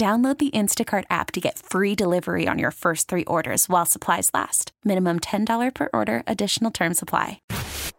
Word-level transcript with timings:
Download 0.00 0.38
the 0.38 0.50
Instacart 0.52 1.04
app 1.10 1.30
to 1.32 1.40
get 1.42 1.58
free 1.58 1.94
delivery 1.94 2.48
on 2.48 2.58
your 2.58 2.70
first 2.70 3.06
three 3.06 3.24
orders 3.26 3.68
while 3.68 3.84
supplies 3.84 4.30
last. 4.32 4.72
Minimum 4.82 5.20
$10 5.20 5.74
per 5.74 5.90
order, 5.92 6.22
additional 6.26 6.70
term 6.70 6.94
supply. 6.94 7.42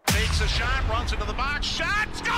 Takes 0.07 0.41
a 0.41 0.47
shot, 0.47 0.89
runs 0.89 1.13
into 1.13 1.25
the 1.25 1.33
box, 1.33 1.67
shot, 1.67 2.07
score! 2.15 2.31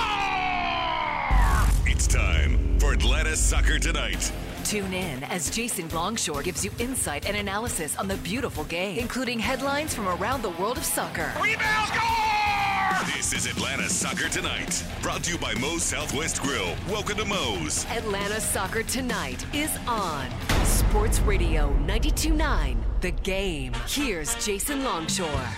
It's 1.89 2.07
time 2.07 2.77
for 2.77 2.91
Atlanta 2.91 3.37
Soccer 3.37 3.79
Tonight. 3.79 4.33
Tune 4.65 4.91
in 4.91 5.23
as 5.23 5.49
Jason 5.49 5.87
Longshore 5.87 6.43
gives 6.43 6.65
you 6.65 6.71
insight 6.77 7.25
and 7.25 7.37
analysis 7.37 7.95
on 7.95 8.09
the 8.09 8.17
beautiful 8.17 8.65
game, 8.65 8.99
including 8.99 9.39
headlines 9.39 9.95
from 9.95 10.09
around 10.09 10.41
the 10.41 10.49
world 10.49 10.75
of 10.75 10.83
soccer. 10.83 11.31
Rebound, 11.41 11.87
score! 11.87 12.32
This 13.01 13.33
is 13.33 13.47
Atlanta 13.47 13.89
Soccer 13.89 14.29
Tonight, 14.29 14.83
brought 15.01 15.23
to 15.23 15.31
you 15.31 15.37
by 15.39 15.55
Moe's 15.55 15.81
Southwest 15.81 16.41
Grill. 16.43 16.75
Welcome 16.87 17.17
to 17.17 17.25
Moe's. 17.25 17.85
Atlanta 17.89 18.39
Soccer 18.39 18.83
Tonight 18.83 19.43
is 19.51 19.71
on 19.87 20.27
Sports 20.63 21.19
Radio 21.21 21.75
92.9 21.87 22.77
The 23.01 23.11
Game. 23.11 23.73
Here's 23.87 24.35
Jason 24.45 24.83
Longshore. 24.83 25.49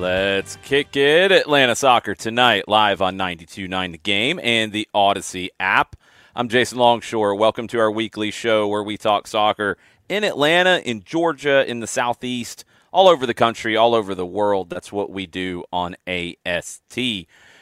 Let's 0.00 0.56
kick 0.62 0.96
it. 0.96 1.30
Atlanta 1.30 1.76
Soccer 1.76 2.14
tonight, 2.14 2.66
live 2.66 3.02
on 3.02 3.18
92.9 3.18 3.92
The 3.92 3.98
Game 3.98 4.40
and 4.42 4.72
the 4.72 4.88
Odyssey 4.94 5.50
app. 5.60 5.94
I'm 6.34 6.48
Jason 6.48 6.78
Longshore. 6.78 7.34
Welcome 7.34 7.66
to 7.66 7.78
our 7.78 7.90
weekly 7.90 8.30
show 8.30 8.66
where 8.66 8.82
we 8.82 8.96
talk 8.96 9.26
soccer 9.26 9.76
in 10.08 10.24
Atlanta, 10.24 10.80
in 10.86 11.02
Georgia, 11.02 11.68
in 11.68 11.80
the 11.80 11.86
Southeast, 11.86 12.64
all 12.90 13.08
over 13.08 13.26
the 13.26 13.34
country, 13.34 13.76
all 13.76 13.94
over 13.94 14.14
the 14.14 14.24
world. 14.24 14.70
That's 14.70 14.90
what 14.90 15.10
we 15.10 15.26
do 15.26 15.64
on 15.70 15.96
AST. 16.06 16.98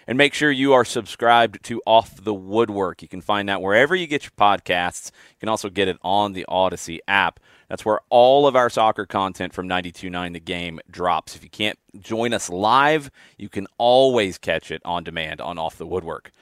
And 0.07 0.17
make 0.17 0.33
sure 0.33 0.53
you 0.53 0.73
are 0.75 0.85
subscribed 0.85 1.65
to 1.65 1.83
Off 1.87 2.23
the 2.23 2.33
Woodwork. 2.33 3.03
You 3.03 3.09
can 3.09 3.21
find 3.21 3.49
that 3.49 3.63
wherever 3.63 3.97
you 3.97 4.07
get 4.07 4.23
your 4.23 4.31
podcasts. 4.39 5.11
You 5.31 5.41
can 5.41 5.49
also 5.49 5.71
get 5.71 5.89
it 5.89 5.99
on 6.03 6.35
the 6.35 6.47
Odyssey 6.49 7.01
app. 7.09 7.41
That's 7.69 7.85
where 7.85 8.01
all 8.09 8.47
of 8.47 8.57
our 8.57 8.71
soccer 8.71 9.05
content 9.05 9.53
from 9.53 9.69
92.9 9.69 10.33
The 10.33 10.41
Game 10.41 10.81
drops. 10.91 11.37
If 11.37 11.45
you 11.45 11.51
can't 11.51 11.79
join 12.01 12.33
us 12.33 12.49
live, 12.49 13.11
you 13.37 13.49
can 13.49 13.67
always 13.77 14.39
catch 14.39 14.71
it 14.71 14.81
on 14.85 15.05
demand 15.05 15.41
on 15.41 15.59
Off 15.59 15.77
the 15.77 15.87
Woodwork. 15.87 16.33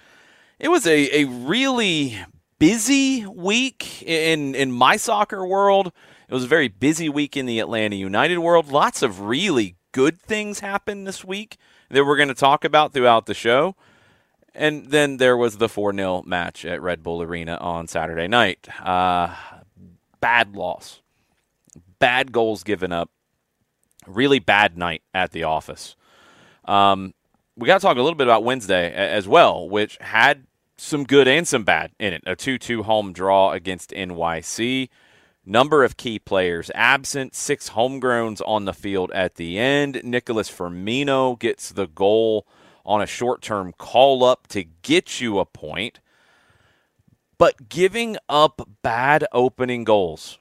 It 0.58 0.68
was 0.68 0.86
a, 0.86 1.22
a 1.22 1.24
really 1.24 2.18
busy 2.58 3.26
week 3.26 4.02
in, 4.02 4.54
in 4.54 4.70
my 4.70 4.96
soccer 4.96 5.44
world. 5.44 5.92
It 6.28 6.34
was 6.34 6.44
a 6.44 6.48
very 6.48 6.68
busy 6.68 7.08
week 7.08 7.36
in 7.36 7.46
the 7.46 7.58
Atlanta 7.58 7.96
United 7.96 8.38
world. 8.38 8.70
Lots 8.70 9.02
of 9.02 9.22
really 9.22 9.76
good 9.92 10.20
things 10.20 10.60
happened 10.60 11.06
this 11.06 11.24
week 11.24 11.56
that 11.90 12.04
we're 12.04 12.16
going 12.16 12.28
to 12.28 12.34
talk 12.34 12.64
about 12.64 12.92
throughout 12.92 13.26
the 13.26 13.34
show. 13.34 13.74
And 14.54 14.86
then 14.86 15.18
there 15.18 15.36
was 15.36 15.58
the 15.58 15.68
4 15.68 15.92
0 15.92 16.22
match 16.24 16.64
at 16.64 16.80
Red 16.80 17.02
Bull 17.02 17.20
Arena 17.20 17.56
on 17.56 17.88
Saturday 17.88 18.26
night. 18.28 18.68
Uh, 18.80 19.34
bad 20.20 20.54
loss 20.54 21.02
bad 21.98 22.32
goals 22.32 22.62
given 22.62 22.92
up. 22.92 23.10
Really 24.06 24.38
bad 24.38 24.76
night 24.76 25.02
at 25.12 25.32
the 25.32 25.44
office. 25.44 25.96
Um, 26.64 27.14
we 27.56 27.66
got 27.66 27.80
to 27.80 27.86
talk 27.86 27.96
a 27.96 28.02
little 28.02 28.16
bit 28.16 28.26
about 28.26 28.44
Wednesday 28.44 28.92
as 28.92 29.26
well, 29.26 29.68
which 29.68 29.96
had 30.00 30.46
some 30.76 31.04
good 31.04 31.26
and 31.26 31.48
some 31.48 31.64
bad 31.64 31.92
in 31.98 32.12
it. 32.12 32.22
A 32.26 32.36
2 32.36 32.58
2 32.58 32.82
home 32.82 33.12
draw 33.12 33.52
against 33.52 33.90
NYC. 33.90 34.88
Number 35.48 35.84
of 35.84 35.96
key 35.96 36.18
players 36.18 36.70
absent, 36.74 37.34
six 37.34 37.70
homegrowns 37.70 38.42
on 38.46 38.64
the 38.64 38.72
field 38.72 39.12
at 39.12 39.36
the 39.36 39.58
end. 39.58 40.00
Nicholas 40.02 40.50
Firmino 40.50 41.38
gets 41.38 41.70
the 41.70 41.86
goal 41.86 42.46
on 42.84 43.00
a 43.00 43.06
short 43.06 43.42
term 43.42 43.72
call 43.72 44.24
up 44.24 44.48
to 44.48 44.64
get 44.82 45.20
you 45.20 45.38
a 45.38 45.46
point. 45.46 46.00
But 47.38 47.68
giving 47.68 48.16
up 48.28 48.68
bad 48.82 49.26
opening 49.32 49.84
goals 49.84 50.38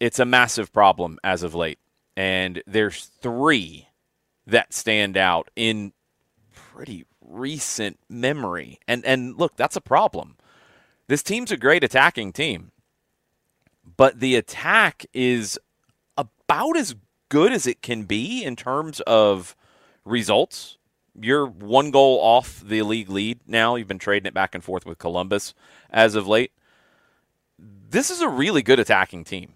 it's 0.00 0.18
a 0.18 0.24
massive 0.24 0.72
problem 0.72 1.18
as 1.24 1.42
of 1.42 1.54
late. 1.54 1.78
And 2.16 2.62
there's 2.66 3.04
three 3.04 3.88
that 4.46 4.72
stand 4.72 5.16
out 5.16 5.50
in 5.54 5.92
pretty 6.52 7.04
recent 7.20 7.98
memory. 8.08 8.78
And 8.88 9.04
and 9.04 9.36
look, 9.36 9.56
that's 9.56 9.76
a 9.76 9.80
problem. 9.80 10.36
This 11.06 11.22
team's 11.22 11.52
a 11.52 11.56
great 11.56 11.84
attacking 11.84 12.32
team. 12.32 12.72
But 13.96 14.20
the 14.20 14.36
attack 14.36 15.06
is 15.12 15.58
about 16.16 16.76
as 16.76 16.94
good 17.28 17.52
as 17.52 17.66
it 17.66 17.82
can 17.82 18.04
be 18.04 18.44
in 18.44 18.56
terms 18.56 19.00
of 19.00 19.56
results. 20.04 20.78
You're 21.20 21.46
one 21.46 21.90
goal 21.90 22.20
off 22.20 22.62
the 22.64 22.82
league 22.82 23.10
lead 23.10 23.40
now. 23.46 23.74
You've 23.74 23.88
been 23.88 23.98
trading 23.98 24.26
it 24.26 24.34
back 24.34 24.54
and 24.54 24.62
forth 24.62 24.86
with 24.86 24.98
Columbus 24.98 25.54
as 25.90 26.14
of 26.14 26.28
late. 26.28 26.52
This 27.58 28.10
is 28.10 28.20
a 28.20 28.28
really 28.28 28.62
good 28.62 28.78
attacking 28.78 29.24
team 29.24 29.54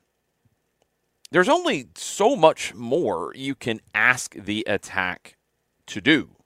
there's 1.32 1.48
only 1.48 1.88
so 1.96 2.36
much 2.36 2.74
more 2.74 3.32
you 3.34 3.54
can 3.54 3.80
ask 3.94 4.34
the 4.34 4.64
attack 4.68 5.36
to 5.86 6.00
do. 6.00 6.36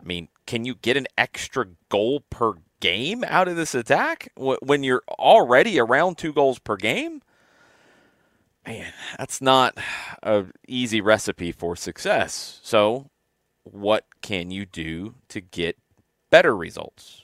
I 0.00 0.04
mean, 0.04 0.28
can 0.46 0.64
you 0.64 0.74
get 0.74 0.96
an 0.96 1.06
extra 1.16 1.66
goal 1.88 2.20
per 2.28 2.54
game 2.80 3.24
out 3.26 3.48
of 3.48 3.56
this 3.56 3.74
attack 3.74 4.30
when 4.36 4.84
you're 4.84 5.02
already 5.18 5.80
around 5.80 6.18
two 6.18 6.32
goals 6.32 6.58
per 6.58 6.76
game? 6.76 7.22
Man, 8.66 8.92
that's 9.18 9.40
not 9.40 9.78
an 10.22 10.52
easy 10.68 11.00
recipe 11.00 11.50
for 11.50 11.74
success. 11.74 12.60
So, 12.62 13.10
what 13.62 14.04
can 14.20 14.50
you 14.50 14.66
do 14.66 15.14
to 15.28 15.40
get 15.40 15.78
better 16.30 16.54
results? 16.54 17.22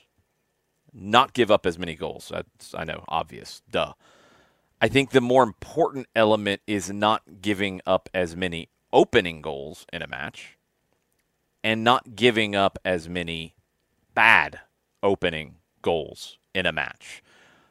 Not 0.91 1.33
give 1.33 1.51
up 1.51 1.65
as 1.65 1.77
many 1.77 1.95
goals. 1.95 2.31
That's, 2.33 2.73
I 2.73 2.83
know, 2.83 3.03
obvious. 3.07 3.61
Duh. 3.69 3.93
I 4.83 4.89
think 4.89 5.11
the 5.11 5.21
more 5.21 5.43
important 5.43 6.07
element 6.13 6.61
is 6.67 6.91
not 6.91 7.41
giving 7.41 7.79
up 7.85 8.09
as 8.13 8.35
many 8.35 8.67
opening 8.91 9.41
goals 9.41 9.85
in 9.93 10.01
a 10.01 10.07
match 10.07 10.57
and 11.63 11.85
not 11.85 12.17
giving 12.17 12.53
up 12.53 12.77
as 12.83 13.07
many 13.07 13.55
bad 14.13 14.59
opening 15.01 15.55
goals 15.81 16.37
in 16.53 16.65
a 16.65 16.73
match. 16.73 17.23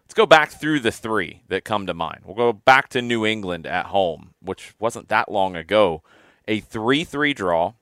Let's 0.05 0.15
go 0.15 0.25
back 0.25 0.53
through 0.53 0.81
the 0.81 0.91
three 0.91 1.43
that 1.49 1.67
come 1.67 1.87
to 1.87 1.93
mind. 1.93 2.23
We'll 2.25 2.35
go 2.35 2.55
back 2.55 2.89
to 2.89 3.03
New 3.03 3.27
England 3.27 3.67
at 3.67 3.89
home, 3.89 4.33
which 4.41 4.73
wasn't 4.79 5.09
that 5.09 5.31
long 5.31 5.55
ago. 5.55 6.03
A 6.49 6.61
3 6.61 7.05
3 7.05 7.35
draw. 7.35 7.75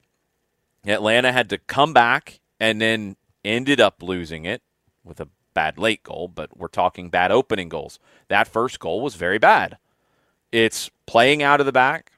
Atlanta 0.85 1.31
had 1.31 1.49
to 1.51 1.59
come 1.59 1.93
back 1.93 2.41
and 2.59 2.81
then 2.81 3.15
ended 3.45 3.81
up 3.81 4.03
losing 4.03 4.45
it 4.45 4.63
with 5.05 5.21
a 5.21 5.29
bad 5.55 5.79
late 5.79 6.03
goal, 6.03 6.29
but 6.29 6.57
we're 6.57 6.69
talking 6.69 7.11
bad 7.11 7.31
opening 7.31 7.69
goals. 7.69 7.99
That 8.29 8.49
first 8.49 8.79
goal 8.79 9.01
was 9.01 9.15
very 9.15 9.39
bad. 9.39 9.79
It's 10.53 10.91
playing 11.07 11.43
out 11.43 11.61
of 11.61 11.67
the 11.67 11.73
back, 11.73 12.13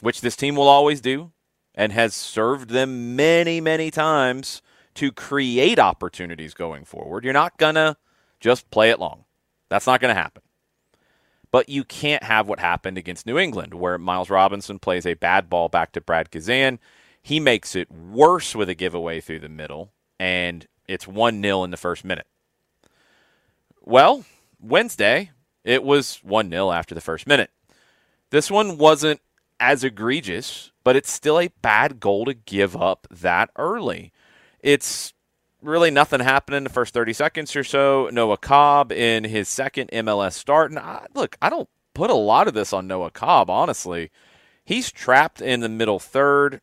which 0.00 0.20
this 0.20 0.36
team 0.36 0.56
will 0.56 0.68
always 0.68 1.00
do 1.00 1.32
and 1.74 1.92
has 1.92 2.14
served 2.14 2.70
them 2.70 3.16
many, 3.16 3.60
many 3.60 3.90
times 3.90 4.62
to 4.94 5.10
create 5.10 5.78
opportunities 5.78 6.54
going 6.54 6.84
forward. 6.84 7.24
You're 7.24 7.32
not 7.32 7.56
going 7.56 7.76
to 7.76 7.96
just 8.40 8.70
play 8.70 8.90
it 8.90 8.98
long. 8.98 9.24
That's 9.68 9.86
not 9.86 10.00
going 10.00 10.14
to 10.14 10.20
happen. 10.20 10.42
But 11.50 11.68
you 11.68 11.84
can't 11.84 12.24
have 12.24 12.48
what 12.48 12.60
happened 12.60 12.98
against 12.98 13.26
New 13.26 13.38
England, 13.38 13.74
where 13.74 13.98
Miles 13.98 14.30
Robinson 14.30 14.78
plays 14.78 15.06
a 15.06 15.14
bad 15.14 15.48
ball 15.48 15.68
back 15.68 15.92
to 15.92 16.00
Brad 16.00 16.30
Guzan. 16.30 16.78
He 17.22 17.40
makes 17.40 17.76
it 17.76 17.90
worse 17.90 18.54
with 18.54 18.68
a 18.68 18.74
giveaway 18.74 19.20
through 19.20 19.40
the 19.40 19.48
middle, 19.48 19.92
and 20.18 20.66
it's 20.88 21.06
1 21.06 21.40
0 21.42 21.64
in 21.64 21.70
the 21.70 21.76
first 21.76 22.04
minute. 22.04 22.26
Well, 23.84 24.24
Wednesday, 24.60 25.30
it 25.64 25.82
was 25.82 26.20
1 26.22 26.50
0 26.50 26.70
after 26.70 26.94
the 26.94 27.00
first 27.00 27.26
minute. 27.26 27.50
This 28.30 28.50
one 28.50 28.78
wasn't 28.78 29.20
as 29.58 29.82
egregious, 29.82 30.70
but 30.84 30.96
it's 30.96 31.10
still 31.10 31.38
a 31.38 31.48
bad 31.62 31.98
goal 31.98 32.24
to 32.26 32.34
give 32.34 32.76
up 32.76 33.06
that 33.10 33.50
early. 33.56 34.12
It's 34.60 35.12
really 35.60 35.90
nothing 35.90 36.20
happened 36.20 36.56
in 36.56 36.64
the 36.64 36.70
first 36.70 36.94
30 36.94 37.12
seconds 37.12 37.56
or 37.56 37.64
so. 37.64 38.08
Noah 38.12 38.38
Cobb 38.38 38.92
in 38.92 39.24
his 39.24 39.48
second 39.48 39.90
MLS 39.90 40.34
start. 40.34 40.70
And 40.70 40.78
I, 40.78 41.06
look, 41.14 41.36
I 41.42 41.50
don't 41.50 41.68
put 41.92 42.10
a 42.10 42.14
lot 42.14 42.48
of 42.48 42.54
this 42.54 42.72
on 42.72 42.86
Noah 42.86 43.10
Cobb, 43.10 43.50
honestly. 43.50 44.10
He's 44.64 44.92
trapped 44.92 45.40
in 45.40 45.60
the 45.60 45.68
middle 45.68 45.98
third. 45.98 46.60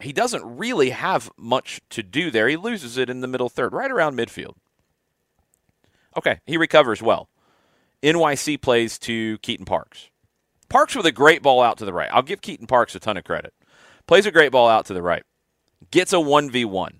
He 0.00 0.12
doesn't 0.12 0.58
really 0.58 0.90
have 0.90 1.30
much 1.36 1.80
to 1.90 2.02
do 2.02 2.30
there. 2.30 2.48
He 2.48 2.56
loses 2.56 2.96
it 2.96 3.08
in 3.08 3.20
the 3.20 3.28
middle 3.28 3.48
third, 3.48 3.72
right 3.72 3.90
around 3.90 4.16
midfield. 4.16 4.54
Okay, 6.16 6.40
he 6.46 6.56
recovers 6.56 7.02
well. 7.02 7.28
NYC 8.02 8.60
plays 8.60 8.98
to 9.00 9.38
Keaton 9.38 9.66
Parks. 9.66 10.10
Parks 10.68 10.94
with 10.94 11.06
a 11.06 11.12
great 11.12 11.42
ball 11.42 11.62
out 11.62 11.78
to 11.78 11.84
the 11.84 11.92
right. 11.92 12.10
I'll 12.12 12.22
give 12.22 12.40
Keaton 12.40 12.66
Parks 12.66 12.94
a 12.94 13.00
ton 13.00 13.16
of 13.16 13.24
credit. 13.24 13.54
Plays 14.06 14.26
a 14.26 14.30
great 14.30 14.52
ball 14.52 14.68
out 14.68 14.86
to 14.86 14.94
the 14.94 15.02
right. 15.02 15.22
Gets 15.90 16.12
a 16.12 16.16
1v1 16.16 16.90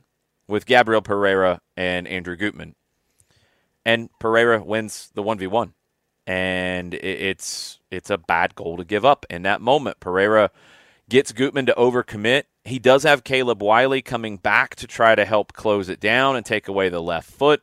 with 0.46 0.66
Gabriel 0.66 1.02
Pereira 1.02 1.60
and 1.76 2.08
Andrew 2.08 2.37
Gutman. 2.37 2.75
And 3.84 4.08
Pereira 4.19 4.62
wins 4.62 5.10
the 5.14 5.22
1v1. 5.22 5.72
And 6.26 6.93
it's 6.94 7.81
it's 7.90 8.10
a 8.10 8.19
bad 8.19 8.55
goal 8.55 8.76
to 8.76 8.84
give 8.84 9.05
up 9.05 9.25
in 9.31 9.43
that 9.43 9.62
moment. 9.62 9.99
Pereira 10.00 10.50
gets 11.08 11.32
Gutman 11.32 11.66
to 11.66 11.75
overcommit. 11.75 12.44
He 12.64 12.78
does 12.78 13.05
have 13.05 13.25
Caleb 13.25 13.62
Wiley 13.62 14.02
coming 14.02 14.37
back 14.37 14.76
to 14.76 14.87
try 14.87 15.14
to 15.14 15.25
help 15.25 15.55
close 15.55 15.88
it 15.88 16.00
down 16.00 16.37
and 16.37 16.44
take 16.44 16.69
away 16.69 16.90
the 16.90 17.00
left 17.00 17.31
foot. 17.31 17.62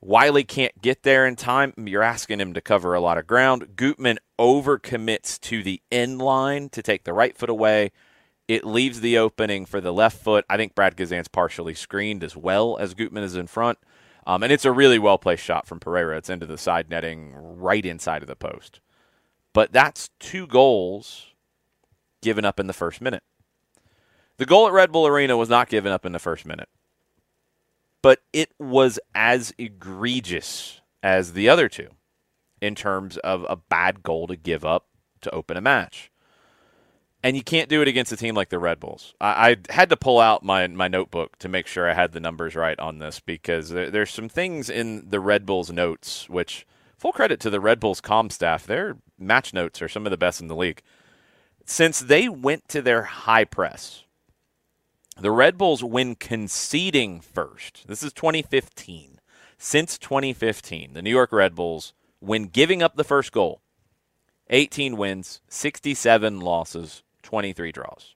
Wiley 0.00 0.44
can't 0.44 0.80
get 0.80 1.02
there 1.02 1.26
in 1.26 1.34
time. 1.34 1.74
You're 1.76 2.02
asking 2.02 2.40
him 2.40 2.54
to 2.54 2.60
cover 2.60 2.94
a 2.94 3.00
lot 3.00 3.18
of 3.18 3.26
ground. 3.26 3.76
Gutman 3.76 4.18
overcommits 4.38 5.40
to 5.40 5.62
the 5.62 5.82
end 5.90 6.22
line 6.22 6.68
to 6.70 6.82
take 6.82 7.04
the 7.04 7.12
right 7.12 7.36
foot 7.36 7.50
away. 7.50 7.90
It 8.46 8.64
leaves 8.64 9.00
the 9.00 9.18
opening 9.18 9.66
for 9.66 9.80
the 9.80 9.92
left 9.92 10.22
foot. 10.22 10.44
I 10.48 10.56
think 10.56 10.74
Brad 10.74 10.96
Guzan's 10.96 11.28
partially 11.28 11.74
screened 11.74 12.22
as 12.22 12.36
well 12.36 12.78
as 12.78 12.94
Gutman 12.94 13.24
is 13.24 13.36
in 13.36 13.46
front. 13.48 13.78
Um, 14.26 14.42
and 14.42 14.52
it's 14.52 14.64
a 14.64 14.72
really 14.72 14.98
well 14.98 15.18
placed 15.18 15.42
shot 15.42 15.66
from 15.66 15.80
Pereira. 15.80 16.16
It's 16.16 16.30
into 16.30 16.46
the 16.46 16.58
side 16.58 16.88
netting 16.88 17.32
right 17.34 17.84
inside 17.84 18.22
of 18.22 18.28
the 18.28 18.36
post. 18.36 18.80
But 19.52 19.72
that's 19.72 20.10
two 20.20 20.46
goals 20.46 21.26
given 22.22 22.44
up 22.44 22.60
in 22.60 22.66
the 22.66 22.72
first 22.72 23.00
minute. 23.00 23.22
The 24.36 24.46
goal 24.46 24.68
at 24.68 24.72
Red 24.72 24.92
Bull 24.92 25.06
Arena 25.06 25.36
was 25.36 25.48
not 25.48 25.68
given 25.68 25.90
up 25.90 26.06
in 26.06 26.12
the 26.12 26.18
first 26.18 26.46
minute, 26.46 26.68
but 28.02 28.20
it 28.32 28.52
was 28.58 28.98
as 29.14 29.52
egregious 29.58 30.80
as 31.02 31.32
the 31.32 31.48
other 31.48 31.68
two 31.68 31.90
in 32.60 32.74
terms 32.74 33.16
of 33.18 33.46
a 33.48 33.56
bad 33.56 34.02
goal 34.02 34.26
to 34.26 34.36
give 34.36 34.64
up 34.64 34.86
to 35.20 35.30
open 35.34 35.56
a 35.56 35.60
match. 35.60 36.10
And 37.22 37.36
you 37.36 37.42
can't 37.42 37.68
do 37.68 37.82
it 37.82 37.88
against 37.88 38.12
a 38.12 38.16
team 38.16 38.36
like 38.36 38.48
the 38.48 38.60
Red 38.60 38.78
Bulls. 38.78 39.14
I, 39.20 39.50
I 39.50 39.72
had 39.72 39.90
to 39.90 39.96
pull 39.96 40.20
out 40.20 40.44
my, 40.44 40.66
my 40.68 40.86
notebook 40.86 41.36
to 41.38 41.48
make 41.48 41.66
sure 41.66 41.90
I 41.90 41.94
had 41.94 42.12
the 42.12 42.20
numbers 42.20 42.54
right 42.54 42.78
on 42.78 42.98
this 42.98 43.18
because 43.18 43.70
there, 43.70 43.90
there's 43.90 44.12
some 44.12 44.28
things 44.28 44.70
in 44.70 45.08
the 45.08 45.18
Red 45.18 45.44
Bulls 45.44 45.70
notes, 45.70 46.28
which, 46.28 46.64
full 46.96 47.12
credit 47.12 47.40
to 47.40 47.50
the 47.50 47.60
Red 47.60 47.80
Bulls 47.80 48.00
com 48.00 48.30
staff, 48.30 48.66
their 48.66 48.98
match 49.18 49.52
notes 49.52 49.82
are 49.82 49.88
some 49.88 50.06
of 50.06 50.10
the 50.10 50.16
best 50.16 50.40
in 50.40 50.46
the 50.46 50.54
league. 50.54 50.80
Since 51.64 52.00
they 52.00 52.28
went 52.28 52.68
to 52.68 52.80
their 52.80 53.02
high 53.02 53.44
press, 53.44 54.04
the 55.20 55.30
Red 55.30 55.58
Bulls, 55.58 55.82
when 55.82 56.14
conceding 56.14 57.20
first, 57.20 57.86
this 57.88 58.02
is 58.02 58.12
2015. 58.12 59.18
Since 59.58 59.98
2015, 59.98 60.92
the 60.92 61.02
New 61.02 61.10
York 61.10 61.32
Red 61.32 61.54
Bulls, 61.54 61.92
when 62.20 62.44
giving 62.44 62.82
up 62.82 62.94
the 62.94 63.04
first 63.04 63.32
goal, 63.32 63.60
18 64.50 64.96
wins, 64.96 65.40
67 65.48 66.40
losses, 66.40 67.02
23 67.22 67.72
draws. 67.72 68.14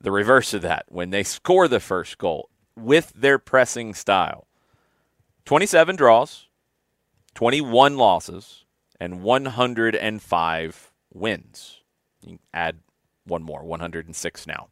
The 0.00 0.10
reverse 0.10 0.54
of 0.54 0.62
that, 0.62 0.84
when 0.88 1.10
they 1.10 1.22
score 1.22 1.68
the 1.68 1.80
first 1.80 2.18
goal 2.18 2.50
with 2.76 3.12
their 3.14 3.38
pressing 3.38 3.94
style, 3.94 4.46
27 5.46 5.96
draws, 5.96 6.46
21 7.34 7.96
losses, 7.96 8.64
and 9.00 9.22
105 9.22 10.92
wins. 11.12 11.80
You 12.24 12.38
add 12.52 12.78
one 13.24 13.42
more, 13.42 13.64
106 13.64 14.46
now. 14.46 14.68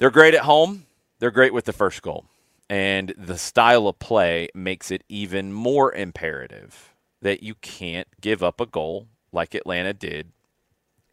They're 0.00 0.10
great 0.10 0.34
at 0.34 0.40
home. 0.40 0.86
They're 1.18 1.30
great 1.30 1.52
with 1.52 1.66
the 1.66 1.74
first 1.74 2.00
goal. 2.00 2.24
And 2.70 3.14
the 3.18 3.36
style 3.36 3.86
of 3.86 3.98
play 3.98 4.48
makes 4.54 4.90
it 4.90 5.04
even 5.10 5.52
more 5.52 5.94
imperative 5.94 6.94
that 7.20 7.42
you 7.42 7.54
can't 7.56 8.08
give 8.18 8.42
up 8.42 8.62
a 8.62 8.66
goal 8.66 9.08
like 9.30 9.54
Atlanta 9.54 9.92
did 9.92 10.32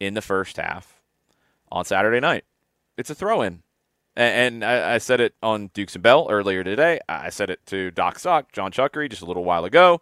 in 0.00 0.14
the 0.14 0.22
first 0.22 0.56
half 0.56 1.02
on 1.70 1.84
Saturday 1.84 2.18
night. 2.18 2.44
It's 2.96 3.10
a 3.10 3.14
throw 3.14 3.42
in. 3.42 3.62
And, 4.16 4.64
I, 4.64 4.98
said 4.98 5.20
it 5.20 5.34
on 5.42 5.70
Dukes 5.74 5.94
and 5.94 6.02
Bell 6.02 6.26
earlier 6.30 6.64
today. 6.64 6.98
I 7.08 7.28
said 7.28 7.50
it 7.50 7.64
to 7.66 7.92
Doc 7.92 8.18
Sock, 8.18 8.50
John 8.52 8.72
Chuckery, 8.72 9.08
just 9.08 9.22
a 9.22 9.26
little 9.26 9.44
while 9.44 9.64
ago. 9.64 10.00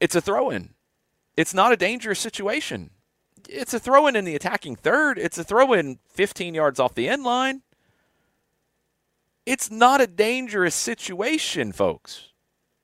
It's 0.00 0.16
a 0.16 0.20
throw 0.20 0.50
in. 0.50 0.74
It's 1.36 1.54
not 1.54 1.72
a 1.72 1.76
dangerous 1.76 2.18
situation. 2.18 2.90
It's 3.52 3.74
a 3.74 3.78
throw 3.78 4.06
in 4.06 4.16
in 4.16 4.24
the 4.24 4.34
attacking 4.34 4.76
third. 4.76 5.18
It's 5.18 5.38
a 5.38 5.44
throw 5.44 5.72
in 5.72 5.98
15 6.08 6.54
yards 6.54 6.80
off 6.80 6.94
the 6.94 7.08
end 7.08 7.22
line. 7.22 7.62
It's 9.44 9.70
not 9.70 10.00
a 10.00 10.06
dangerous 10.06 10.74
situation, 10.74 11.72
folks. 11.72 12.28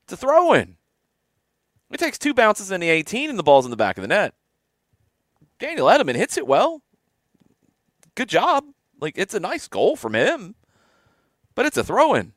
It's 0.04 0.12
a 0.12 0.16
throw 0.16 0.52
in. 0.52 0.76
It 1.90 1.98
takes 1.98 2.18
two 2.18 2.34
bounces 2.34 2.70
in 2.70 2.80
the 2.80 2.90
18 2.90 3.30
and 3.30 3.38
the 3.38 3.42
ball's 3.42 3.64
in 3.64 3.70
the 3.70 3.76
back 3.76 3.96
of 3.96 4.02
the 4.02 4.08
net. 4.08 4.34
Daniel 5.58 5.86
Edelman 5.86 6.16
hits 6.16 6.36
it 6.36 6.46
well. 6.46 6.82
Good 8.14 8.28
job. 8.28 8.64
Like, 9.00 9.16
it's 9.16 9.34
a 9.34 9.40
nice 9.40 9.68
goal 9.68 9.96
from 9.96 10.14
him, 10.14 10.56
but 11.54 11.66
it's 11.66 11.76
a 11.76 11.84
throw 11.84 12.14
in. 12.14 12.32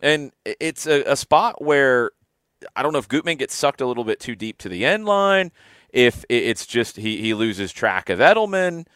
And 0.00 0.32
it's 0.44 0.86
a, 0.86 1.02
a 1.02 1.16
spot 1.16 1.62
where 1.62 2.12
I 2.74 2.82
don't 2.82 2.92
know 2.92 3.00
if 3.00 3.08
Gutman 3.08 3.36
gets 3.36 3.54
sucked 3.54 3.80
a 3.80 3.86
little 3.86 4.04
bit 4.04 4.20
too 4.20 4.36
deep 4.36 4.58
to 4.58 4.68
the 4.68 4.84
end 4.84 5.04
line, 5.04 5.50
if 5.90 6.24
it's 6.28 6.66
just 6.66 6.96
he, 6.96 7.20
he 7.20 7.34
loses 7.34 7.72
track 7.72 8.10
of 8.10 8.18
Edelman. 8.18 8.86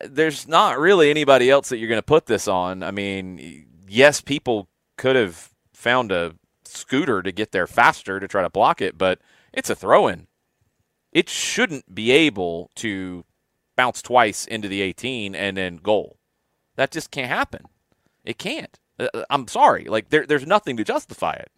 There's 0.00 0.46
not 0.46 0.78
really 0.78 1.10
anybody 1.10 1.50
else 1.50 1.68
that 1.68 1.78
you're 1.78 1.88
going 1.88 1.98
to 1.98 2.02
put 2.02 2.26
this 2.26 2.48
on. 2.48 2.82
I 2.82 2.90
mean, 2.90 3.66
yes, 3.88 4.20
people 4.20 4.68
could 4.96 5.16
have 5.16 5.50
found 5.72 6.12
a 6.12 6.34
scooter 6.64 7.22
to 7.22 7.32
get 7.32 7.52
there 7.52 7.66
faster 7.66 8.20
to 8.20 8.28
try 8.28 8.42
to 8.42 8.50
block 8.50 8.82
it, 8.82 8.98
but 8.98 9.20
it's 9.52 9.70
a 9.70 9.74
throw 9.74 10.08
in. 10.08 10.26
It 11.12 11.28
shouldn't 11.28 11.94
be 11.94 12.10
able 12.10 12.70
to 12.76 13.24
bounce 13.76 14.02
twice 14.02 14.46
into 14.46 14.68
the 14.68 14.82
18 14.82 15.34
and 15.34 15.56
then 15.56 15.76
goal. 15.76 16.18
That 16.76 16.90
just 16.90 17.10
can't 17.10 17.28
happen. 17.28 17.64
It 18.24 18.38
can't. 18.38 18.78
Uh, 18.98 19.08
uh, 19.14 19.24
I'm 19.30 19.48
sorry. 19.48 19.84
Like 19.84 20.10
there, 20.10 20.26
there's 20.26 20.46
nothing 20.46 20.76
to 20.76 20.84
justify 20.84 21.32
it. 21.34 21.50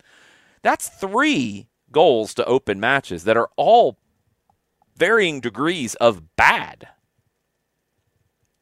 That's 0.63 0.89
three 0.89 1.69
goals 1.91 2.35
to 2.35 2.45
open 2.45 2.79
matches 2.79 3.25
that 3.25 3.37
are 3.37 3.51
all 3.57 3.99
varying 4.99 5.40
degrees 5.40 5.95
of 5.97 6.37
bad. 6.37 6.88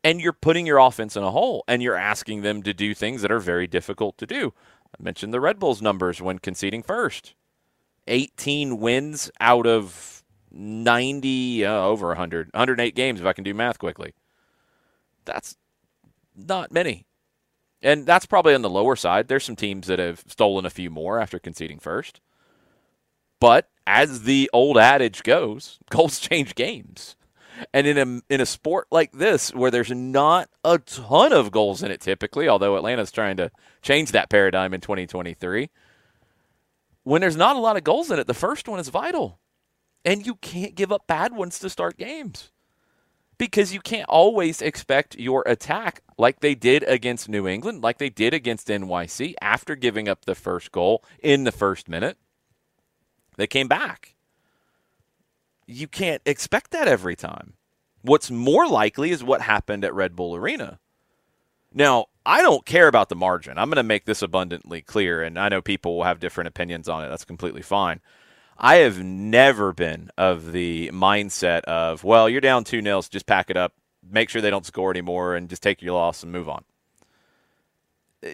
And 0.04 0.20
you're 0.20 0.32
putting 0.32 0.66
your 0.66 0.78
offense 0.78 1.16
in 1.16 1.22
a 1.24 1.32
hole 1.32 1.64
and 1.66 1.82
you're 1.82 1.96
asking 1.96 2.42
them 2.42 2.62
to 2.62 2.72
do 2.72 2.94
things 2.94 3.22
that 3.22 3.32
are 3.32 3.40
very 3.40 3.66
difficult 3.66 4.18
to 4.18 4.26
do. 4.26 4.52
I 4.86 5.02
mentioned 5.02 5.34
the 5.34 5.40
Red 5.40 5.58
Bulls 5.58 5.82
numbers 5.82 6.22
when 6.22 6.38
conceding 6.38 6.82
first 6.82 7.34
18 8.06 8.78
wins 8.78 9.30
out 9.40 9.66
of 9.66 10.22
90, 10.52 11.64
uh, 11.64 11.72
over 11.72 12.08
100, 12.08 12.50
108 12.52 12.94
games, 12.94 13.20
if 13.20 13.26
I 13.26 13.32
can 13.32 13.44
do 13.44 13.52
math 13.52 13.78
quickly. 13.78 14.14
That's 15.24 15.56
not 16.36 16.70
many. 16.70 17.06
And 17.82 18.06
that's 18.06 18.26
probably 18.26 18.54
on 18.54 18.62
the 18.62 18.70
lower 18.70 18.96
side. 18.96 19.28
There's 19.28 19.44
some 19.44 19.56
teams 19.56 19.86
that 19.88 19.98
have 19.98 20.24
stolen 20.26 20.64
a 20.64 20.70
few 20.70 20.88
more 20.88 21.20
after 21.20 21.38
conceding 21.38 21.78
first. 21.78 22.20
But 23.40 23.68
as 23.86 24.22
the 24.22 24.50
old 24.52 24.78
adage 24.78 25.22
goes, 25.22 25.78
goals 25.90 26.18
change 26.18 26.54
games. 26.54 27.16
And 27.72 27.86
in 27.86 27.96
a 27.96 28.34
in 28.34 28.42
a 28.42 28.46
sport 28.46 28.86
like 28.90 29.12
this, 29.12 29.54
where 29.54 29.70
there's 29.70 29.90
not 29.90 30.50
a 30.62 30.78
ton 30.78 31.32
of 31.32 31.50
goals 31.50 31.82
in 31.82 31.90
it 31.90 32.02
typically, 32.02 32.48
although 32.48 32.76
Atlanta's 32.76 33.10
trying 33.10 33.38
to 33.38 33.50
change 33.80 34.12
that 34.12 34.28
paradigm 34.28 34.74
in 34.74 34.82
2023, 34.82 35.70
when 37.04 37.22
there's 37.22 37.36
not 37.36 37.56
a 37.56 37.60
lot 37.60 37.78
of 37.78 37.84
goals 37.84 38.10
in 38.10 38.18
it, 38.18 38.26
the 38.26 38.34
first 38.34 38.68
one 38.68 38.78
is 38.78 38.90
vital. 38.90 39.38
And 40.04 40.26
you 40.26 40.34
can't 40.36 40.74
give 40.74 40.92
up 40.92 41.06
bad 41.06 41.34
ones 41.34 41.58
to 41.60 41.70
start 41.70 41.96
games 41.96 42.50
because 43.38 43.72
you 43.72 43.80
can't 43.80 44.08
always 44.08 44.62
expect 44.62 45.18
your 45.18 45.42
attack. 45.46 46.02
like 46.18 46.40
they 46.40 46.54
did 46.54 46.82
against 46.84 47.28
New 47.28 47.46
England, 47.46 47.82
like 47.82 47.98
they 47.98 48.08
did 48.08 48.32
against 48.32 48.68
NYC 48.68 49.34
after 49.42 49.76
giving 49.76 50.08
up 50.08 50.24
the 50.24 50.34
first 50.34 50.72
goal 50.72 51.04
in 51.22 51.44
the 51.44 51.52
first 51.52 51.88
minute. 51.88 52.18
They 53.36 53.46
came 53.46 53.68
back. 53.68 54.14
You 55.66 55.88
can't 55.88 56.22
expect 56.24 56.70
that 56.70 56.88
every 56.88 57.16
time. 57.16 57.54
What's 58.02 58.30
more 58.30 58.68
likely 58.68 59.10
is 59.10 59.24
what 59.24 59.40
happened 59.40 59.84
at 59.84 59.94
Red 59.94 60.14
Bull 60.14 60.36
Arena. 60.36 60.78
Now, 61.74 62.06
I 62.24 62.40
don't 62.40 62.64
care 62.64 62.88
about 62.88 63.08
the 63.08 63.16
margin. 63.16 63.58
I'm 63.58 63.68
going 63.68 63.76
to 63.76 63.82
make 63.82 64.04
this 64.04 64.22
abundantly 64.22 64.80
clear, 64.80 65.22
and 65.22 65.38
I 65.38 65.48
know 65.48 65.60
people 65.60 65.96
will 65.96 66.04
have 66.04 66.20
different 66.20 66.48
opinions 66.48 66.88
on 66.88 67.04
it. 67.04 67.08
That's 67.08 67.24
completely 67.24 67.62
fine. 67.62 68.00
I 68.56 68.76
have 68.76 69.02
never 69.02 69.72
been 69.72 70.10
of 70.16 70.52
the 70.52 70.90
mindset 70.92 71.60
of, 71.64 72.04
well, 72.04 72.28
you're 72.28 72.40
down 72.40 72.64
2 72.64 72.80
0, 72.80 73.02
just 73.10 73.26
pack 73.26 73.50
it 73.50 73.56
up, 73.56 73.74
make 74.08 74.30
sure 74.30 74.40
they 74.40 74.50
don't 74.50 74.64
score 74.64 74.90
anymore, 74.90 75.34
and 75.34 75.50
just 75.50 75.62
take 75.62 75.82
your 75.82 75.94
loss 75.94 76.22
and 76.22 76.32
move 76.32 76.48
on. 76.48 76.64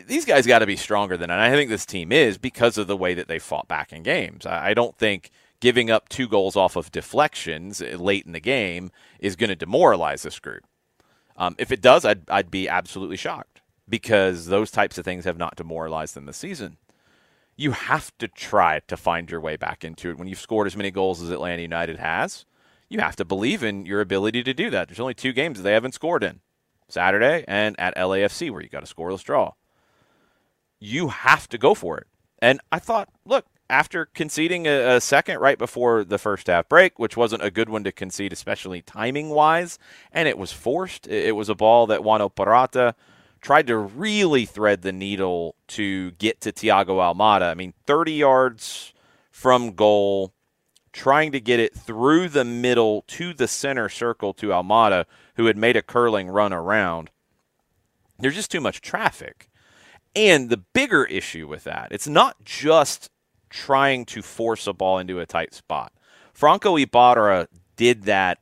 These 0.07 0.25
guys 0.25 0.47
got 0.47 0.61
to 0.61 0.67
be 0.67 0.77
stronger 0.77 1.17
than. 1.17 1.31
And 1.31 1.41
I 1.41 1.51
think 1.51 1.71
this 1.71 1.87
team 1.87 2.13
is 2.13 2.39
because 2.39 2.79
of 2.79 2.87
the 2.87 2.97
way 2.97 3.15
that 3.15 3.29
they 3.29 3.39
fought 3.39 3.69
back 3.69 3.93
in 3.93 4.03
games. 4.03 4.47
I 4.47 4.75
don't 4.75 4.97
think 4.97 5.31
giving 5.61 5.91
up 5.91 6.09
two 6.09 6.29
goals 6.29 6.57
off 6.57 6.77
of 6.77 6.91
deflections 6.91 7.81
late 7.81 8.27
in 8.27 8.33
the 8.33 8.41
game 8.41 8.91
is 9.21 9.37
going 9.37 9.51
to 9.51 9.57
demoralize 9.57 10.23
this 10.23 10.39
group. 10.39 10.65
Um, 11.37 11.55
if 11.59 11.71
it 11.73 11.81
does, 11.81 12.05
I'd, 12.05 12.29
I'd 12.29 12.51
be 12.51 12.69
absolutely 12.69 13.17
shocked 13.17 13.63
because 13.89 14.47
those 14.47 14.71
types 14.71 14.99
of 14.99 15.05
things 15.05 15.25
have 15.25 15.39
not 15.39 15.57
demoralized 15.57 16.15
them 16.15 16.27
this 16.27 16.37
season. 16.37 16.77
You 17.57 17.73
have 17.73 18.17
to 18.19 18.29
try 18.29 18.81
to 18.89 18.97
find 18.97 19.31
your 19.31 19.41
way 19.41 19.57
back 19.57 19.85
into 19.85 20.11
it 20.11 20.19
when 20.19 20.29
you've 20.29 20.41
scored 20.41 20.67
as 20.67 20.77
many 20.77 20.91
goals 20.91 21.23
as 21.23 21.31
Atlanta 21.31 21.63
United 21.63 21.99
has 21.99 22.45
you 22.93 23.01
have 23.01 23.17
to 23.17 23.25
believe 23.25 23.65
in 23.65 23.87
your 23.87 24.03
ability 24.03 24.43
to 24.43 24.53
do 24.53 24.69
that. 24.71 24.89
There's 24.89 25.01
only 25.01 25.15
two 25.15 25.33
games 25.33 25.57
that 25.57 25.63
they 25.63 25.73
haven't 25.73 25.95
scored 25.95 26.23
in 26.23 26.41
Saturday 26.89 27.43
and 27.49 27.75
at 27.81 27.97
LAFC, 27.97 28.51
where 28.51 28.61
you 28.61 28.69
got 28.69 28.83
a 28.83 28.95
scoreless 28.95 29.25
draw. 29.25 29.53
You 30.85 31.09
have 31.09 31.49
to 31.51 31.59
go 31.59 31.75
for 31.75 31.97
it. 31.99 32.09
And 32.41 32.61
I 32.73 32.81
thought, 32.81 33.09
look, 33.25 33.47
after 33.71 34.07
conceding 34.07 34.67
a, 34.67 34.97
a, 34.97 35.01
second 35.01 35.39
right 35.39 35.57
before 35.57 36.03
the 36.03 36.19
first 36.19 36.49
half 36.49 36.69
break, 36.69 36.99
which 36.99 37.17
wasn't 37.17 37.45
a 37.45 37.53
good 37.53 37.69
one 37.69 37.85
to 37.85 37.93
concede, 37.93 38.33
especially 38.33 38.83
timing 38.83 39.29
wise, 39.29 39.79
and 40.11 40.27
it 40.27 40.37
was 40.37 40.51
forced. 40.51 41.07
It 41.07 41.37
was 41.37 41.49
a 41.49 41.55
ball 41.55 41.87
that 41.87 42.03
Juan 42.03 42.21
Purata 42.31 42.95
tried 43.41 43.69
to 43.69 43.79
really 43.79 44.45
thread 44.45 44.83
the 44.83 44.91
needle 44.91 45.55
to 45.69 46.11
get 46.13 46.41
to 46.41 46.53
Thiago 46.53 46.99
Almada. 46.99 47.51
I 47.51 47.55
mean, 47.55 47.75
30 47.87 48.15
yards 48.15 48.93
from 49.31 49.75
goal 49.75 50.33
trying 50.93 51.31
to 51.31 51.41
get 51.41 51.61
it 51.61 51.75
through 51.75 52.29
the 52.29 52.45
middle 52.45 53.05
to 53.07 53.33
the 53.33 53.49
center 53.49 53.89
circle 53.89 54.35
to 54.35 54.49
Almada, 54.49 55.05
who 55.37 55.47
had 55.47 55.57
made 55.57 55.77
a 55.77 55.83
curling 55.83 56.29
run 56.29 56.53
around. 56.53 57.09
There's 58.19 58.35
just 58.35 58.51
too 58.51 58.61
much 58.61 58.81
traffic. 58.81 59.49
And 60.15 60.51
the 60.51 60.59
bigger 60.59 61.05
issue 61.05 61.49
with 61.49 61.65
that, 61.65 61.89
it's 61.91 62.09
not 62.09 62.45
just 62.45 63.11
trying 63.49 64.05
to 64.07 64.23
force 64.23 64.67
a 64.67 64.73
ball 64.73 64.99
into 64.99 65.21
a 65.21 65.27
tight 65.27 65.55
spot. 65.55 65.93
Franco 66.33 66.77
Ibarra 66.77 67.49
did 67.77 68.05
that 68.05 68.39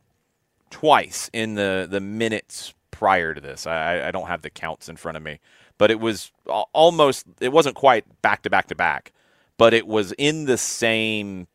twice 0.71 1.31
in 1.33 1.55
the, 1.55 1.87
the 1.89 2.01
minutes 2.01 2.75
prior 2.91 3.35
to 3.35 3.41
this. 3.41 3.67
I, 3.67 4.09
I 4.09 4.11
don't 4.11 4.29
have 4.29 4.43
the 4.43 4.51
counts 4.51 4.89
in 4.89 4.97
front 4.97 5.17
of 5.17 5.23
me, 5.23 5.41
but 5.79 5.91
it 5.91 6.01
was 6.01 6.33
almost, 6.73 7.27
it 7.41 7.53
wasn't 7.53 7.77
quite 7.77 8.05
back 8.23 8.43
to 8.43 8.51
back 8.51 8.69
to 8.69 8.75
back, 8.75 9.13
but 9.57 9.75
it 9.75 9.87
was 9.87 10.13
in 10.13 10.47
the 10.47 10.59
same 10.59 11.47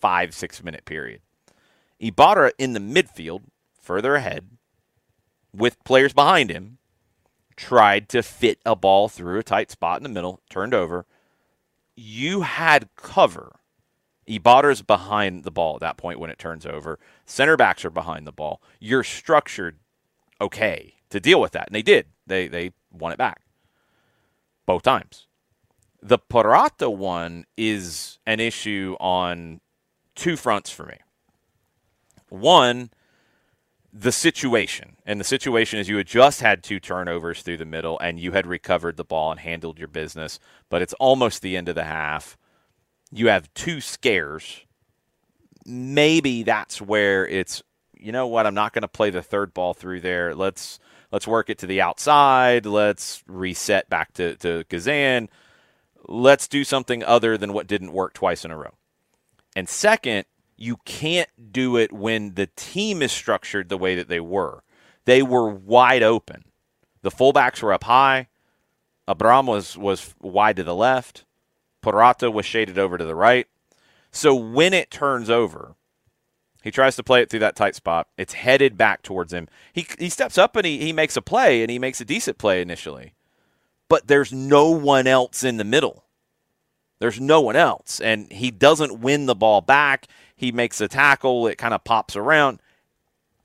five, 0.00 0.34
six 0.34 0.62
minute 0.62 0.84
period. 0.84 1.20
Ibarra 1.98 2.52
in 2.58 2.72
the 2.72 2.80
midfield, 2.80 3.42
further 3.80 4.16
ahead, 4.16 4.46
with 5.54 5.82
players 5.84 6.12
behind 6.12 6.50
him, 6.50 6.78
tried 7.56 8.08
to 8.10 8.22
fit 8.22 8.60
a 8.64 8.76
ball 8.76 9.08
through 9.08 9.38
a 9.38 9.42
tight 9.42 9.70
spot 9.70 9.98
in 9.98 10.02
the 10.02 10.08
middle, 10.08 10.40
turned 10.50 10.74
over. 10.74 11.06
You 11.96 12.42
had 12.42 12.88
cover. 12.96 13.56
Ibarra's 14.26 14.82
behind 14.82 15.44
the 15.44 15.50
ball 15.50 15.76
at 15.76 15.80
that 15.80 15.96
point 15.96 16.18
when 16.18 16.30
it 16.30 16.38
turns 16.38 16.66
over. 16.66 16.98
Center 17.24 17.56
backs 17.56 17.84
are 17.84 17.90
behind 17.90 18.26
the 18.26 18.32
ball. 18.32 18.60
You're 18.80 19.04
structured 19.04 19.78
okay 20.40 20.94
to 21.10 21.20
deal 21.20 21.40
with 21.40 21.52
that. 21.52 21.68
And 21.68 21.74
they 21.74 21.82
did. 21.82 22.06
They 22.26 22.48
they 22.48 22.72
won 22.92 23.12
it 23.12 23.18
back. 23.18 23.42
Both 24.66 24.82
times. 24.82 25.26
The 26.02 26.18
Purata 26.18 26.90
one 26.90 27.46
is 27.56 28.18
an 28.26 28.40
issue 28.40 28.96
on 29.00 29.60
two 30.14 30.36
fronts 30.36 30.70
for 30.70 30.84
me. 30.86 30.98
One, 32.28 32.90
the 33.98 34.12
situation. 34.12 34.96
And 35.06 35.18
the 35.18 35.24
situation 35.24 35.78
is 35.78 35.88
you 35.88 35.96
had 35.96 36.06
just 36.06 36.42
had 36.42 36.62
two 36.62 36.78
turnovers 36.78 37.42
through 37.42 37.56
the 37.56 37.64
middle 37.64 37.98
and 37.98 38.20
you 38.20 38.32
had 38.32 38.46
recovered 38.46 38.96
the 38.96 39.04
ball 39.04 39.30
and 39.30 39.40
handled 39.40 39.78
your 39.78 39.88
business, 39.88 40.38
but 40.68 40.82
it's 40.82 40.92
almost 40.94 41.40
the 41.40 41.56
end 41.56 41.68
of 41.68 41.74
the 41.74 41.84
half. 41.84 42.36
You 43.10 43.28
have 43.28 43.52
two 43.54 43.80
scares. 43.80 44.64
Maybe 45.64 46.42
that's 46.42 46.80
where 46.80 47.26
it's 47.26 47.62
you 47.98 48.12
know 48.12 48.26
what, 48.26 48.46
I'm 48.46 48.54
not 48.54 48.74
going 48.74 48.82
to 48.82 48.88
play 48.88 49.08
the 49.10 49.22
third 49.22 49.54
ball 49.54 49.72
through 49.72 50.00
there. 50.00 50.34
Let's 50.34 50.78
let's 51.10 51.26
work 51.26 51.48
it 51.48 51.58
to 51.58 51.66
the 51.66 51.80
outside. 51.80 52.66
Let's 52.66 53.24
reset 53.26 53.88
back 53.88 54.12
to, 54.14 54.36
to 54.36 54.64
Guzan. 54.68 55.28
Let's 56.06 56.46
do 56.46 56.62
something 56.62 57.02
other 57.02 57.38
than 57.38 57.54
what 57.54 57.66
didn't 57.66 57.92
work 57.92 58.12
twice 58.12 58.44
in 58.44 58.50
a 58.50 58.56
row. 58.56 58.74
And 59.56 59.68
second, 59.68 60.26
you 60.56 60.78
can't 60.84 61.52
do 61.52 61.76
it 61.76 61.92
when 61.92 62.34
the 62.34 62.48
team 62.56 63.02
is 63.02 63.12
structured 63.12 63.68
the 63.68 63.78
way 63.78 63.94
that 63.94 64.08
they 64.08 64.20
were. 64.20 64.62
They 65.04 65.22
were 65.22 65.48
wide 65.48 66.02
open. 66.02 66.44
The 67.02 67.10
fullbacks 67.10 67.62
were 67.62 67.72
up 67.72 67.84
high. 67.84 68.28
Abram 69.06 69.46
was, 69.46 69.76
was 69.76 70.14
wide 70.20 70.56
to 70.56 70.64
the 70.64 70.74
left. 70.74 71.24
Purata 71.80 72.30
was 72.30 72.44
shaded 72.44 72.78
over 72.78 72.98
to 72.98 73.04
the 73.04 73.14
right. 73.14 73.46
So 74.10 74.34
when 74.34 74.72
it 74.72 74.90
turns 74.90 75.30
over, 75.30 75.76
he 76.62 76.72
tries 76.72 76.96
to 76.96 77.04
play 77.04 77.22
it 77.22 77.30
through 77.30 77.40
that 77.40 77.54
tight 77.54 77.76
spot. 77.76 78.08
It's 78.18 78.32
headed 78.32 78.76
back 78.76 79.02
towards 79.02 79.32
him. 79.32 79.46
He, 79.72 79.86
he 79.98 80.08
steps 80.08 80.36
up 80.36 80.56
and 80.56 80.66
he, 80.66 80.78
he 80.78 80.92
makes 80.92 81.16
a 81.16 81.22
play, 81.22 81.62
and 81.62 81.70
he 81.70 81.78
makes 81.78 82.00
a 82.00 82.04
decent 82.04 82.38
play 82.38 82.60
initially. 82.60 83.14
But 83.88 84.08
there's 84.08 84.32
no 84.32 84.70
one 84.70 85.06
else 85.06 85.44
in 85.44 85.58
the 85.58 85.64
middle. 85.64 86.02
There's 86.98 87.20
no 87.20 87.40
one 87.40 87.54
else. 87.54 88.00
And 88.00 88.32
he 88.32 88.50
doesn't 88.50 88.98
win 88.98 89.26
the 89.26 89.36
ball 89.36 89.60
back. 89.60 90.08
He 90.36 90.52
makes 90.52 90.80
a 90.80 90.88
tackle. 90.88 91.46
It 91.46 91.58
kind 91.58 91.74
of 91.74 91.84
pops 91.84 92.14
around. 92.14 92.60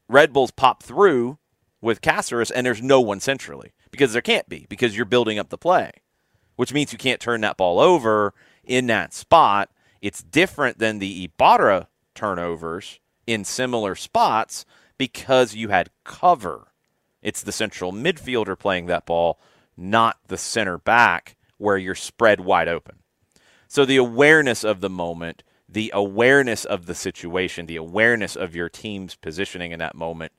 Red 0.08 0.34
Bulls 0.34 0.52
pop 0.52 0.84
through 0.84 1.38
with 1.82 2.02
Caceres, 2.02 2.52
and 2.52 2.66
there's 2.66 2.82
no 2.82 3.00
one 3.00 3.20
centrally 3.20 3.72
because 3.92 4.14
there 4.14 4.22
can't 4.22 4.50
be 4.50 4.66
because 4.70 4.96
you're 4.96 5.06
building 5.06 5.40
up 5.40 5.50
the 5.50 5.58
play, 5.58 5.92
which 6.58 6.74
means 6.74 6.92
you 6.92 6.98
can't 6.98 7.22
turn 7.22 7.42
that 7.42 7.58
ball 7.58 7.80
over 7.80 8.34
in 8.64 8.88
that 8.88 9.14
spot. 9.14 9.70
It's 10.02 10.22
different 10.22 10.80
than 10.80 11.00
the 11.00 11.24
Ibarra 11.24 11.88
turnovers 12.14 13.00
in 13.26 13.46
similar 13.46 13.96
spots 13.96 14.66
because 14.98 15.56
you 15.56 15.70
had 15.70 15.90
cover. 16.04 16.74
It's 17.22 17.42
the 17.42 17.52
central 17.52 17.92
midfielder 17.92 18.58
playing 18.58 18.88
that 18.88 19.06
ball, 19.06 19.40
not 19.78 20.18
the 20.28 20.38
center 20.38 20.78
back 20.78 21.38
where 21.58 21.78
you're 21.78 21.96
spread 21.96 22.42
wide 22.42 22.68
open. 22.68 22.98
So 23.68 23.86
the 23.86 23.98
awareness 23.98 24.64
of 24.64 24.82
the 24.82 24.90
moment, 24.90 25.44
the 25.72 25.92
awareness 25.94 26.66
of 26.66 26.86
the 26.86 26.94
situation, 26.94 27.66
the 27.66 27.78
awareness 27.78 28.36
of 28.36 28.56
your 28.56 28.70
team's 28.70 29.16
positioning 29.16 29.72
in 29.72 29.80
that 29.80 29.96
moment, 29.96 30.34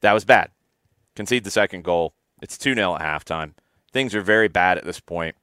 that 0.00 0.12
was 0.12 0.24
bad. 0.24 0.50
Concede 1.14 1.44
the 1.44 1.50
second 1.50 1.84
goal. 1.84 2.14
It's 2.40 2.56
2 2.56 2.74
0 2.74 2.96
at 2.96 3.00
halftime. 3.02 3.52
Things 3.92 4.14
are 4.14 4.22
very 4.22 4.48
bad 4.48 4.78
at 4.78 4.84
this 4.84 5.00
point. 5.00 5.36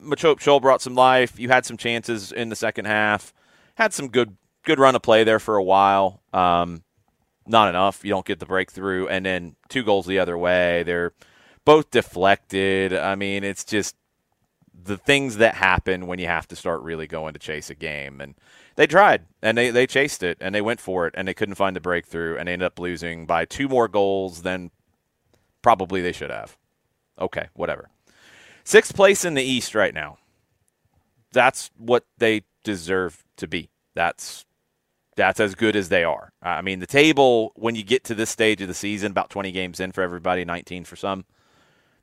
Machop 0.00 0.36
Chol 0.36 0.62
brought 0.62 0.82
some 0.82 0.94
life. 0.94 1.38
You 1.38 1.48
had 1.48 1.66
some 1.66 1.76
chances 1.76 2.32
in 2.32 2.48
the 2.48 2.56
second 2.56 2.86
half. 2.86 3.32
Had 3.74 3.92
some 3.92 4.08
good 4.08 4.36
good 4.62 4.78
run 4.78 4.94
of 4.94 5.02
play 5.02 5.24
there 5.24 5.38
for 5.38 5.56
a 5.56 5.62
while. 5.62 6.22
Um, 6.32 6.84
not 7.46 7.68
enough. 7.68 8.04
You 8.04 8.10
don't 8.10 8.26
get 8.26 8.38
the 8.38 8.46
breakthrough, 8.46 9.06
and 9.08 9.24
then 9.24 9.56
two 9.68 9.82
goals 9.82 10.06
the 10.06 10.18
other 10.18 10.38
way. 10.38 10.82
They're 10.84 11.12
both 11.64 11.90
deflected. 11.90 12.92
I 12.92 13.14
mean, 13.14 13.42
it's 13.42 13.64
just 13.64 13.96
the 14.84 14.96
things 14.96 15.36
that 15.36 15.54
happen 15.54 16.06
when 16.06 16.18
you 16.18 16.26
have 16.26 16.48
to 16.48 16.56
start 16.56 16.82
really 16.82 17.06
going 17.06 17.32
to 17.32 17.38
chase 17.38 17.70
a 17.70 17.74
game. 17.74 18.20
And 18.20 18.34
they 18.76 18.86
tried 18.86 19.26
and 19.42 19.56
they, 19.56 19.70
they 19.70 19.86
chased 19.86 20.22
it 20.22 20.38
and 20.40 20.54
they 20.54 20.60
went 20.60 20.80
for 20.80 21.06
it 21.06 21.14
and 21.16 21.26
they 21.26 21.34
couldn't 21.34 21.56
find 21.56 21.76
the 21.76 21.80
breakthrough 21.80 22.36
and 22.36 22.48
they 22.48 22.52
ended 22.52 22.66
up 22.66 22.78
losing 22.78 23.26
by 23.26 23.44
two 23.44 23.68
more 23.68 23.88
goals 23.88 24.42
than 24.42 24.70
probably 25.62 26.00
they 26.00 26.12
should 26.12 26.30
have. 26.30 26.56
Okay, 27.20 27.48
whatever. 27.54 27.90
Sixth 28.64 28.94
place 28.94 29.24
in 29.24 29.34
the 29.34 29.42
East 29.42 29.74
right 29.74 29.94
now. 29.94 30.18
That's 31.32 31.70
what 31.76 32.04
they 32.18 32.42
deserve 32.64 33.24
to 33.36 33.46
be. 33.46 33.70
That's 33.94 34.44
that's 35.16 35.40
as 35.40 35.54
good 35.54 35.76
as 35.76 35.90
they 35.90 36.02
are. 36.02 36.32
I 36.42 36.62
mean, 36.62 36.78
the 36.78 36.86
table 36.86 37.52
when 37.54 37.74
you 37.74 37.82
get 37.82 38.04
to 38.04 38.14
this 38.14 38.30
stage 38.30 38.62
of 38.62 38.68
the 38.68 38.74
season, 38.74 39.10
about 39.10 39.28
20 39.28 39.52
games 39.52 39.78
in 39.80 39.92
for 39.92 40.02
everybody, 40.02 40.44
19 40.44 40.84
for 40.84 40.96
some. 40.96 41.24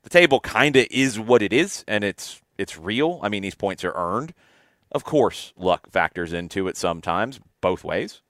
The 0.02 0.10
table 0.10 0.40
kind 0.40 0.76
of 0.76 0.86
is 0.90 1.18
what 1.18 1.42
it 1.42 1.52
is, 1.52 1.84
and 1.88 2.04
it's 2.04 2.40
it's 2.58 2.76
real. 2.76 3.20
I 3.22 3.28
mean, 3.28 3.42
these 3.42 3.54
points 3.54 3.84
are 3.84 3.94
earned. 3.94 4.34
Of 4.90 5.04
course, 5.04 5.52
luck 5.56 5.90
factors 5.90 6.32
into 6.32 6.68
it 6.68 6.76
sometimes, 6.76 7.40
both 7.60 7.84
ways. 7.84 8.20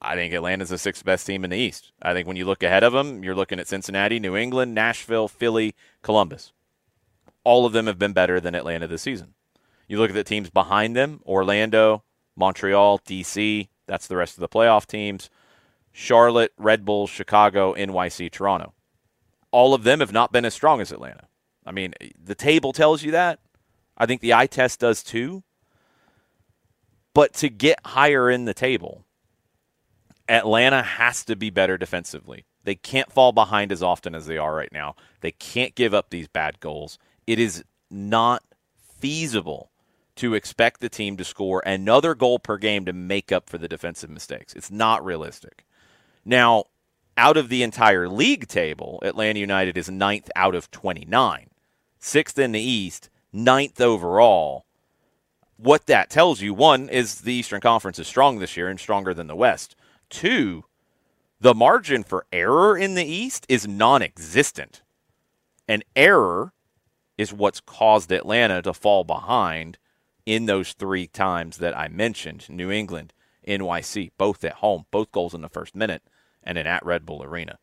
I 0.00 0.14
think 0.14 0.34
Atlanta's 0.34 0.68
the 0.68 0.78
sixth 0.78 1.04
best 1.04 1.26
team 1.26 1.44
in 1.44 1.50
the 1.50 1.56
East. 1.56 1.92
I 2.02 2.12
think 2.12 2.26
when 2.28 2.36
you 2.36 2.44
look 2.44 2.62
ahead 2.62 2.82
of 2.82 2.92
them, 2.92 3.24
you're 3.24 3.34
looking 3.34 3.58
at 3.58 3.68
Cincinnati, 3.68 4.20
New 4.20 4.36
England, 4.36 4.74
Nashville, 4.74 5.28
Philly, 5.28 5.74
Columbus. 6.02 6.52
All 7.42 7.64
of 7.66 7.72
them 7.72 7.86
have 7.86 7.98
been 7.98 8.12
better 8.12 8.40
than 8.40 8.54
Atlanta 8.54 8.86
this 8.86 9.02
season. 9.02 9.34
You 9.88 9.98
look 9.98 10.10
at 10.10 10.14
the 10.14 10.24
teams 10.24 10.50
behind 10.50 10.96
them 10.96 11.20
Orlando, 11.26 12.04
Montreal, 12.36 12.98
DC, 13.00 13.68
that's 13.86 14.06
the 14.06 14.16
rest 14.16 14.36
of 14.36 14.40
the 14.40 14.48
playoff 14.48 14.86
teams. 14.86 15.30
Charlotte, 15.92 16.52
Red 16.58 16.84
Bulls, 16.84 17.10
Chicago, 17.10 17.74
NYC, 17.74 18.30
Toronto. 18.30 18.72
All 19.52 19.74
of 19.74 19.84
them 19.84 20.00
have 20.00 20.12
not 20.12 20.32
been 20.32 20.44
as 20.44 20.54
strong 20.54 20.80
as 20.80 20.90
Atlanta. 20.90 21.28
I 21.66 21.72
mean, 21.72 21.94
the 22.22 22.34
table 22.34 22.72
tells 22.72 23.02
you 23.02 23.12
that. 23.12 23.40
I 23.96 24.06
think 24.06 24.20
the 24.20 24.34
eye 24.34 24.46
test 24.46 24.80
does 24.80 25.02
too. 25.02 25.42
But 27.14 27.32
to 27.34 27.48
get 27.48 27.78
higher 27.84 28.28
in 28.28 28.44
the 28.44 28.54
table, 28.54 29.04
Atlanta 30.28 30.82
has 30.82 31.24
to 31.26 31.36
be 31.36 31.50
better 31.50 31.78
defensively. 31.78 32.44
They 32.64 32.74
can't 32.74 33.12
fall 33.12 33.32
behind 33.32 33.70
as 33.70 33.82
often 33.82 34.14
as 34.14 34.26
they 34.26 34.38
are 34.38 34.54
right 34.54 34.72
now. 34.72 34.96
They 35.20 35.32
can't 35.32 35.74
give 35.74 35.94
up 35.94 36.10
these 36.10 36.28
bad 36.28 36.60
goals. 36.60 36.98
It 37.26 37.38
is 37.38 37.62
not 37.90 38.42
feasible 38.98 39.70
to 40.16 40.34
expect 40.34 40.80
the 40.80 40.88
team 40.88 41.16
to 41.16 41.24
score 41.24 41.62
another 41.66 42.14
goal 42.14 42.38
per 42.38 42.56
game 42.56 42.84
to 42.84 42.92
make 42.92 43.32
up 43.32 43.50
for 43.50 43.58
the 43.58 43.68
defensive 43.68 44.10
mistakes. 44.10 44.54
It's 44.54 44.70
not 44.70 45.04
realistic. 45.04 45.64
Now, 46.24 46.64
out 47.16 47.36
of 47.36 47.48
the 47.48 47.62
entire 47.62 48.08
league 48.08 48.48
table, 48.48 48.98
Atlanta 49.02 49.38
United 49.38 49.76
is 49.76 49.90
ninth 49.90 50.30
out 50.34 50.54
of 50.54 50.70
29, 50.70 51.48
sixth 52.04 52.38
in 52.38 52.52
the 52.52 52.60
East, 52.60 53.08
ninth 53.32 53.80
overall. 53.80 54.66
What 55.56 55.86
that 55.86 56.10
tells 56.10 56.42
you, 56.42 56.52
one, 56.52 56.88
is 56.88 57.22
the 57.22 57.32
Eastern 57.32 57.60
Conference 57.60 57.98
is 57.98 58.06
strong 58.06 58.38
this 58.38 58.56
year 58.56 58.68
and 58.68 58.78
stronger 58.78 59.14
than 59.14 59.26
the 59.26 59.34
West. 59.34 59.74
Two, 60.10 60.64
the 61.40 61.54
margin 61.54 62.02
for 62.04 62.26
error 62.30 62.76
in 62.76 62.94
the 62.94 63.04
East 63.04 63.46
is 63.48 63.66
non 63.66 64.02
existent. 64.02 64.82
And 65.66 65.82
error 65.96 66.52
is 67.16 67.32
what's 67.32 67.60
caused 67.60 68.12
Atlanta 68.12 68.60
to 68.62 68.74
fall 68.74 69.04
behind 69.04 69.78
in 70.26 70.44
those 70.44 70.72
three 70.74 71.06
times 71.06 71.56
that 71.58 71.76
I 71.76 71.88
mentioned 71.88 72.50
New 72.50 72.70
England, 72.70 73.14
NYC, 73.48 74.10
both 74.18 74.44
at 74.44 74.54
home, 74.54 74.84
both 74.90 75.10
goals 75.10 75.32
in 75.32 75.40
the 75.40 75.48
first 75.48 75.74
minute, 75.74 76.02
and 76.42 76.58
then 76.58 76.66
at 76.66 76.84
Red 76.84 77.06
Bull 77.06 77.22
Arena. 77.22 77.58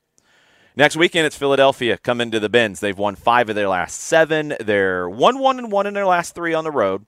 Next 0.73 0.95
weekend, 0.95 1.27
it's 1.27 1.35
Philadelphia 1.35 1.97
coming 1.97 2.31
to 2.31 2.39
the 2.39 2.47
Benz. 2.47 2.79
They've 2.79 2.97
won 2.97 3.15
five 3.15 3.49
of 3.49 3.55
their 3.55 3.67
last 3.67 3.99
seven. 3.99 4.55
They're 4.57 5.09
one, 5.09 5.39
one, 5.39 5.59
and 5.59 5.69
one 5.69 5.85
in 5.85 5.93
their 5.93 6.05
last 6.05 6.33
three 6.33 6.53
on 6.53 6.63
the 6.63 6.71
road, 6.71 7.05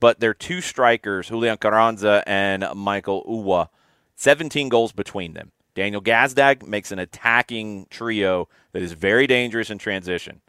but 0.00 0.20
their 0.20 0.32
two 0.32 0.62
strikers, 0.62 1.28
Julian 1.28 1.58
Carranza 1.58 2.22
and 2.26 2.66
Mikael 2.74 3.22
Uhre, 3.24 3.68
17 4.14 4.70
goals 4.70 4.92
between 4.92 5.34
them. 5.34 5.52
Daniel 5.74 6.00
Gazdag 6.00 6.66
makes 6.66 6.90
an 6.90 6.98
attacking 6.98 7.86
trio 7.90 8.48
that 8.72 8.82
is 8.82 8.92
very 8.92 9.26
dangerous 9.26 9.68
in 9.68 9.76
transition. 9.76 10.40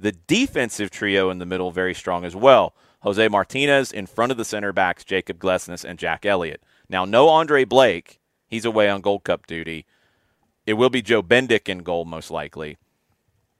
The 0.00 0.12
defensive 0.12 0.90
trio 0.90 1.30
in 1.30 1.38
the 1.38 1.46
middle, 1.46 1.70
very 1.70 1.94
strong 1.94 2.24
as 2.24 2.34
well. 2.34 2.74
Jose 3.02 3.28
Martinez 3.28 3.92
in 3.92 4.06
front 4.06 4.32
of 4.32 4.38
the 4.38 4.44
center 4.44 4.72
backs, 4.72 5.04
Jacob 5.04 5.38
Glesnes 5.38 5.84
and 5.84 6.00
Jack 6.00 6.26
Elliott. 6.26 6.64
Now, 6.88 7.04
no 7.04 7.28
Andre 7.28 7.64
Blake. 7.64 8.18
He's 8.48 8.64
away 8.64 8.88
on 8.88 9.02
Gold 9.02 9.22
Cup 9.22 9.46
duty. 9.46 9.86
It 10.68 10.76
will 10.76 10.90
be 10.90 11.00
Joe 11.00 11.22
Bendik 11.22 11.66
in 11.66 11.78
goal, 11.78 12.04
most 12.04 12.30
likely. 12.30 12.76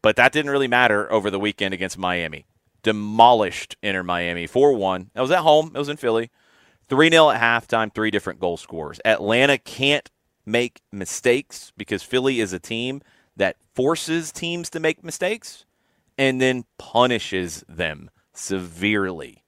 But 0.02 0.16
that 0.16 0.30
didn't 0.30 0.50
really 0.50 0.68
matter 0.68 1.10
over 1.10 1.30
the 1.30 1.38
weekend 1.38 1.72
against 1.72 1.96
Miami. 1.96 2.44
Demolished 2.82 3.78
Inter 3.82 4.02
Miami 4.02 4.46
4 4.46 4.74
1. 4.74 5.12
That 5.14 5.22
was 5.22 5.30
at 5.30 5.38
home, 5.38 5.72
it 5.74 5.78
was 5.78 5.88
in 5.88 5.96
Philly. 5.96 6.30
3 6.90 7.08
0 7.08 7.30
at 7.30 7.40
halftime, 7.40 7.94
three 7.94 8.10
different 8.10 8.40
goal 8.40 8.58
scorers. 8.58 9.00
Atlanta 9.06 9.56
can't 9.56 10.10
make 10.44 10.82
mistakes 10.92 11.72
because 11.78 12.02
Philly 12.02 12.40
is 12.40 12.52
a 12.52 12.58
team 12.58 13.00
that 13.34 13.56
forces 13.74 14.30
teams 14.30 14.68
to 14.68 14.78
make 14.78 15.02
mistakes 15.02 15.64
and 16.18 16.42
then 16.42 16.66
punishes 16.76 17.64
them 17.66 18.10
severely. 18.34 19.44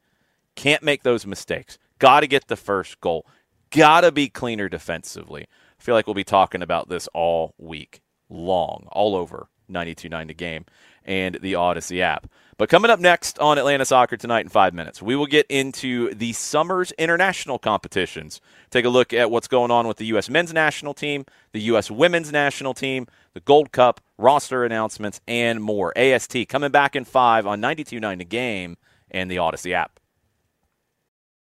Can't 0.55 0.83
make 0.83 1.03
those 1.03 1.27
mistakes. 1.27 1.77
Got 1.99 2.21
to 2.21 2.27
get 2.27 2.49
the 2.49 2.57
first 2.57 3.03
goal. 3.03 3.27
Got 3.69 4.01
to 4.01 4.13
be 4.13 4.31
cleaner 4.31 4.71
defensively. 4.71 5.47
I 5.81 5.83
feel 5.83 5.95
like 5.95 6.07
we'll 6.07 6.13
be 6.13 6.25
talking 6.25 6.61
about 6.61 6.91
this 6.91 7.09
all 7.15 7.55
week 7.57 8.03
long, 8.29 8.87
all 8.93 9.17
over 9.17 9.49
92.9 9.71 10.27
The 10.29 10.35
Game 10.35 10.67
and 11.07 11.39
the 11.41 11.55
Odyssey 11.55 12.03
app. 12.03 12.31
But 12.59 12.69
coming 12.69 12.91
up 12.91 13.01
next 13.01 13.39
on 13.39 13.57
Atlanta 13.57 13.87
Soccer 13.87 14.19
tonight 14.19 14.41
in 14.45 14.51
five 14.51 14.75
minutes, 14.75 15.01
we 15.01 15.17
will 15.17 15.25
get 15.25 15.47
into 15.49 16.13
the 16.15 16.35
summer's 16.35 16.93
international 16.93 17.59
competitions. 17.59 18.43
Take 18.69 18.85
a 18.85 18.91
look 18.91 19.15
at 19.15 19.31
what's 19.31 19.49
going 19.49 19.71
on 19.71 19.89
with 19.89 19.97
the 19.97 20.05
U.S. 20.07 20.29
men's 20.29 20.53
national 20.53 20.93
team, 20.93 21.25
the 21.53 21.61
U.S. 21.63 21.91
women's 21.91 22.31
national 22.31 22.75
team, 22.75 23.07
the 23.33 23.41
Gold 23.41 23.73
Cup, 23.73 24.03
roster 24.19 24.67
announcements, 24.67 25.23
and 25.27 25.63
more. 25.63 25.97
AST 25.97 26.47
coming 26.51 26.71
back 26.71 26.95
in 26.95 27.07
five 27.07 27.47
on 27.47 27.63
92.9 27.63 28.19
The 28.19 28.25
Game 28.27 28.77
and 29.11 29.31
the 29.31 29.39
Odyssey 29.39 29.73
app. 29.73 29.99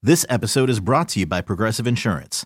This 0.03 0.23
episode 0.29 0.69
is 0.69 0.79
brought 0.79 1.09
to 1.09 1.19
you 1.19 1.25
by 1.25 1.41
Progressive 1.41 1.87
Insurance. 1.87 2.45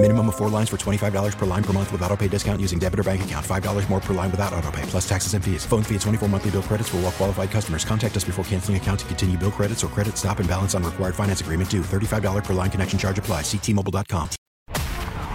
Minimum 0.00 0.28
of 0.30 0.36
four 0.38 0.48
lines 0.48 0.70
for 0.70 0.78
$25 0.78 1.36
per 1.36 1.44
line 1.44 1.62
per 1.62 1.74
month 1.74 1.92
with 1.92 2.00
auto 2.00 2.16
pay 2.16 2.26
discount 2.26 2.58
using 2.58 2.78
debit 2.78 2.98
or 2.98 3.02
bank 3.02 3.22
account. 3.22 3.44
$5 3.44 3.90
more 3.90 4.00
per 4.00 4.14
line 4.14 4.30
without 4.30 4.54
auto 4.54 4.70
pay, 4.70 4.80
plus 4.82 5.06
taxes 5.06 5.34
and 5.34 5.44
fees. 5.44 5.66
Phone 5.66 5.82
fee 5.82 5.94
at 5.94 6.00
24 6.00 6.26
monthly 6.26 6.52
bill 6.52 6.62
credits 6.62 6.88
for 6.88 6.96
all 6.96 7.02
well 7.02 7.12
qualified 7.12 7.50
customers. 7.50 7.84
Contact 7.84 8.16
us 8.16 8.24
before 8.24 8.42
canceling 8.46 8.78
account 8.78 9.00
to 9.00 9.06
continue 9.06 9.36
bill 9.36 9.50
credits 9.50 9.84
or 9.84 9.88
credit 9.88 10.16
stop 10.16 10.38
and 10.38 10.48
balance 10.48 10.74
on 10.74 10.82
required 10.82 11.14
finance 11.14 11.42
agreement 11.42 11.70
due. 11.70 11.82
$35 11.82 12.44
per 12.44 12.54
line 12.54 12.70
connection 12.70 12.98
charge 12.98 13.18
apply. 13.18 13.42
Ctmobile.com. 13.42 14.30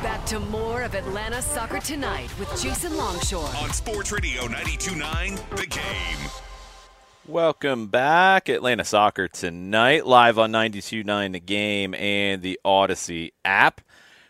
Back 0.02 0.26
to 0.26 0.40
more 0.40 0.82
of 0.82 0.96
Atlanta 0.96 1.44
Soccer 1.44 1.80
Tonight 1.80 2.32
with 2.40 2.50
Jason 2.60 2.98
Longshore. 2.98 3.48
On 3.62 3.70
Sports 3.70 4.12
Radio 4.12 4.48
92.9 4.48 5.58
The 5.58 5.68
Game. 5.68 6.32
Welcome 7.28 7.88
back, 7.88 8.50
Atlanta 8.50 8.84
Soccer 8.84 9.28
Tonight, 9.28 10.06
live 10.06 10.38
on 10.38 10.52
92.9 10.52 11.34
The 11.34 11.40
Game 11.40 11.94
and 11.96 12.42
the 12.42 12.60
Odyssey 12.66 13.34
app. 13.44 13.82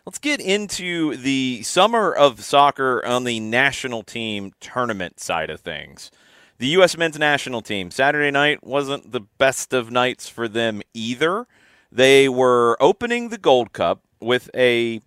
Let's 0.05 0.19
get 0.19 0.39
into 0.39 1.17
the 1.17 1.63
summer 1.63 2.13
of 2.13 2.43
soccer 2.43 3.03
on 3.03 3.23
the 3.23 3.39
national 3.39 4.03
team 4.03 4.51
tournament 4.59 5.19
side 5.19 5.49
of 5.49 5.61
things. 5.61 6.11
The 6.59 6.67
U.S. 6.67 6.95
men's 6.95 7.17
national 7.17 7.63
team, 7.63 7.89
Saturday 7.89 8.29
night 8.29 8.63
wasn't 8.63 9.11
the 9.11 9.21
best 9.21 9.73
of 9.73 9.89
nights 9.89 10.29
for 10.29 10.47
them 10.47 10.83
either. 10.93 11.47
They 11.91 12.29
were 12.29 12.77
opening 12.79 13.29
the 13.29 13.39
Gold 13.39 13.73
Cup 13.73 14.03
with 14.19 14.51
a 14.53 15.01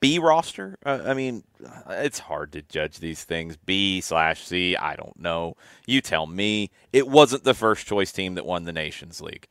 B 0.00 0.18
roster. 0.18 0.78
Uh, 0.86 1.00
I 1.04 1.12
mean, 1.12 1.44
it's 1.90 2.20
hard 2.20 2.50
to 2.52 2.62
judge 2.62 2.98
these 2.98 3.24
things. 3.24 3.58
B 3.58 4.00
slash 4.00 4.46
C. 4.46 4.74
I 4.74 4.96
don't 4.96 5.18
know. 5.18 5.54
You 5.86 6.00
tell 6.00 6.26
me. 6.26 6.70
It 6.94 7.08
wasn't 7.08 7.44
the 7.44 7.52
first 7.52 7.86
choice 7.86 8.10
team 8.10 8.36
that 8.36 8.46
won 8.46 8.64
the 8.64 8.72
Nations 8.72 9.20
League. 9.20 9.48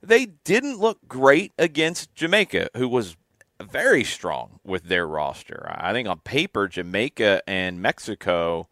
They 0.00 0.26
didn't 0.26 0.78
look 0.78 0.98
great 1.08 1.52
against 1.58 2.14
Jamaica, 2.14 2.68
who 2.76 2.88
was 2.88 3.16
very 3.62 4.04
strong 4.04 4.60
with 4.64 4.84
their 4.84 5.06
roster. 5.06 5.66
I 5.70 5.92
think 5.92 6.08
on 6.08 6.20
paper, 6.20 6.68
Jamaica 6.68 7.42
and 7.46 7.80
Mexico 7.80 8.68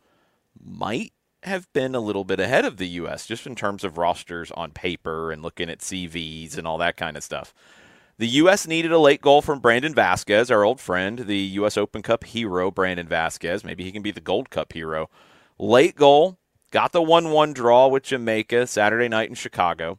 might 0.63 1.13
have 1.43 1.73
been 1.73 1.95
a 1.95 2.01
little 2.01 2.25
bit 2.25 2.41
ahead 2.41 2.65
of 2.65 2.77
the 2.77 2.89
U.S. 2.89 3.27
just 3.27 3.47
in 3.47 3.55
terms 3.55 3.85
of 3.85 3.99
rosters 3.99 4.51
on 4.53 4.73
paper 4.73 5.33
and 5.33 5.43
looking 5.43 5.71
at 5.71 5.79
CVs 5.79 6.59
and 6.59 6.67
all 6.67 6.79
that 6.79 6.97
kind 6.97 7.17
of 7.17 7.25
stuff. 7.25 7.55
The 8.19 8.29
U.S. 8.29 8.67
needed 8.67 8.93
a 8.93 8.99
late 8.99 9.23
goal 9.23 9.41
from 9.41 9.61
Brandon 9.61 9.95
Vazquez, 9.95 10.51
our 10.51 10.63
old 10.63 10.79
friend, 10.79 11.21
the 11.21 11.39
U.S. 11.39 11.79
Open 11.79 12.03
Cup 12.03 12.25
hero, 12.25 12.71
Brandon 12.71 13.07
Vazquez. 13.07 13.65
Maybe 13.65 13.85
he 13.85 13.93
can 13.93 14.03
be 14.03 14.11
the 14.11 14.21
Gold 14.21 14.51
Cup 14.51 14.75
hero. 14.75 15.09
Late 15.59 15.97
goal, 15.97 16.37
got 16.71 16.93
the 16.93 17.01
1 17.01 17.31
1 17.31 17.55
draw 17.55 17.89
with 17.89 18.03
Jamaica 18.03 18.67
Saturday 18.67 19.09
night 19.09 19.31
in 19.31 19.35
Chicago. 19.35 19.99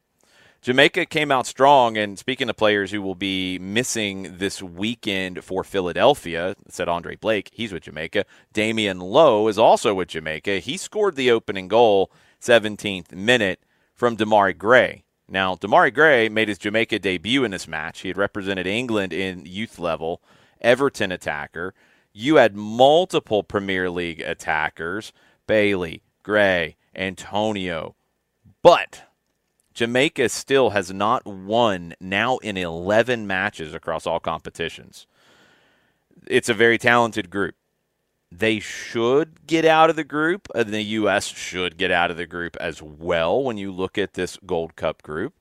Jamaica 0.61 1.07
came 1.07 1.31
out 1.31 1.47
strong, 1.47 1.97
and 1.97 2.19
speaking 2.19 2.47
of 2.47 2.55
players 2.55 2.91
who 2.91 3.01
will 3.01 3.15
be 3.15 3.57
missing 3.57 4.37
this 4.37 4.61
weekend 4.61 5.43
for 5.43 5.63
Philadelphia, 5.63 6.55
said 6.69 6.87
Andre 6.87 7.15
Blake, 7.15 7.49
he's 7.51 7.73
with 7.73 7.81
Jamaica. 7.81 8.25
Damion 8.53 9.01
Lowe 9.01 9.47
is 9.47 9.57
also 9.57 9.95
with 9.95 10.09
Jamaica. 10.09 10.59
He 10.59 10.77
scored 10.77 11.15
the 11.15 11.31
opening 11.31 11.67
goal, 11.67 12.11
17th 12.39 13.11
minute, 13.11 13.63
from 13.95 14.15
Demarai 14.15 14.55
Gray. 14.55 15.03
Now, 15.27 15.55
Demarai 15.55 15.91
Gray 15.91 16.29
made 16.29 16.47
his 16.47 16.59
Jamaica 16.59 16.99
debut 16.99 17.43
in 17.43 17.49
this 17.49 17.67
match. 17.67 18.01
He 18.01 18.09
had 18.09 18.17
represented 18.17 18.67
England 18.67 19.13
in 19.13 19.47
youth 19.47 19.79
level, 19.79 20.21
Everton 20.61 21.11
attacker. 21.11 21.73
You 22.13 22.35
had 22.35 22.55
multiple 22.55 23.41
Premier 23.41 23.89
League 23.89 24.21
attackers 24.21 25.11
Bailey, 25.47 26.03
Gray, 26.21 26.75
Antonio. 26.93 27.95
But 28.61 29.05
Jamaica 29.73 30.29
still 30.29 30.71
has 30.71 30.91
not 30.93 31.25
won 31.25 31.93
now 31.99 32.37
in 32.37 32.57
11 32.57 33.25
matches 33.25 33.73
across 33.73 34.05
all 34.05 34.19
competitions. 34.19 35.07
It's 36.27 36.49
a 36.49 36.53
very 36.53 36.77
talented 36.77 37.29
group. 37.29 37.55
They 38.31 38.59
should 38.59 39.45
get 39.47 39.65
out 39.65 39.89
of 39.89 39.95
the 39.95 40.03
group. 40.03 40.47
The 40.53 40.81
U.S. 40.81 41.25
should 41.25 41.77
get 41.77 41.91
out 41.91 42.11
of 42.11 42.17
the 42.17 42.25
group 42.25 42.55
as 42.57 42.81
well 42.81 43.43
when 43.43 43.57
you 43.57 43.71
look 43.71 43.97
at 43.97 44.13
this 44.13 44.37
Gold 44.45 44.75
Cup 44.75 45.03
group. 45.03 45.33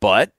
But 0.00 0.32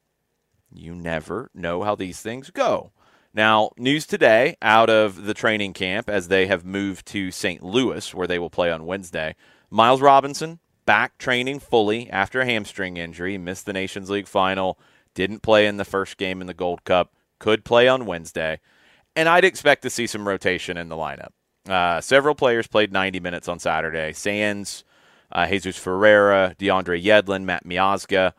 you 0.72 0.94
never 0.94 1.50
know 1.54 1.84
how 1.84 1.96
these 1.96 2.22
things 2.22 2.52
go. 2.52 2.92
Now, 3.34 3.72
news 3.78 4.06
today 4.06 4.56
out 4.62 4.90
of 4.90 5.26
the 5.26 5.34
training 5.34 5.74
camp 5.74 6.10
as 6.10 6.28
they 6.28 6.48
have 6.48 6.66
moved 6.66 7.06
to 7.08 7.32
St. 7.32 7.64
Louis, 7.64 8.14
where 8.14 8.28
they 8.28 8.40
will 8.40 8.50
play 8.50 8.72
on 8.72 8.86
Wednesday. 8.86 9.36
Miles 9.70 10.02
Robinson, 10.02 10.60
back 10.90 11.20
training 11.20 11.60
fully 11.60 12.10
after 12.10 12.42
a 12.42 12.46
hamstring 12.48 12.98
injury, 12.98 13.38
missed 13.38 13.68
the 13.68 13.74
Nations 13.74 14.10
League 14.10 14.26
final, 14.26 14.80
didn't 15.14 15.44
play 15.44 15.68
in 15.68 15.78
the 15.78 15.86
first 15.86 16.18
game 16.18 16.42
in 16.42 16.48
the 16.48 16.54
Gold 16.56 16.84
Cup, 16.84 17.14
could 17.38 17.64
play 17.64 17.88
on 17.88 18.08
Wednesday. 18.08 18.60
And 19.16 19.30
I'd 19.30 19.46
expect 19.46 19.84
to 19.84 19.92
see 19.92 20.08
some 20.08 20.28
rotation 20.28 20.78
in 20.78 20.90
the 20.90 20.96
lineup. 20.96 21.30
Uh, 21.70 22.02
several 22.02 22.34
players 22.34 22.66
played 22.66 22.92
90 22.92 23.20
minutes 23.20 23.48
on 23.48 23.60
Saturday. 23.60 24.14
Sands, 24.14 24.84
uh, 25.32 25.46
Jesus 25.46 25.78
Ferreira, 25.78 26.56
DeAndre 26.58 27.04
Yedlin, 27.04 27.44
Matt 27.44 27.66
Miazga. 27.66 28.34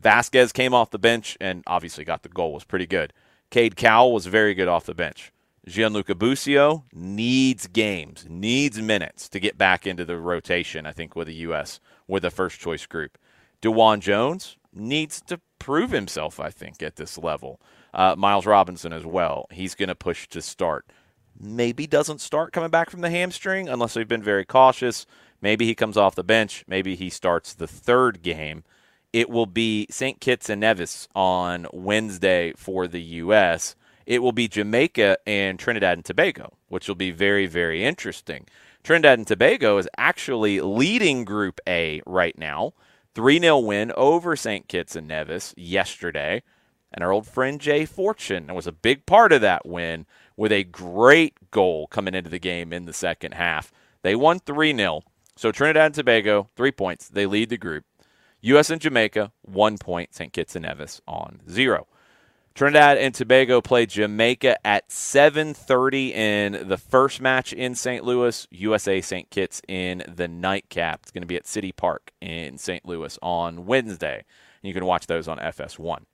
Vazquez 0.00 0.52
came 0.52 0.72
off 0.72 0.92
the 0.92 1.00
bench 1.00 1.36
and 1.40 1.64
obviously 1.66 2.04
got 2.04 2.22
the 2.22 2.28
goal, 2.28 2.52
was 2.52 2.62
pretty 2.62 2.86
good. 2.86 3.12
Cade 3.50 3.74
Cowell 3.74 4.12
was 4.12 4.26
very 4.26 4.54
good 4.54 4.68
off 4.68 4.86
the 4.86 4.94
bench. 4.94 5.32
Gianluca 5.66 6.14
Busio 6.14 6.84
needs 6.92 7.66
games, 7.66 8.26
needs 8.28 8.80
minutes 8.80 9.28
to 9.28 9.40
get 9.40 9.58
back 9.58 9.88
into 9.88 10.04
the 10.04 10.16
rotation, 10.16 10.86
I 10.86 10.92
think, 10.92 11.16
with 11.16 11.26
the 11.26 11.34
U.S 11.34 11.80
with 12.06 12.24
a 12.24 12.30
first 12.30 12.60
choice 12.60 12.86
group. 12.86 13.18
DeJuan 13.62 14.00
Jones 14.00 14.56
needs 14.72 15.20
to 15.22 15.40
prove 15.58 15.90
himself, 15.90 16.38
I 16.38 16.50
think, 16.50 16.82
at 16.82 16.96
this 16.96 17.18
level. 17.18 17.60
Uh, 17.94 18.14
Miles 18.16 18.46
Robinson 18.46 18.92
as 18.92 19.06
well. 19.06 19.46
He's 19.50 19.74
going 19.74 19.88
to 19.88 19.94
push 19.94 20.28
to 20.28 20.42
start. 20.42 20.86
Maybe 21.38 21.86
doesn't 21.86 22.20
start 22.20 22.52
coming 22.52 22.70
back 22.70 22.90
from 22.90 23.00
the 23.00 23.10
hamstring 23.10 23.68
unless 23.68 23.94
they've 23.94 24.08
been 24.08 24.22
very 24.22 24.44
cautious. 24.44 25.06
Maybe 25.40 25.66
he 25.66 25.74
comes 25.74 25.96
off 25.96 26.14
the 26.14 26.24
bench. 26.24 26.64
Maybe 26.66 26.94
he 26.94 27.10
starts 27.10 27.54
the 27.54 27.66
third 27.66 28.22
game. 28.22 28.64
It 29.12 29.30
will 29.30 29.46
be 29.46 29.86
St. 29.90 30.20
Kitts 30.20 30.50
and 30.50 30.60
Nevis 30.60 31.08
on 31.14 31.66
Wednesday 31.72 32.52
for 32.56 32.86
the 32.86 33.00
U.S. 33.02 33.76
It 34.04 34.22
will 34.22 34.32
be 34.32 34.48
Jamaica 34.48 35.18
and 35.26 35.58
Trinidad 35.58 35.98
and 35.98 36.04
Tobago, 36.04 36.52
which 36.68 36.88
will 36.88 36.94
be 36.94 37.10
very, 37.10 37.46
very 37.46 37.84
interesting. 37.84 38.46
Trinidad 38.86 39.18
and 39.18 39.26
Tobago 39.26 39.78
is 39.78 39.88
actually 39.98 40.60
leading 40.60 41.24
Group 41.24 41.60
A 41.66 42.00
right 42.06 42.38
now. 42.38 42.72
3 43.16 43.40
0 43.40 43.58
win 43.58 43.90
over 43.96 44.36
St. 44.36 44.68
Kitts 44.68 44.94
and 44.94 45.08
Nevis 45.08 45.52
yesterday. 45.56 46.44
And 46.92 47.02
our 47.02 47.10
old 47.10 47.26
friend 47.26 47.60
Jay 47.60 47.84
Fortune 47.84 48.54
was 48.54 48.68
a 48.68 48.70
big 48.70 49.04
part 49.04 49.32
of 49.32 49.40
that 49.40 49.66
win 49.66 50.06
with 50.36 50.52
a 50.52 50.62
great 50.62 51.50
goal 51.50 51.88
coming 51.88 52.14
into 52.14 52.30
the 52.30 52.38
game 52.38 52.72
in 52.72 52.84
the 52.84 52.92
second 52.92 53.34
half. 53.34 53.72
They 54.02 54.14
won 54.14 54.38
3 54.38 54.76
0. 54.76 55.02
So 55.34 55.50
Trinidad 55.50 55.86
and 55.86 55.94
Tobago, 55.96 56.48
three 56.54 56.70
points. 56.70 57.08
They 57.08 57.26
lead 57.26 57.48
the 57.48 57.58
group. 57.58 57.84
U.S. 58.42 58.70
and 58.70 58.80
Jamaica, 58.80 59.32
one 59.42 59.78
point. 59.78 60.14
St. 60.14 60.32
Kitts 60.32 60.54
and 60.54 60.64
Nevis 60.64 61.00
on 61.08 61.40
zero. 61.50 61.88
Trinidad 62.56 62.96
and 62.96 63.14
Tobago 63.14 63.60
play 63.60 63.84
Jamaica 63.84 64.66
at 64.66 64.88
7:30 64.88 66.14
in 66.14 66.66
the 66.66 66.78
first 66.78 67.20
match 67.20 67.52
in 67.52 67.74
St. 67.74 68.02
Louis. 68.02 68.48
USA 68.50 69.02
St. 69.02 69.28
Kitts 69.28 69.60
in 69.68 70.02
the 70.08 70.26
nightcap. 70.26 71.00
It's 71.02 71.10
going 71.10 71.20
to 71.20 71.26
be 71.26 71.36
at 71.36 71.46
City 71.46 71.70
Park 71.70 72.12
in 72.22 72.56
St. 72.56 72.86
Louis 72.86 73.18
on 73.20 73.66
Wednesday. 73.66 74.24
You 74.62 74.72
can 74.72 74.86
watch 74.86 75.06
those 75.06 75.28
on 75.28 75.36
FS1. 75.36 76.04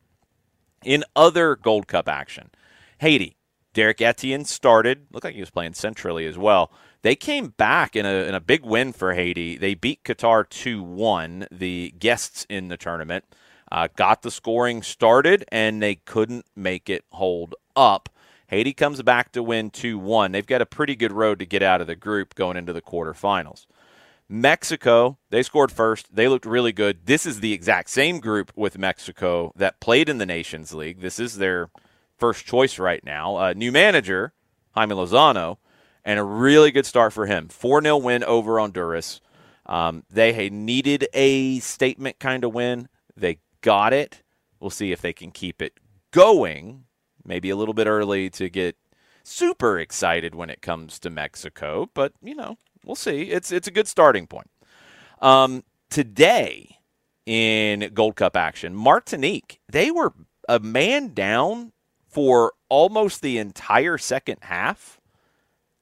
In 0.85 1.05
other 1.15 1.55
Gold 1.55 1.87
Cup 1.87 2.09
action, 2.09 2.51
Haiti. 2.99 3.37
Derrick 3.73 4.03
Etienne 4.03 4.45
started. 4.45 5.07
Looked 5.13 5.25
like 5.25 5.35
he 5.35 5.41
was 5.41 5.49
playing 5.49 5.75
centrally 5.75 6.27
as 6.27 6.37
well. 6.37 6.73
They 7.03 7.15
came 7.15 7.51
back 7.51 7.95
in 7.95 8.05
a, 8.05 8.27
in 8.27 8.35
a 8.35 8.41
big 8.41 8.65
win 8.65 8.93
for 8.93 9.15
Haiti. 9.15 9.57
They 9.57 9.75
beat 9.75 10.03
Qatar 10.03 10.49
2 10.49 10.83
1, 10.83 11.47
the 11.53 11.95
guests 12.01 12.47
in 12.51 12.67
the 12.67 12.77
tournament 12.77 13.27
uh, 13.73 13.89
got 13.97 14.21
the 14.21 14.31
scoring 14.31 14.83
started, 14.83 15.47
and 15.51 15.83
they 15.83 15.95
couldn't 15.95 16.45
make 16.55 16.91
it 16.91 17.07
hold 17.11 17.55
up. 17.75 18.11
Haiti 18.49 18.75
comes 18.75 19.01
back 19.01 19.33
to 19.33 19.43
win 19.43 19.71
2 19.71 19.99
1. 19.99 20.33
They've 20.33 20.47
got 20.47 20.61
a 20.61 20.67
pretty 20.67 20.95
good 20.95 21.11
road 21.11 21.39
to 21.39 21.47
get 21.47 21.63
out 21.63 21.81
of 21.81 21.87
the 21.87 21.97
group 21.97 22.35
going 22.35 22.59
into 22.59 22.75
the 22.75 22.83
quarterfinals. 22.83 23.65
Mexico, 24.29 25.17
they 25.31 25.43
scored 25.43 25.73
first. 25.73 26.15
They 26.15 26.29
looked 26.29 26.45
really 26.45 26.73
good. 26.73 27.07
This 27.07 27.25
is 27.25 27.41
the 27.41 27.55
exact 27.55 27.89
same 27.89 28.21
group 28.21 28.53
with 28.55 28.77
Mexico 28.77 29.53
that 29.57 29.81
played 29.81 30.11
in 30.11 30.19
the 30.19 30.27
Nations 30.27 30.75
League. 30.75 31.01
This 31.01 31.19
is 31.19 31.39
their 31.39 31.71
first 32.19 32.45
choice 32.45 32.79
right 32.79 33.03
now. 33.03 33.37
Uh, 33.37 33.53
new 33.55 33.73
manager, 33.73 34.35
Jaime 34.73 34.95
Lozano, 34.95 35.57
and 36.05 36.21
a 36.21 36.25
really 36.25 36.73
good 36.73 36.85
start 36.85 37.15
for 37.15 37.25
him. 37.25 37.49
4 37.49 37.81
0 37.81 37.97
win 37.97 38.23
over 38.23 38.61
Honduras. 38.61 39.23
Um, 39.65 40.05
they 40.11 40.51
needed 40.51 41.09
a 41.15 41.59
statement 41.61 42.19
kind 42.19 42.45
of 42.45 42.53
win. 42.53 42.89
They 43.17 43.39
got 43.63 43.93
it. 43.93 44.23
We'll 44.61 44.71
see 44.71 44.93
if 44.93 45.01
they 45.01 45.13
can 45.13 45.31
keep 45.31 45.63
it 45.63 45.81
going. 46.13 46.85
Maybe 47.25 47.51
a 47.51 47.57
little 47.57 47.75
bit 47.75 47.87
early 47.87 48.31
to 48.31 48.49
get 48.49 48.77
super 49.25 49.79
excited 49.79 50.35
when 50.35 50.51
it 50.51 50.63
comes 50.63 50.99
to 51.01 51.11
Mexico, 51.11 51.89
but 51.95 52.13
you 52.23 52.35
know, 52.35 52.59
we'll 52.85 52.97
see. 52.97 53.31
It's 53.31 53.53
it's 53.53 53.69
a 53.69 53.73
good 53.73 53.89
starting 53.89 54.27
point. 54.27 54.51
Um, 55.21 55.65
today 55.91 56.79
in 57.27 57.91
Gold 57.95 58.17
Cup 58.17 58.37
action, 58.37 58.75
Martinique 58.75 59.61
they 59.71 59.91
were 59.91 60.13
a 60.49 60.59
man 60.59 61.15
down 61.15 61.73
for 62.09 62.53
almost 62.69 63.23
the 63.23 63.39
entire 63.39 63.99
second 63.99 64.39
half, 64.43 65.01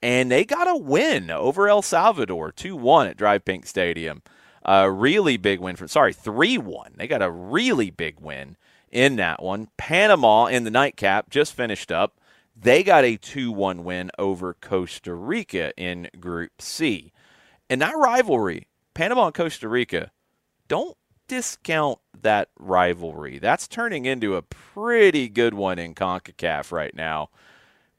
and 0.02 0.30
they 0.30 0.44
got 0.44 0.68
a 0.68 0.76
win 0.76 1.30
over 1.30 1.68
El 1.68 1.82
Salvador, 1.82 2.52
two 2.52 2.76
one 2.76 3.06
at 3.06 3.16
DRV 3.16 3.44
Pink 3.44 3.66
Stadium. 3.66 4.22
A 4.62 4.90
really 4.90 5.36
big 5.36 5.60
win 5.60 5.76
from, 5.76 5.88
sorry, 5.88 6.12
3 6.12 6.58
1. 6.58 6.94
They 6.96 7.06
got 7.06 7.22
a 7.22 7.30
really 7.30 7.90
big 7.90 8.20
win 8.20 8.56
in 8.90 9.16
that 9.16 9.42
one. 9.42 9.68
Panama 9.76 10.46
in 10.46 10.64
the 10.64 10.70
nightcap 10.70 11.30
just 11.30 11.54
finished 11.54 11.90
up. 11.90 12.18
They 12.54 12.82
got 12.82 13.04
a 13.04 13.16
2 13.16 13.52
1 13.52 13.84
win 13.84 14.10
over 14.18 14.54
Costa 14.54 15.14
Rica 15.14 15.72
in 15.76 16.08
Group 16.18 16.60
C. 16.60 17.12
And 17.70 17.80
that 17.80 17.96
rivalry, 17.96 18.66
Panama 18.94 19.26
and 19.26 19.34
Costa 19.34 19.68
Rica, 19.68 20.10
don't 20.68 20.96
discount 21.26 21.98
that 22.20 22.48
rivalry. 22.58 23.38
That's 23.38 23.68
turning 23.68 24.04
into 24.04 24.36
a 24.36 24.42
pretty 24.42 25.28
good 25.28 25.54
one 25.54 25.78
in 25.78 25.94
CONCACAF 25.94 26.72
right 26.72 26.94
now. 26.94 27.30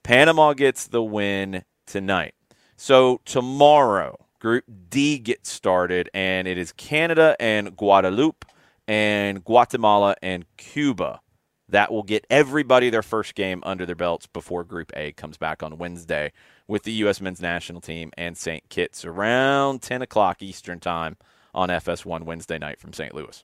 Panama 0.04 0.54
gets 0.54 0.86
the 0.88 1.02
win 1.02 1.64
tonight. 1.86 2.36
So 2.76 3.22
tomorrow, 3.26 4.28
Group 4.42 4.66
D 4.90 5.20
gets 5.20 5.52
started, 5.52 6.10
and 6.16 6.48
it 6.48 6.58
is 6.58 6.74
Canada 6.74 7.36
and 7.40 7.78
Guadeloupe 7.78 8.44
and 8.88 9.46
Guatemala 9.46 10.16
and 10.24 10.46
Cuba. 10.58 11.22
That 11.70 11.92
will 11.92 12.02
get 12.02 12.26
everybody 12.28 12.90
their 12.90 13.04
first 13.04 13.36
game 13.36 13.62
under 13.64 13.86
their 13.86 13.96
belts 13.96 14.26
before 14.26 14.64
Group 14.64 14.92
A 14.96 15.12
comes 15.12 15.38
back 15.38 15.62
on 15.62 15.78
Wednesday 15.78 16.34
with 16.68 16.84
the 16.84 16.92
U.S. 16.94 17.22
men's 17.22 17.40
national 17.40 17.82
team 17.82 18.12
and 18.18 18.36
St. 18.36 18.68
Kitts 18.68 19.06
around 19.06 19.84
10 19.84 20.02
o'clock 20.02 20.42
Eastern 20.42 20.80
Time 20.80 21.18
on 21.54 21.70
FS1 21.70 22.24
Wednesday 22.24 22.58
night 22.58 22.80
from 22.80 22.94
St. 22.94 23.14
Louis. 23.14 23.44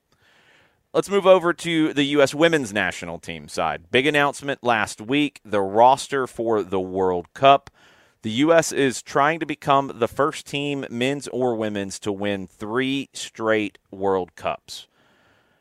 Let's 0.92 1.08
move 1.08 1.28
over 1.28 1.52
to 1.52 1.94
the 1.94 2.04
U.S. 2.04 2.34
women's 2.34 2.72
national 2.72 3.20
team 3.20 3.46
side. 3.46 3.90
Big 3.92 4.06
announcement 4.06 4.64
last 4.64 5.00
week 5.00 5.40
the 5.44 5.60
roster 5.60 6.26
for 6.26 6.64
the 6.64 6.80
World 6.80 7.32
Cup. 7.34 7.70
The 8.22 8.30
U.S. 8.30 8.72
is 8.72 9.00
trying 9.00 9.38
to 9.38 9.46
become 9.46 9.92
the 9.94 10.08
first 10.08 10.44
team, 10.44 10.84
men's 10.90 11.28
or 11.28 11.54
women's, 11.54 12.00
to 12.00 12.10
win 12.10 12.48
three 12.48 13.10
straight 13.12 13.78
World 13.92 14.34
Cups. 14.34 14.88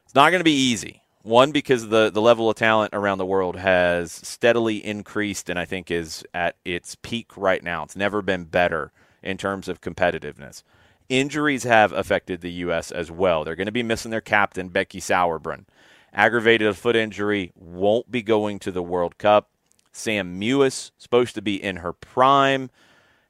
It's 0.05 0.15
not 0.15 0.31
going 0.31 0.39
to 0.39 0.45
be 0.45 0.51
easy. 0.51 1.03
One, 1.21 1.51
because 1.51 1.89
the, 1.89 2.09
the 2.09 2.21
level 2.21 2.49
of 2.49 2.55
talent 2.55 2.95
around 2.95 3.19
the 3.19 3.25
world 3.25 3.57
has 3.57 4.11
steadily 4.11 4.83
increased 4.83 5.49
and 5.49 5.59
I 5.59 5.65
think 5.65 5.91
is 5.91 6.25
at 6.33 6.55
its 6.65 6.95
peak 6.95 7.37
right 7.37 7.61
now. 7.61 7.83
It's 7.83 7.95
never 7.95 8.23
been 8.23 8.45
better 8.45 8.91
in 9.21 9.37
terms 9.37 9.67
of 9.67 9.81
competitiveness. 9.81 10.63
Injuries 11.09 11.63
have 11.63 11.91
affected 11.91 12.41
the 12.41 12.51
U.S. 12.53 12.91
as 12.91 13.11
well. 13.11 13.43
They're 13.43 13.55
going 13.55 13.67
to 13.67 13.71
be 13.71 13.83
missing 13.83 14.09
their 14.09 14.21
captain, 14.21 14.69
Becky 14.69 14.99
Sauerbrunn. 14.99 15.65
Aggravated 16.11 16.75
foot 16.75 16.95
injury, 16.95 17.51
won't 17.55 18.09
be 18.09 18.23
going 18.23 18.57
to 18.59 18.71
the 18.71 18.81
World 18.81 19.17
Cup. 19.17 19.49
Sam 19.97 20.39
Mewis, 20.39 20.91
supposed 20.97 21.35
to 21.35 21.41
be 21.41 21.61
in 21.61 21.77
her 21.77 21.93
prime, 21.93 22.69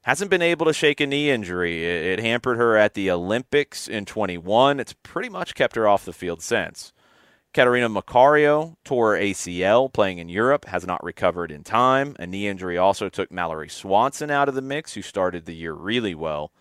hasn't 0.03 0.31
been 0.31 0.41
able 0.41 0.65
to 0.65 0.73
shake 0.73 1.01
a 1.01 1.07
knee 1.07 1.29
injury. 1.29 1.85
It, 1.85 2.19
hampered 2.19 2.57
her 2.57 2.77
at 2.77 2.93
the 2.93 3.11
Olympics 3.11 3.87
in 3.87 4.05
21. 4.05 4.79
It's 4.79 4.93
pretty 5.03 5.29
much 5.29 5.55
kept 5.55 5.75
her 5.75 5.87
off 5.87 6.05
the 6.05 6.13
field 6.13 6.41
since. 6.41 6.93
Catarina 7.53 7.89
Macario 7.89 8.75
tore 8.83 9.15
ACL 9.15 9.91
playing 9.91 10.19
in 10.19 10.29
Europe, 10.29 10.65
has 10.65 10.85
not 10.85 11.03
recovered 11.03 11.51
in 11.51 11.63
time. 11.63 12.15
A 12.19 12.27
knee 12.27 12.47
injury 12.47 12.77
also 12.77 13.09
took 13.09 13.31
Mallory 13.31 13.69
Swanson 13.69 14.29
out 14.29 14.47
of 14.47 14.55
the 14.55 14.61
mix, 14.61 14.93
who 14.93 15.01
started 15.01 15.45
the 15.45 15.55
year 15.55 15.73
really 15.73 16.13
well. 16.13 16.51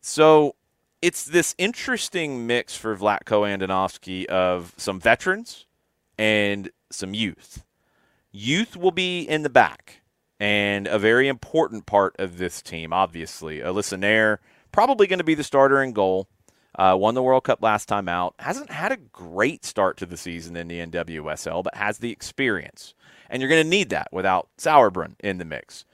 So 0.00 0.56
it's 1.00 1.24
this 1.24 1.54
interesting 1.58 2.46
mix 2.46 2.76
for 2.76 2.96
Vlatko 2.96 3.46
Andonovski 3.46 4.26
of 4.26 4.74
some 4.76 4.98
veterans 4.98 5.66
and 6.18 6.70
some 6.90 7.14
youth. 7.14 7.64
Youth 8.32 8.76
will 8.76 8.92
be 8.92 9.22
in 9.22 9.42
the 9.42 9.50
back 9.50 10.00
and 10.40 10.86
a 10.86 10.98
very 10.98 11.28
important 11.28 11.84
part 11.84 12.16
of 12.18 12.38
this 12.38 12.62
team, 12.62 12.92
obviously. 12.92 13.58
Alyssa 13.58 13.98
Naeher, 13.98 14.38
probably 14.72 15.06
going 15.06 15.18
to 15.18 15.24
be 15.24 15.34
the 15.34 15.44
starter 15.44 15.82
in 15.82 15.92
goal. 15.92 16.28
Uh, 16.74 16.96
won 16.98 17.14
the 17.14 17.22
World 17.22 17.44
Cup 17.44 17.62
last 17.62 17.86
time 17.86 18.08
out. 18.08 18.34
Hasn't 18.38 18.70
had 18.70 18.90
a 18.90 18.96
great 18.96 19.66
start 19.66 19.98
to 19.98 20.06
the 20.06 20.16
season 20.16 20.56
in 20.56 20.68
the 20.68 20.78
NWSL, 20.78 21.62
but 21.62 21.74
has 21.74 21.98
the 21.98 22.10
experience. 22.10 22.94
And 23.28 23.42
you're 23.42 23.50
going 23.50 23.62
to 23.62 23.68
need 23.68 23.90
that 23.90 24.08
without 24.10 24.48
Sauerbrunn 24.58 25.16
in 25.20 25.36
the 25.36 25.44
mix. 25.44 25.84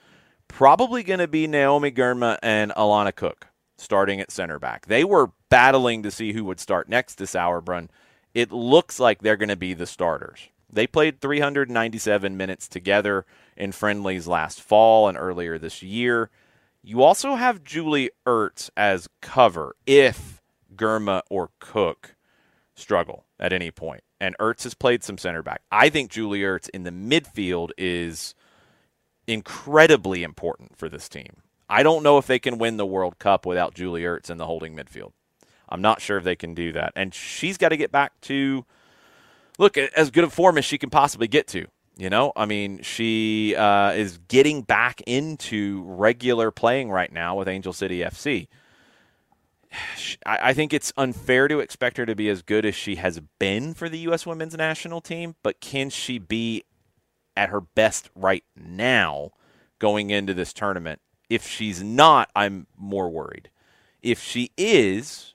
Probably 0.47 1.03
going 1.03 1.19
to 1.19 1.27
be 1.27 1.49
Naomi 1.49 1.91
Girma 1.91 2.39
and 2.41 2.71
Alana 2.73 3.15
Cook 3.15 3.49
starting 3.77 4.21
at 4.21 4.31
center 4.31 4.61
back. 4.61 4.87
They 4.87 5.03
were 5.03 5.33
battling 5.51 6.05
to 6.05 6.11
see 6.13 6.33
who 6.33 6.45
would 6.45 6.61
start 6.61 6.89
next 6.89 7.17
to 7.17 7.25
Sauerbrunn. 7.25 7.89
It 8.33 8.53
looks 8.53 9.01
like 9.01 9.21
they're 9.21 9.37
going 9.37 9.49
to 9.49 9.57
be 9.57 9.75
the 9.75 9.87
starters. 9.87 10.49
They 10.71 10.87
played 10.87 11.21
397 11.21 12.37
minutes 12.37 12.69
together 12.69 13.25
in 13.57 13.73
friendlies 13.73 14.27
last 14.27 14.61
fall 14.61 15.09
and 15.09 15.17
earlier 15.17 15.59
this 15.59 15.83
year. 15.83 16.31
You 16.83 17.03
also 17.03 17.35
have 17.35 17.65
Julie 17.65 18.11
Ertz 18.27 18.71
as 18.77 19.09
cover 19.21 19.75
if 19.87 20.43
Girma 20.75 21.23
or 21.31 21.51
Cook 21.59 22.17
struggle 22.75 23.25
at 23.41 23.53
any 23.53 23.71
point. 23.71 24.03
And 24.21 24.37
Ertz 24.39 24.65
has 24.65 24.75
played 24.75 25.03
some 25.03 25.19
center 25.19 25.43
back. 25.43 25.63
I 25.71 25.89
think 25.89 26.11
Julie 26.11 26.41
Ertz 26.41 26.69
in 26.71 26.85
the 26.85 26.91
midfield 26.91 27.71
is 27.79 28.35
incredibly 29.27 30.23
important 30.23 30.77
for 30.77 30.89
this 30.89 31.09
team. 31.09 31.43
I 31.69 31.83
don't 31.83 32.03
know 32.03 32.19
if 32.19 32.27
they 32.27 32.39
can 32.39 32.59
win 32.59 32.79
the 32.79 32.87
World 32.87 33.19
Cup 33.19 33.45
without 33.45 33.75
Julie 33.75 34.03
Ertz 34.03 34.31
in 34.31 34.39
the 34.39 34.47
holding 34.47 34.75
midfield. 34.75 35.13
I'm 35.69 35.83
not 35.83 36.01
sure 36.01 36.17
if 36.17 36.25
they 36.25 36.37
can 36.37 36.55
do 36.55 36.73
that. 36.73 36.93
And 36.97 37.15
she's 37.15 37.59
got 37.59 37.69
to 37.69 37.77
get 37.77 37.93
back 37.93 38.19
to 38.23 38.65
look 39.59 39.77
as 39.77 40.11
good 40.11 40.25
a 40.25 40.31
form 40.31 40.57
as 40.57 40.65
she 40.65 40.79
can 40.79 40.91
possibly 40.91 41.29
get 41.29 41.47
to. 41.49 41.67
You 41.97 42.09
know, 42.09 42.33
I 42.37 42.47
mean, 42.47 42.83
she 42.83 43.57
uh, 43.57 43.91
is 43.91 44.19
getting 44.29 44.63
back 44.63 45.01
into 45.05 45.83
regular 45.85 46.53
playing 46.53 46.91
right 46.91 47.13
now 47.13 47.35
with 47.35 47.49
Angel 47.49 47.73
City 47.73 47.99
FC. 47.99 48.47
I 50.25 50.55
think 50.55 50.73
it's 50.73 50.93
unfair 50.97 51.49
to 51.49 51.61
expect 51.61 51.99
her 51.99 52.07
to 52.07 52.15
be 52.15 52.29
as 52.31 52.41
good 52.41 52.65
as 52.65 52.75
she 52.75 52.97
has 52.97 53.21
been 53.39 53.75
for 53.75 53.89
the 53.89 53.99
U.S. 54.01 54.25
women's 54.25 54.57
national 54.57 55.01
team, 55.01 55.35
but 55.43 55.61
can 55.61 55.91
she 55.91 56.19
be 56.19 56.65
at 57.37 57.51
her 57.51 57.61
best 57.61 58.09
right 58.15 58.45
now 58.57 59.33
going 59.79 60.11
into 60.11 60.33
this 60.33 60.53
tournament? 60.55 61.01
If 61.29 61.47
she's 61.47 61.83
not, 61.83 62.31
I'm 62.35 62.67
more 62.79 63.11
worried. 63.11 63.51
If 64.01 64.23
she 64.23 64.53
is, 64.57 65.35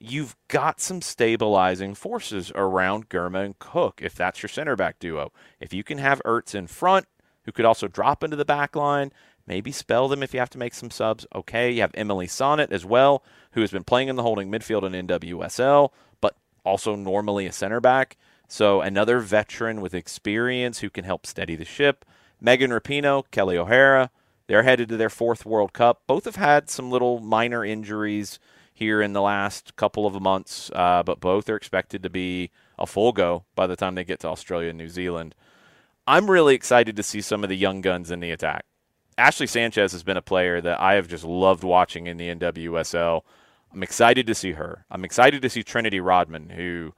you've 0.00 0.36
got 0.48 0.80
some 0.80 1.02
stabilizing 1.02 1.94
forces 1.94 2.52
around 2.54 3.08
Girma 3.08 3.44
and 3.44 3.58
Cook 3.58 4.00
if 4.02 4.14
that's 4.14 4.42
your 4.42 4.48
center 4.48 4.76
back 4.76 4.98
duo. 4.98 5.32
If 5.60 5.72
you 5.72 5.82
can 5.82 5.98
have 5.98 6.22
Ertz 6.24 6.54
in 6.54 6.66
front, 6.66 7.06
who 7.44 7.52
could 7.52 7.64
also 7.64 7.88
drop 7.88 8.22
into 8.22 8.36
the 8.36 8.44
back 8.44 8.76
line, 8.76 9.12
maybe 9.46 9.72
spell 9.72 10.08
them 10.08 10.22
if 10.22 10.32
you 10.32 10.40
have 10.40 10.50
to 10.50 10.58
make 10.58 10.74
some 10.74 10.90
subs. 10.90 11.26
Okay, 11.34 11.72
you 11.72 11.80
have 11.80 11.92
Emily 11.94 12.26
Sonnett 12.26 12.70
as 12.70 12.84
well, 12.84 13.24
who 13.52 13.60
has 13.60 13.70
been 13.70 13.84
playing 13.84 14.08
in 14.08 14.16
the 14.16 14.22
holding 14.22 14.50
midfield 14.50 14.84
in 14.84 15.06
NWSL, 15.06 15.90
but 16.20 16.36
also 16.64 16.94
normally 16.94 17.46
a 17.46 17.52
center 17.52 17.80
back. 17.80 18.16
So 18.46 18.80
another 18.80 19.18
veteran 19.18 19.80
with 19.80 19.94
experience 19.94 20.78
who 20.78 20.90
can 20.90 21.04
help 21.04 21.26
steady 21.26 21.56
the 21.56 21.64
ship. 21.64 22.04
Megan 22.40 22.70
Rapinoe, 22.70 23.24
Kelly 23.30 23.58
O'Hara, 23.58 24.10
they're 24.46 24.62
headed 24.62 24.88
to 24.90 24.96
their 24.96 25.10
fourth 25.10 25.44
World 25.44 25.72
Cup. 25.72 26.02
Both 26.06 26.24
have 26.24 26.36
had 26.36 26.70
some 26.70 26.90
little 26.90 27.20
minor 27.20 27.64
injuries 27.64 28.38
here 28.78 29.02
in 29.02 29.12
the 29.12 29.20
last 29.20 29.74
couple 29.74 30.06
of 30.06 30.22
months, 30.22 30.70
uh, 30.72 31.02
but 31.02 31.18
both 31.18 31.48
are 31.50 31.56
expected 31.56 32.00
to 32.04 32.08
be 32.08 32.52
a 32.78 32.86
full 32.86 33.10
go 33.10 33.44
by 33.56 33.66
the 33.66 33.74
time 33.74 33.96
they 33.96 34.04
get 34.04 34.20
to 34.20 34.28
Australia 34.28 34.68
and 34.68 34.78
New 34.78 34.88
Zealand. 34.88 35.34
I'm 36.06 36.30
really 36.30 36.54
excited 36.54 36.94
to 36.94 37.02
see 37.02 37.20
some 37.20 37.42
of 37.42 37.50
the 37.50 37.56
young 37.56 37.80
guns 37.80 38.12
in 38.12 38.20
the 38.20 38.30
attack. 38.30 38.66
Ashley 39.18 39.48
Sanchez 39.48 39.90
has 39.90 40.04
been 40.04 40.16
a 40.16 40.22
player 40.22 40.60
that 40.60 40.80
I 40.80 40.94
have 40.94 41.08
just 41.08 41.24
loved 41.24 41.64
watching 41.64 42.06
in 42.06 42.18
the 42.18 42.28
NWSL. 42.28 43.22
I'm 43.74 43.82
excited 43.82 44.28
to 44.28 44.34
see 44.34 44.52
her. 44.52 44.84
I'm 44.92 45.04
excited 45.04 45.42
to 45.42 45.50
see 45.50 45.64
Trinity 45.64 45.98
Rodman, 45.98 46.50
who 46.50 46.94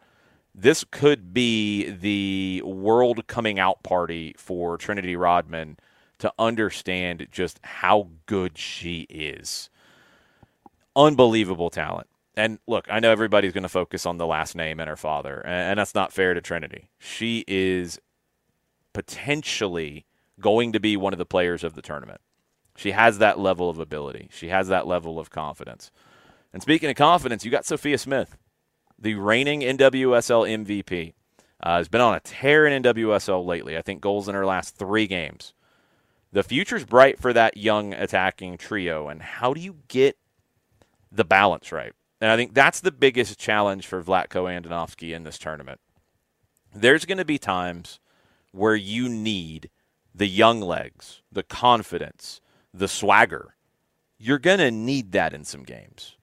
this 0.54 0.84
could 0.84 1.32
be 1.32 1.88
the 1.88 2.60
world 2.62 3.26
coming 3.26 3.58
out 3.58 3.82
party 3.82 4.34
for 4.36 4.76
Trinity 4.76 5.16
Rodman 5.16 5.78
to 6.18 6.30
understand 6.38 7.26
just 7.32 7.58
how 7.62 8.08
good 8.26 8.58
she 8.58 9.06
is. 9.08 9.69
Unbelievable 10.96 11.70
talent. 11.70 12.08
And 12.36 12.58
look, 12.66 12.86
I 12.90 13.00
know 13.00 13.10
everybody's 13.10 13.52
going 13.52 13.64
to 13.64 13.68
focus 13.68 14.06
on 14.06 14.18
the 14.18 14.26
last 14.26 14.54
name 14.54 14.80
and 14.80 14.88
her 14.88 14.96
father, 14.96 15.44
and 15.44 15.78
that's 15.78 15.94
not 15.94 16.12
fair 16.12 16.34
to 16.34 16.40
Trinity. 16.40 16.88
She 16.98 17.44
is 17.46 17.98
potentially 18.92 20.06
going 20.38 20.72
to 20.72 20.80
be 20.80 20.96
one 20.96 21.12
of 21.12 21.18
the 21.18 21.26
players 21.26 21.64
of 21.64 21.74
the 21.74 21.82
tournament. 21.82 22.20
She 22.76 22.92
has 22.92 23.18
that 23.18 23.38
level 23.38 23.68
of 23.68 23.78
ability. 23.78 24.28
She 24.32 24.48
has 24.48 24.68
that 24.68 24.86
level 24.86 25.18
of 25.18 25.30
confidence. 25.30 25.90
And 26.52 26.62
speaking 26.62 26.88
of 26.88 26.96
confidence, 26.96 27.44
you 27.44 27.50
got 27.50 27.66
Sophia 27.66 27.98
Smith, 27.98 28.36
the 28.98 29.14
reigning 29.14 29.60
NWSL 29.60 30.64
MVP. 30.64 31.14
Uh, 31.62 31.76
has 31.76 31.88
been 31.88 32.00
on 32.00 32.14
a 32.14 32.20
tear 32.20 32.66
in 32.66 32.82
NWSL 32.82 33.44
lately. 33.44 33.76
I 33.76 33.82
think 33.82 34.00
goals 34.00 34.28
in 34.28 34.34
her 34.34 34.46
last 34.46 34.76
three 34.76 35.06
games 35.06 35.52
the 36.32 36.42
future's 36.42 36.84
bright 36.84 37.18
for 37.18 37.32
that 37.32 37.56
young 37.56 37.92
attacking 37.92 38.56
trio. 38.58 39.08
And 39.08 39.20
how 39.22 39.52
do 39.54 39.60
you 39.60 39.76
get 39.88 40.16
the 41.10 41.24
balance 41.24 41.72
right? 41.72 41.92
And 42.20 42.30
I 42.30 42.36
think 42.36 42.54
that's 42.54 42.80
the 42.80 42.92
biggest 42.92 43.38
challenge 43.38 43.86
for 43.86 44.02
Vlatko 44.02 44.44
Andonovski 44.44 45.14
in 45.14 45.24
this 45.24 45.38
tournament. 45.38 45.80
There's 46.74 47.04
going 47.04 47.18
to 47.18 47.24
be 47.24 47.38
times 47.38 47.98
where 48.52 48.76
you 48.76 49.08
need 49.08 49.70
the 50.14 50.26
young 50.26 50.60
legs, 50.60 51.22
the 51.32 51.42
confidence, 51.42 52.40
the 52.74 52.88
swagger. 52.88 53.54
You're 54.18 54.38
going 54.38 54.58
to 54.58 54.70
need 54.70 55.12
that 55.12 55.32
in 55.32 55.44
some 55.44 55.62
games. 55.62 56.16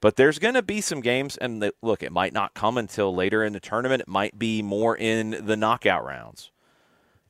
But 0.00 0.16
there's 0.16 0.40
going 0.40 0.54
to 0.54 0.62
be 0.62 0.80
some 0.80 1.00
games, 1.00 1.36
and 1.36 1.70
look, 1.80 2.02
it 2.02 2.10
might 2.10 2.32
not 2.32 2.54
come 2.54 2.76
until 2.76 3.14
later 3.14 3.44
in 3.44 3.52
the 3.52 3.60
tournament. 3.60 4.02
It 4.02 4.08
might 4.08 4.36
be 4.36 4.60
more 4.60 4.96
in 4.96 5.46
the 5.46 5.56
knockout 5.56 6.04
rounds. 6.04 6.50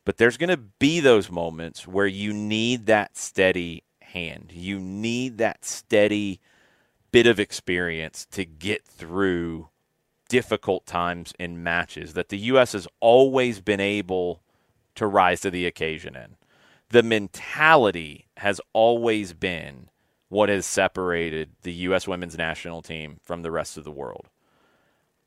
But 0.07 0.17
there's 0.17 0.39
going 0.39 0.49
to 0.49 0.57
be 0.57 0.99
those 1.01 1.31
moments 1.31 1.87
where 1.87 2.07
you 2.07 2.33
need 2.33 2.87
that 2.87 3.19
steady 3.19 3.85
hand. 4.01 4.53
You 4.55 4.81
need 4.81 5.37
that 5.39 5.67
steady 5.67 6.41
bit 7.13 7.27
of 7.27 7.39
experience 7.39 8.27
to 8.33 8.45
get 8.45 8.85
through 8.85 9.69
difficult 10.29 10.87
times 10.87 11.35
in 11.39 11.63
matches 11.63 12.15
that 12.15 12.31
the 12.31 12.39
U.S. 12.39 12.73
has 12.73 12.89
always 13.01 13.61
been 13.61 13.81
able 13.81 14.43
to 14.95 15.07
rise 15.07 15.43
to 15.43 15.51
the 15.51 15.67
occasion 15.67 16.17
in. 16.17 16.37
The 16.89 17.03
mentality 17.03 18.29
has 18.39 18.61
always 18.73 19.35
been 19.35 19.91
what 20.29 20.49
has 20.49 20.65
separated 20.65 21.51
the 21.63 21.73
U.S. 21.73 22.09
women's 22.09 22.39
national 22.39 22.81
team 22.81 23.19
from 23.23 23.43
the 23.43 23.51
rest 23.51 23.77
of 23.77 23.85
the 23.85 23.91
world. 23.91 24.31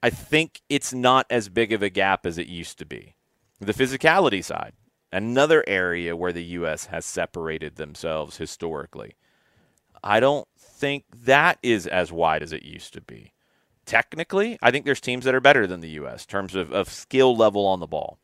I 0.02 0.10
think 0.10 0.62
it's 0.70 0.94
not 0.94 1.28
as 1.30 1.50
big 1.50 1.72
of 1.72 1.84
a 1.84 1.90
gap 1.90 2.26
as 2.26 2.40
it 2.40 2.48
used 2.48 2.80
to 2.80 2.86
be. 2.86 3.16
The 3.60 3.74
physicality 3.74 4.44
side, 4.44 4.74
another 5.12 5.64
area 5.68 6.16
where 6.16 6.34
the 6.34 6.44
U.S. 6.44 6.88
has 6.88 7.06
separated 7.06 7.76
themselves 7.76 8.38
historically. 8.38 9.16
I 10.04 10.20
don't 10.20 10.48
think 10.76 11.06
that 11.26 11.58
is 11.64 11.88
as 11.88 12.12
wide 12.12 12.44
as 12.44 12.52
it 12.54 12.64
used 12.64 12.94
to 12.94 13.02
be. 13.02 13.32
technically, 13.86 14.58
I 14.64 14.72
think 14.72 14.84
there's 14.86 15.00
teams 15.00 15.26
that 15.26 15.36
are 15.36 15.40
better 15.40 15.68
than 15.68 15.80
the 15.80 15.90
U.S. 15.90 16.26
in 16.26 16.30
terms 16.30 16.56
of, 16.56 16.72
of 16.72 16.90
skill 16.90 17.36
level 17.36 17.68
on 17.68 17.80
the 17.80 17.88
ball. 17.88 18.18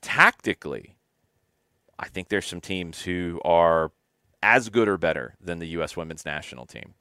Tactically, 0.00 0.96
I 1.98 2.08
think 2.08 2.28
there's 2.28 2.46
some 2.46 2.60
teams 2.60 3.02
who 3.02 3.40
are 3.44 3.92
as 4.42 4.70
good 4.70 4.88
or 4.88 4.98
better 4.98 5.36
than 5.40 5.60
the 5.60 5.68
U.S. 5.68 5.96
women's 5.96 6.24
national 6.24 6.66
team. 6.66 6.94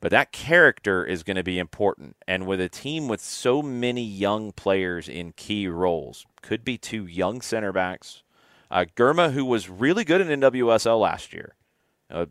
But 0.00 0.10
that 0.12 0.32
character 0.32 1.04
is 1.04 1.22
going 1.22 1.36
to 1.36 1.44
be 1.44 1.58
important. 1.58 2.16
And 2.26 2.46
with 2.46 2.60
a 2.60 2.68
team 2.68 3.08
with 3.08 3.20
so 3.20 3.62
many 3.62 4.04
young 4.04 4.52
players 4.52 5.08
in 5.08 5.32
key 5.32 5.68
roles, 5.68 6.26
could 6.40 6.64
be 6.64 6.78
two 6.78 7.06
young 7.06 7.40
center 7.40 7.72
backs. 7.72 8.22
Uh, 8.70 8.84
Girma, 8.96 9.32
who 9.32 9.44
was 9.44 9.68
really 9.68 10.04
good 10.04 10.20
in 10.20 10.40
NWSL 10.40 11.00
last 11.00 11.32
year, 11.32 11.54
uh, 12.10 12.26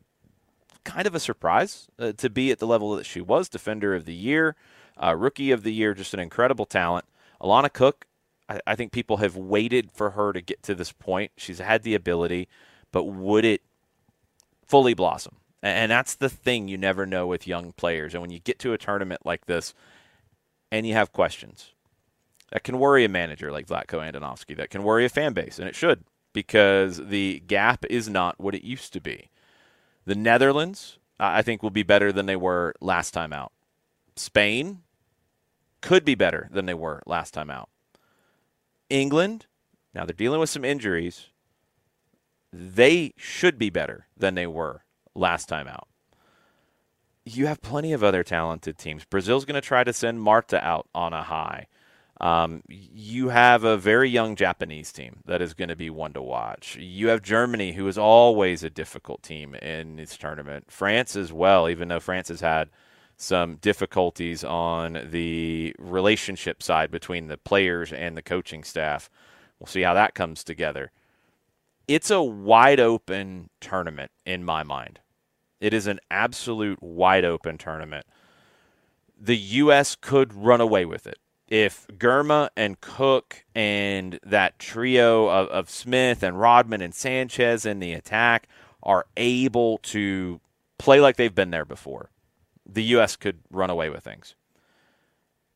kind 0.84 1.08
of 1.08 1.16
a 1.16 1.20
surprise 1.20 1.88
uh, 2.00 2.12
to 2.14 2.30
be 2.30 2.52
at 2.52 2.60
the 2.60 2.68
level 2.68 2.96
that 2.96 3.06
she 3.06 3.22
was. 3.22 3.50
Defender 3.50 3.96
of 3.96 4.06
the 4.06 4.14
year, 4.14 4.56
uh, 5.02 5.16
rookie 5.16 5.52
of 5.52 5.64
the 5.64 5.74
year, 5.74 5.94
just 5.94 6.14
an 6.14 6.20
incredible 6.20 6.66
talent. 6.66 7.06
Alana 7.42 7.72
Cook, 7.72 8.06
I, 8.50 8.60
I 8.68 8.76
think 8.76 8.92
people 8.92 9.18
have 9.18 9.36
waited 9.36 9.92
for 9.92 10.12
her 10.12 10.34
to 10.34 10.42
get 10.42 10.64
to 10.64 10.76
this 10.76 10.92
point. 10.92 11.32
She's 11.38 11.60
had 11.60 11.84
the 11.84 11.96
ability, 11.96 12.48
but 12.92 13.06
would 13.06 13.46
it 13.46 13.62
fully 14.68 14.94
blossom? 14.94 15.36
And 15.64 15.92
that's 15.92 16.16
the 16.16 16.30
thing 16.30 16.68
you 16.68 16.78
never 16.78 17.06
know 17.06 17.28
with 17.28 17.48
young 17.48 17.72
players. 17.74 18.14
And 18.14 18.22
when 18.22 18.32
you 18.32 18.40
get 18.40 18.58
to 18.60 18.74
a 18.74 18.78
tournament 18.78 19.22
like 19.26 19.46
this 19.46 19.74
and 20.72 20.88
you 20.88 20.94
have 20.94 21.14
questions, 21.14 21.74
that 22.52 22.64
can 22.64 22.80
worry 22.80 23.06
a 23.06 23.10
manager 23.10 23.52
like 23.52 23.68
Vlatko 23.68 24.00
Andonovski, 24.00 24.58
that 24.58 24.70
can 24.70 24.84
worry 24.84 25.06
a 25.06 25.10
fan 25.10 25.34
base, 25.34 25.60
and 25.60 25.68
it 25.68 25.76
should, 25.76 26.04
because 26.34 26.98
the 26.98 27.44
gap 27.48 27.86
is 27.90 28.10
not 28.10 28.40
what 28.40 28.56
it 28.56 28.64
used 28.64 28.92
to 28.94 29.00
be. 29.00 29.30
The 30.06 30.16
Netherlands, 30.16 30.98
I 31.20 31.42
think, 31.42 31.62
will 31.62 31.70
be 31.70 31.84
better 31.84 32.12
than 32.12 32.26
they 32.26 32.36
were 32.36 32.74
last 32.82 33.12
time 33.12 33.34
out. 33.34 33.52
Spain 34.16 34.80
could 35.82 36.06
be 36.06 36.16
better 36.16 36.48
than 36.52 36.66
they 36.66 36.74
were 36.74 37.02
last 37.06 37.34
time 37.34 37.50
out. 37.50 37.70
England, 38.90 39.46
now 39.94 40.06
they're 40.06 40.14
dealing 40.14 40.40
with 40.40 40.50
some 40.50 40.66
injuries. 40.66 41.28
They 42.52 43.14
should 43.16 43.58
be 43.58 43.70
better 43.70 44.08
than 44.18 44.36
they 44.36 44.48
were 44.48 44.84
last 45.16 45.48
time 45.48 45.68
out. 45.68 45.88
You 47.24 47.46
have 47.48 47.62
plenty 47.62 47.94
of 47.94 48.04
other 48.04 48.24
talented 48.24 48.78
teams. 48.78 49.06
Brazil's 49.06 49.46
going 49.46 49.56
to 49.56 49.62
try 49.62 49.84
to 49.84 49.94
send 49.94 50.22
Marta 50.22 50.64
out 50.66 50.88
on 50.94 51.14
a 51.14 51.24
high. 51.24 51.68
Um, 52.22 52.62
you 52.70 53.30
have 53.30 53.64
a 53.64 53.78
very 53.78 54.08
young 54.08 54.36
Japanese 54.36 54.92
team 54.92 55.22
that 55.26 55.42
is 55.42 55.56
going 55.56 55.70
to 55.70 55.76
be 55.76 55.90
one 55.90 56.14
to 56.14 56.22
watch. 56.22 56.76
You 56.76 57.08
have 57.08 57.24
Germany, 57.24 57.72
who 57.72 57.88
is 57.88 57.98
always 57.98 58.64
a 58.64 58.70
difficult 58.70 59.24
team 59.24 59.56
in 59.56 59.96
this 59.96 60.16
tournament. 60.16 60.70
France 60.70 61.16
as 61.16 61.34
well, 61.34 61.68
even 61.68 61.88
though 61.88 62.00
France 62.00 62.28
has 62.28 62.42
had 62.42 62.70
some 63.18 63.56
difficulties 63.56 64.44
on 64.44 65.10
the 65.10 65.76
relationship 65.80 66.62
side 66.62 66.92
between 66.92 67.28
the 67.28 67.38
players 67.38 67.92
and 67.92 68.16
the 68.16 68.22
coaching 68.22 68.64
staff. 68.64 69.10
We'll 69.60 69.68
see 69.68 69.82
how 69.82 69.96
that 69.96 70.14
comes 70.14 70.44
together. 70.44 70.92
It's 71.88 72.12
a 72.12 72.22
wide 72.22 72.80
open 72.80 73.50
tournament 73.60 74.12
in 74.28 74.44
my 74.44 74.62
mind. 74.62 75.00
It 75.60 75.74
is 75.74 75.88
an 75.88 76.00
absolute 76.12 76.82
wide 76.84 77.26
open 77.26 77.58
tournament. 77.58 78.06
The 79.20 79.38
U.S. 79.38 79.96
could 80.00 80.34
run 80.34 80.62
away 80.62 80.86
with 80.86 81.08
it 81.08 81.18
if 81.52 81.86
Girma 81.98 82.50
and 82.56 82.80
Cook 82.80 83.44
and 83.54 84.18
that 84.24 84.58
trio 84.58 85.28
of, 85.28 85.50
of 85.50 85.70
Smith 85.70 86.24
and 86.24 86.40
Rodman 86.40 86.82
and 86.82 86.96
Sanchez 86.96 87.66
in 87.66 87.80
the 87.80 87.92
attack 87.92 88.48
are 88.82 89.06
able 89.18 89.78
to 89.80 90.40
play 90.80 91.02
like 91.02 91.18
they've 91.18 91.36
been 91.36 91.52
there 91.52 91.66
before, 91.66 92.10
the 92.66 92.84
U.S. 92.84 93.18
could 93.18 93.40
run 93.52 93.70
away 93.70 93.90
with 93.90 94.02
things. 94.02 94.34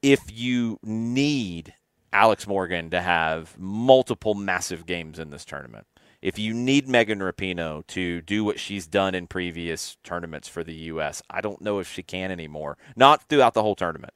If 0.02 0.20
you 0.30 0.80
need 0.84 1.74
Alex 2.12 2.46
Morgan 2.46 2.90
to 2.90 3.02
have 3.02 3.58
multiple 3.58 4.34
massive 4.34 4.86
games 4.86 5.18
in 5.18 5.30
this 5.30 5.46
tournament, 5.46 5.88
if 6.22 6.38
you 6.38 6.54
need 6.54 6.90
Megan 6.90 7.20
Rapinoe 7.20 7.88
to 7.88 8.20
do 8.20 8.44
what 8.44 8.60
she's 8.60 8.86
done 8.86 9.16
in 9.16 9.28
previous 9.28 9.96
tournaments 10.04 10.50
for 10.50 10.62
the 10.62 10.74
U.S., 10.74 11.24
I 11.30 11.40
don't 11.40 11.62
know 11.62 11.80
if 11.80 11.90
she 11.90 12.04
can 12.04 12.32
anymore. 12.32 12.78
Not 12.98 13.24
throughout 13.30 13.54
the 13.54 13.62
whole 13.62 13.76
tournament. 13.76 14.15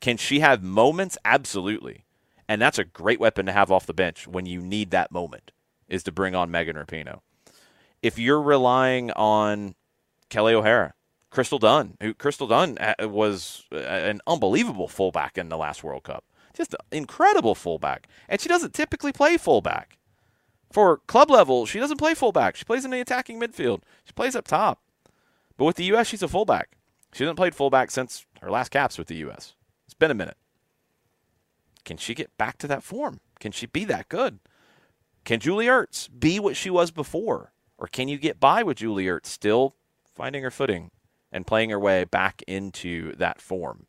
Can 0.00 0.16
she 0.16 0.40
have 0.40 0.62
moments? 0.62 1.18
Absolutely. 1.24 2.04
And 2.48 2.62
that's 2.62 2.78
a 2.78 2.84
great 2.84 3.20
weapon 3.20 3.46
to 3.46 3.52
have 3.52 3.70
off 3.70 3.86
the 3.86 3.94
bench 3.94 4.26
when 4.26 4.46
you 4.46 4.60
need 4.60 4.90
that 4.90 5.12
moment, 5.12 5.52
is 5.88 6.02
to 6.04 6.12
bring 6.12 6.34
on 6.34 6.50
Megan 6.50 6.76
Rapinoe. 6.76 7.20
If 8.02 8.18
you're 8.18 8.40
relying 8.40 9.10
on 9.12 9.74
Kelly 10.30 10.54
O'Hara, 10.54 10.94
Crystal 11.30 11.58
Dunn, 11.58 11.96
who 12.00 12.14
Crystal 12.14 12.46
Dunn 12.46 12.78
uh, 12.78 13.08
was 13.08 13.64
uh, 13.72 13.76
an 13.78 14.20
unbelievable 14.26 14.88
fullback 14.88 15.36
in 15.36 15.48
the 15.48 15.58
last 15.58 15.84
World 15.84 16.04
Cup, 16.04 16.24
just 16.54 16.74
an 16.74 16.80
incredible 16.90 17.54
fullback, 17.54 18.08
and 18.28 18.40
she 18.40 18.48
doesn't 18.48 18.72
typically 18.72 19.12
play 19.12 19.36
fullback. 19.36 19.98
For 20.72 20.98
club 21.06 21.30
level, 21.30 21.66
she 21.66 21.78
doesn't 21.78 21.98
play 21.98 22.14
fullback. 22.14 22.56
She 22.56 22.64
plays 22.64 22.84
in 22.84 22.90
the 22.90 23.00
attacking 23.00 23.40
midfield. 23.40 23.80
She 24.04 24.12
plays 24.12 24.36
up 24.36 24.46
top. 24.46 24.80
But 25.56 25.64
with 25.64 25.76
the 25.76 25.84
U.S., 25.84 26.06
she's 26.06 26.22
a 26.22 26.28
fullback. 26.28 26.76
She 27.12 27.24
hasn't 27.24 27.38
played 27.38 27.54
fullback 27.54 27.90
since 27.90 28.26
her 28.42 28.50
last 28.50 28.70
caps 28.70 28.98
with 28.98 29.08
the 29.08 29.16
U.S 29.16 29.54
been 29.94 30.10
a 30.10 30.14
minute. 30.14 30.36
Can 31.84 31.96
she 31.96 32.14
get 32.14 32.36
back 32.36 32.58
to 32.58 32.66
that 32.66 32.82
form? 32.82 33.20
Can 33.40 33.52
she 33.52 33.66
be 33.66 33.84
that 33.86 34.08
good? 34.08 34.40
Can 35.24 35.40
Julie 35.40 35.66
Ertz 35.66 36.08
be 36.18 36.38
what 36.40 36.56
she 36.56 36.70
was 36.70 36.90
before? 36.90 37.52
Or 37.78 37.86
can 37.86 38.08
you 38.08 38.18
get 38.18 38.40
by 38.40 38.62
with 38.62 38.78
Julie 38.78 39.06
Ertz 39.06 39.26
still 39.26 39.74
finding 40.14 40.42
her 40.42 40.50
footing 40.50 40.90
and 41.30 41.46
playing 41.46 41.70
her 41.70 41.78
way 41.78 42.04
back 42.04 42.42
into 42.46 43.14
that 43.16 43.40
form? 43.40 43.86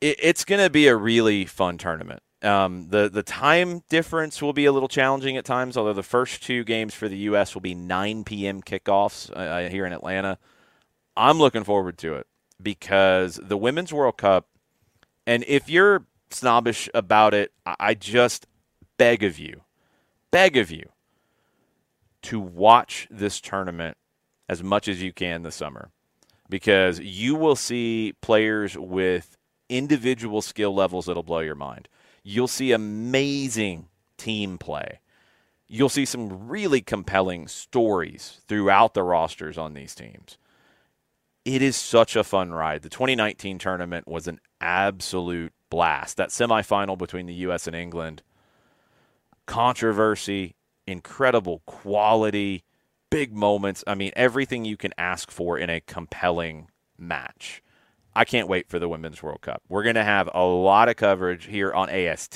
It, 0.00 0.16
it's 0.22 0.44
going 0.44 0.62
to 0.62 0.70
be 0.70 0.86
a 0.86 0.96
really 0.96 1.44
fun 1.44 1.78
tournament. 1.78 2.22
Um, 2.42 2.88
the 2.90 3.08
the 3.08 3.22
time 3.22 3.82
difference 3.88 4.42
will 4.42 4.52
be 4.52 4.66
a 4.66 4.72
little 4.72 4.88
challenging 4.88 5.36
at 5.36 5.44
times, 5.44 5.76
although 5.76 5.94
the 5.94 6.02
first 6.02 6.42
two 6.42 6.64
games 6.64 6.94
for 6.94 7.08
the 7.08 7.16
U.S. 7.18 7.54
will 7.54 7.62
be 7.62 7.74
9 7.74 8.24
p.m. 8.24 8.62
kickoffs 8.62 9.30
uh, 9.34 9.70
here 9.70 9.86
in 9.86 9.92
Atlanta. 9.92 10.38
I'm 11.16 11.38
looking 11.38 11.64
forward 11.64 11.96
to 11.98 12.14
it 12.14 12.26
because 12.62 13.38
the 13.42 13.56
Women's 13.56 13.92
World 13.92 14.16
Cup 14.16 14.48
and 15.26 15.44
if 15.48 15.68
you're 15.68 16.06
snobbish 16.30 16.88
about 16.94 17.34
it, 17.34 17.52
I 17.66 17.94
just 17.94 18.46
beg 18.96 19.22
of 19.24 19.38
you, 19.38 19.62
beg 20.30 20.56
of 20.56 20.70
you 20.70 20.90
to 22.22 22.38
watch 22.40 23.08
this 23.10 23.40
tournament 23.40 23.96
as 24.48 24.62
much 24.62 24.88
as 24.88 25.02
you 25.02 25.12
can 25.12 25.42
this 25.42 25.56
summer 25.56 25.90
because 26.48 27.00
you 27.00 27.34
will 27.34 27.56
see 27.56 28.14
players 28.20 28.76
with 28.76 29.36
individual 29.68 30.40
skill 30.40 30.74
levels 30.74 31.06
that'll 31.06 31.24
blow 31.24 31.40
your 31.40 31.56
mind. 31.56 31.88
You'll 32.22 32.48
see 32.48 32.72
amazing 32.72 33.88
team 34.16 34.58
play. 34.58 35.00
You'll 35.68 35.88
see 35.88 36.04
some 36.04 36.48
really 36.48 36.80
compelling 36.80 37.48
stories 37.48 38.40
throughout 38.46 38.94
the 38.94 39.02
rosters 39.02 39.58
on 39.58 39.74
these 39.74 39.96
teams 39.96 40.38
it 41.46 41.62
is 41.62 41.76
such 41.76 42.16
a 42.16 42.24
fun 42.24 42.52
ride. 42.52 42.82
The 42.82 42.88
2019 42.88 43.58
tournament 43.60 44.08
was 44.08 44.26
an 44.26 44.40
absolute 44.60 45.52
blast. 45.70 46.16
That 46.16 46.30
semifinal 46.30 46.98
between 46.98 47.26
the 47.26 47.34
U.S. 47.34 47.68
and 47.68 47.76
England, 47.76 48.24
controversy, 49.46 50.56
incredible 50.88 51.62
quality, 51.64 52.64
big 53.10 53.32
moments. 53.32 53.84
I 53.86 53.94
mean, 53.94 54.10
everything 54.16 54.64
you 54.64 54.76
can 54.76 54.92
ask 54.98 55.30
for 55.30 55.56
in 55.56 55.70
a 55.70 55.80
compelling 55.80 56.66
match. 56.98 57.62
I 58.12 58.24
can't 58.24 58.48
wait 58.48 58.68
for 58.68 58.80
the 58.80 58.88
Women's 58.88 59.22
World 59.22 59.42
Cup. 59.42 59.62
We're 59.68 59.84
going 59.84 59.94
to 59.94 60.02
have 60.02 60.28
a 60.34 60.42
lot 60.42 60.88
of 60.88 60.96
coverage 60.96 61.44
here 61.44 61.72
on 61.72 61.88
AST, 61.88 62.34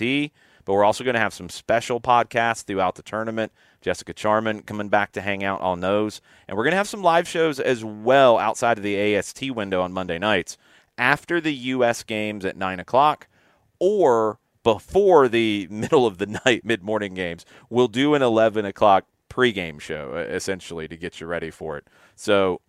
but 0.65 0.73
we're 0.73 0.85
also 0.85 1.03
going 1.03 1.15
to 1.15 1.21
have 1.21 1.35
some 1.35 1.49
special 1.49 2.01
podcasts 2.01 2.63
throughout 2.63 2.95
the 2.95 3.03
tournament. 3.03 3.51
Jessica 3.81 4.13
Charman 4.13 4.63
coming 4.63 4.89
back 4.89 5.13
to 5.13 5.21
hang 5.21 5.43
out 5.43 5.61
on 5.61 5.81
those. 5.81 6.21
And 6.47 6.57
we're 6.57 6.65
going 6.65 6.73
to 6.73 6.79
have 6.79 6.89
some 6.89 7.03
live 7.03 7.27
shows 7.27 7.59
as 7.59 7.85
well 7.85 8.39
outside 8.39 8.79
of 8.79 8.85
the 8.85 9.15
AST 9.15 9.51
window 9.51 9.83
on 9.83 9.93
Monday 9.93 10.19
nights 10.19 10.57
after 10.99 11.41
the 11.41 11.55
U.S. 11.55 12.03
games 12.03 12.45
at 12.45 12.57
9 12.57 12.81
o'clock 12.81 13.27
or 13.79 14.39
before 14.63 15.29
the 15.29 15.67
middle 15.71 16.07
of 16.07 16.19
the 16.19 16.41
night, 16.45 16.65
mid 16.65 16.83
morning 16.83 17.15
games. 17.15 17.45
We'll 17.69 17.89
do 17.89 18.15
an 18.15 18.23
11 18.23 18.65
o'clock 18.65 19.07
pregame 19.31 19.81
show, 19.81 20.17
essentially, 20.17 20.89
to 20.89 20.97
get 20.97 21.21
you 21.21 21.27
ready 21.27 21.51
for 21.51 21.79
it. 21.79 21.87
So, 22.17 22.61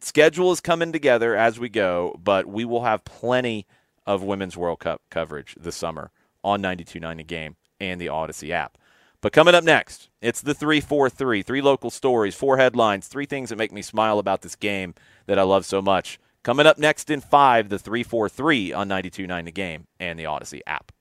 schedule 0.00 0.52
is 0.52 0.60
coming 0.60 0.92
together 0.92 1.36
as 1.36 1.58
we 1.58 1.68
go, 1.68 2.18
but 2.22 2.46
we 2.46 2.64
will 2.64 2.84
have 2.84 3.04
plenty 3.04 3.66
of 4.06 4.22
Women's 4.22 4.56
World 4.56 4.80
Cup 4.80 5.02
coverage 5.10 5.54
this 5.60 5.76
summer 5.76 6.10
on 6.42 6.62
92.9 6.62 7.26
Game 7.26 7.56
and 7.80 8.00
the 8.00 8.08
Odyssey 8.08 8.52
app. 8.52 8.78
But 9.20 9.32
coming 9.32 9.54
up 9.54 9.64
next, 9.64 10.10
it's 10.22 10.40
the 10.40 10.54
343. 10.54 11.42
Three 11.42 11.60
local 11.60 11.90
stories, 11.90 12.34
four 12.36 12.56
headlines, 12.56 13.08
three 13.08 13.26
things 13.26 13.50
that 13.50 13.56
make 13.56 13.72
me 13.72 13.82
smile 13.82 14.18
about 14.18 14.42
this 14.42 14.54
game 14.54 14.94
that 15.26 15.38
I 15.38 15.42
love 15.42 15.64
so 15.64 15.82
much. 15.82 16.20
Coming 16.44 16.66
up 16.66 16.78
next 16.78 17.10
in 17.10 17.20
five, 17.20 17.68
the 17.68 17.78
343 17.78 18.72
on 18.72 18.88
92.9 18.88 19.44
The 19.44 19.52
Game 19.52 19.84
and 19.98 20.18
the 20.18 20.26
Odyssey 20.26 20.62
app. 20.66 20.92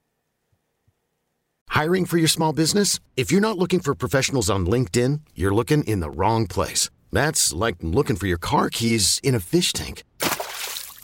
Hiring 1.70 2.06
for 2.06 2.18
your 2.18 2.28
small 2.28 2.54
business? 2.54 3.00
If 3.16 3.32
you're 3.32 3.42
not 3.42 3.58
looking 3.58 3.80
for 3.80 3.94
professionals 3.94 4.50
on 4.50 4.66
LinkedIn, 4.66 5.22
you're 5.36 5.54
looking 5.54 5.84
in 5.84 6.00
the 6.00 6.10
wrong 6.10 6.48
place. 6.48 6.90
That's 7.12 7.54
like 7.54 7.76
looking 7.82 8.16
for 8.16 8.26
your 8.28 8.40
car 8.40 8.70
keys 8.70 9.20
in 9.24 9.36
a 9.36 9.40
fish 9.40 9.74
tank. 9.74 10.04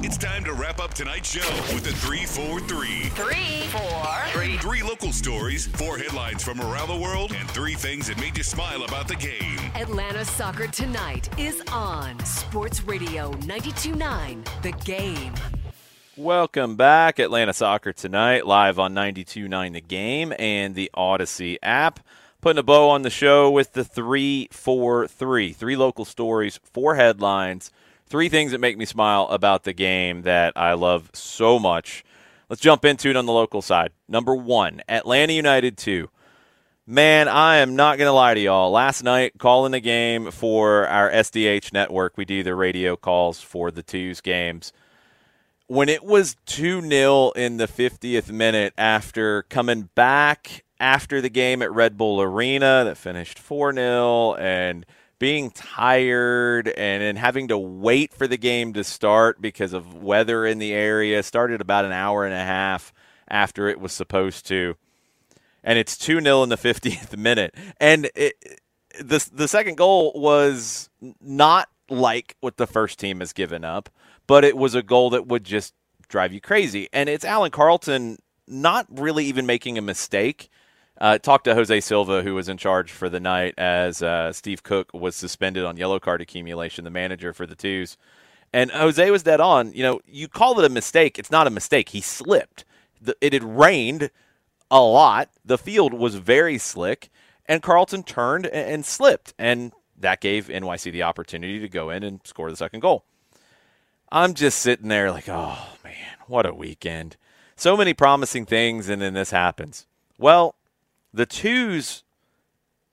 It's 0.00 0.16
time 0.16 0.44
to 0.44 0.52
wrap 0.52 0.78
up 0.78 0.94
tonight's 0.94 1.32
show 1.32 1.74
with 1.74 1.82
the 1.82 1.90
343. 1.90 3.08
Three, 3.10 3.66
four, 3.66 4.04
Three. 4.28 4.56
Three 4.58 4.82
local 4.84 5.12
stories, 5.12 5.66
four 5.66 5.98
headlines 5.98 6.40
from 6.40 6.60
around 6.60 6.86
the 6.88 6.96
world, 6.96 7.32
and 7.32 7.50
three 7.50 7.74
things 7.74 8.06
that 8.06 8.16
made 8.20 8.36
you 8.38 8.44
smile 8.44 8.84
about 8.84 9.08
the 9.08 9.16
game. 9.16 9.58
Atlanta 9.74 10.24
Soccer 10.24 10.68
Tonight 10.68 11.28
is 11.36 11.64
on 11.72 12.24
Sports 12.24 12.84
Radio 12.84 13.32
92.9 13.32 14.62
The 14.62 14.70
Game. 14.84 15.34
Welcome 16.16 16.76
back, 16.76 17.18
Atlanta 17.18 17.52
Soccer 17.52 17.92
Tonight, 17.92 18.46
live 18.46 18.78
on 18.78 18.94
92.9 18.94 19.72
The 19.72 19.80
Game 19.80 20.32
and 20.38 20.76
the 20.76 20.92
Odyssey 20.94 21.58
app. 21.60 21.98
Putting 22.40 22.60
a 22.60 22.62
bow 22.62 22.88
on 22.90 23.02
the 23.02 23.10
show 23.10 23.50
with 23.50 23.72
the 23.72 23.82
343. 23.82 25.52
Three 25.52 25.74
local 25.74 26.04
stories, 26.04 26.60
four 26.72 26.94
headlines, 26.94 27.72
three 28.08 28.28
things 28.28 28.52
that 28.52 28.58
make 28.58 28.78
me 28.78 28.84
smile 28.84 29.28
about 29.28 29.64
the 29.64 29.72
game 29.72 30.22
that 30.22 30.52
I 30.56 30.72
love 30.74 31.10
so 31.12 31.58
much. 31.58 32.04
Let's 32.48 32.62
jump 32.62 32.84
into 32.84 33.10
it 33.10 33.16
on 33.16 33.26
the 33.26 33.32
local 33.32 33.62
side. 33.62 33.92
Number 34.08 34.34
one, 34.34 34.80
Atlanta 34.88 35.34
United 35.34 35.76
2. 35.76 36.08
Man, 36.86 37.28
I 37.28 37.58
am 37.58 37.76
not 37.76 37.98
going 37.98 38.08
to 38.08 38.12
lie 38.12 38.32
to 38.32 38.40
y'all. 38.40 38.70
Last 38.70 39.04
night, 39.04 39.34
calling 39.38 39.72
the 39.72 39.80
game 39.80 40.30
for 40.30 40.86
our 40.86 41.10
SDH 41.10 41.70
network, 41.74 42.16
we 42.16 42.24
do 42.24 42.42
the 42.42 42.54
radio 42.54 42.96
calls 42.96 43.42
for 43.42 43.70
the 43.70 43.82
twos 43.82 44.22
games. 44.22 44.72
When 45.66 45.90
it 45.90 46.02
was 46.02 46.36
2 46.46 46.80
0 46.88 47.32
in 47.32 47.58
the 47.58 47.68
50th 47.68 48.32
minute 48.32 48.72
after 48.78 49.42
coming 49.42 49.90
back 49.94 50.64
after 50.80 51.20
the 51.20 51.28
game 51.28 51.60
at 51.60 51.70
Red 51.70 51.98
Bull 51.98 52.22
Arena 52.22 52.84
that 52.86 52.96
finished 52.96 53.38
4 53.38 53.74
0 53.74 54.34
and 54.36 54.86
being 55.18 55.50
tired 55.50 56.68
and 56.68 57.02
then 57.02 57.16
having 57.16 57.48
to 57.48 57.58
wait 57.58 58.12
for 58.12 58.26
the 58.26 58.36
game 58.36 58.72
to 58.74 58.84
start 58.84 59.40
because 59.40 59.72
of 59.72 59.94
weather 59.94 60.46
in 60.46 60.58
the 60.58 60.72
area 60.72 61.22
started 61.22 61.60
about 61.60 61.84
an 61.84 61.92
hour 61.92 62.24
and 62.24 62.34
a 62.34 62.44
half 62.44 62.92
after 63.28 63.68
it 63.68 63.80
was 63.80 63.92
supposed 63.92 64.46
to. 64.46 64.76
And 65.64 65.78
it's 65.78 65.96
2-0 65.96 66.42
in 66.44 66.48
the 66.48 66.56
50th 66.56 67.16
minute. 67.16 67.54
And 67.80 68.10
it, 68.14 68.60
the 69.00 69.28
the 69.32 69.48
second 69.48 69.76
goal 69.76 70.12
was 70.14 70.88
not 71.20 71.68
like 71.90 72.36
what 72.40 72.56
the 72.56 72.66
first 72.66 72.98
team 72.98 73.20
has 73.20 73.32
given 73.32 73.64
up 73.64 73.88
but 74.28 74.44
it 74.44 74.56
was 74.56 74.76
a 74.76 74.82
goal 74.82 75.10
that 75.10 75.26
would 75.26 75.42
just 75.42 75.74
drive 76.08 76.32
you 76.32 76.40
crazy. 76.40 76.88
And 76.92 77.08
it's 77.08 77.24
Alan 77.24 77.50
Carlton 77.50 78.18
not 78.46 78.86
really 78.88 79.24
even 79.24 79.46
making 79.46 79.76
a 79.76 79.82
mistake 79.82 80.48
uh, 81.00 81.18
talked 81.18 81.44
to 81.44 81.54
Jose 81.54 81.80
Silva, 81.80 82.22
who 82.22 82.34
was 82.34 82.48
in 82.48 82.56
charge 82.56 82.90
for 82.90 83.08
the 83.08 83.20
night, 83.20 83.54
as 83.56 84.02
uh, 84.02 84.32
Steve 84.32 84.62
Cook 84.62 84.92
was 84.92 85.14
suspended 85.14 85.64
on 85.64 85.76
yellow 85.76 86.00
card 86.00 86.20
accumulation, 86.20 86.84
the 86.84 86.90
manager 86.90 87.32
for 87.32 87.46
the 87.46 87.54
twos. 87.54 87.96
And 88.52 88.70
Jose 88.70 89.10
was 89.10 89.22
dead 89.22 89.40
on. 89.40 89.72
You 89.72 89.82
know, 89.82 90.00
you 90.06 90.26
call 90.26 90.58
it 90.58 90.64
a 90.64 90.70
mistake. 90.70 91.18
It's 91.18 91.30
not 91.30 91.46
a 91.46 91.50
mistake. 91.50 91.90
He 91.90 92.00
slipped. 92.00 92.64
The, 93.00 93.16
it 93.20 93.32
had 93.32 93.44
rained 93.44 94.10
a 94.70 94.80
lot. 94.80 95.30
The 95.44 95.58
field 95.58 95.94
was 95.94 96.16
very 96.16 96.58
slick, 96.58 97.10
and 97.46 97.62
Carlton 97.62 98.02
turned 98.02 98.46
and, 98.46 98.70
and 98.70 98.86
slipped. 98.86 99.34
And 99.38 99.72
that 99.96 100.20
gave 100.20 100.48
NYC 100.48 100.90
the 100.92 101.02
opportunity 101.02 101.60
to 101.60 101.68
go 101.68 101.90
in 101.90 102.02
and 102.02 102.20
score 102.24 102.50
the 102.50 102.56
second 102.56 102.80
goal. 102.80 103.04
I'm 104.10 104.34
just 104.34 104.58
sitting 104.58 104.88
there 104.88 105.10
like, 105.10 105.28
oh, 105.28 105.76
man, 105.84 106.16
what 106.26 106.46
a 106.46 106.54
weekend. 106.54 107.16
So 107.54 107.76
many 107.76 107.92
promising 107.92 108.46
things, 108.46 108.88
and 108.88 109.02
then 109.02 109.14
this 109.14 109.30
happens. 109.30 109.86
Well, 110.16 110.54
the 111.12 111.26
twos, 111.26 112.04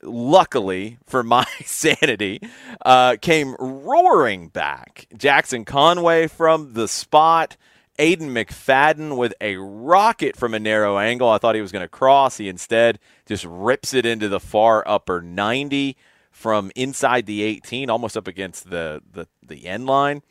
luckily 0.02 0.98
for 1.06 1.24
my 1.24 1.46
sanity, 1.66 2.42
uh, 2.86 3.18
came 3.22 3.56
roaring 3.60 4.50
back. 4.50 5.08
Jackson 5.18 5.66
Conway 5.66 6.28
from 6.28 6.74
the 6.74 6.88
spot. 6.88 7.58
Aiden 7.98 8.32
McFadden 8.32 9.16
with 9.16 9.34
a 9.40 9.56
rocket 9.56 10.36
from 10.36 10.54
a 10.54 10.60
narrow 10.60 10.98
angle. 10.98 11.30
I 11.30 11.38
thought 11.38 11.56
he 11.56 11.62
was 11.62 11.72
going 11.72 11.84
to 11.84 11.90
cross. 11.90 12.38
He 12.38 12.50
instead 12.50 13.00
just 13.26 13.46
rips 13.46 13.94
it 13.94 14.06
into 14.06 14.28
the 14.28 14.40
far 14.40 14.84
upper 14.86 15.22
90 15.22 15.96
from 16.30 16.72
inside 16.76 17.26
the 17.26 17.42
18, 17.42 17.90
almost 17.90 18.18
up 18.18 18.28
against 18.28 18.70
the, 18.70 19.02
the, 19.10 19.28
the 19.42 19.66
end 19.66 19.86
line. 19.86 20.22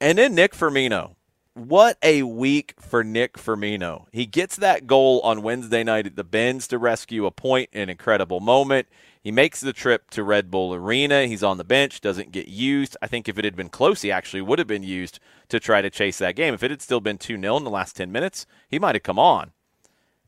And 0.00 0.18
then 0.18 0.34
Nick 0.34 0.52
Firmino. 0.52 1.15
What 1.56 1.96
a 2.02 2.22
week 2.22 2.74
for 2.78 3.02
Nick 3.02 3.38
Firmino. 3.38 4.08
He 4.12 4.26
gets 4.26 4.56
that 4.56 4.86
goal 4.86 5.20
on 5.20 5.40
Wednesday 5.40 5.82
night 5.82 6.06
at 6.06 6.14
the 6.14 6.22
Benz 6.22 6.68
to 6.68 6.76
rescue 6.76 7.24
a 7.24 7.30
point, 7.30 7.70
an 7.72 7.88
incredible 7.88 8.40
moment. 8.40 8.88
He 9.22 9.32
makes 9.32 9.62
the 9.62 9.72
trip 9.72 10.10
to 10.10 10.22
Red 10.22 10.50
Bull 10.50 10.74
Arena. 10.74 11.26
He's 11.26 11.42
on 11.42 11.56
the 11.56 11.64
bench, 11.64 12.02
doesn't 12.02 12.30
get 12.30 12.48
used. 12.48 12.94
I 13.00 13.06
think 13.06 13.26
if 13.26 13.38
it 13.38 13.46
had 13.46 13.56
been 13.56 13.70
close, 13.70 14.02
he 14.02 14.12
actually 14.12 14.42
would 14.42 14.58
have 14.58 14.68
been 14.68 14.82
used 14.82 15.18
to 15.48 15.58
try 15.58 15.80
to 15.80 15.88
chase 15.88 16.18
that 16.18 16.36
game. 16.36 16.52
If 16.52 16.62
it 16.62 16.70
had 16.70 16.82
still 16.82 17.00
been 17.00 17.16
2 17.16 17.40
0 17.40 17.56
in 17.56 17.64
the 17.64 17.70
last 17.70 17.96
10 17.96 18.12
minutes, 18.12 18.44
he 18.68 18.78
might 18.78 18.94
have 18.94 19.02
come 19.02 19.18
on. 19.18 19.52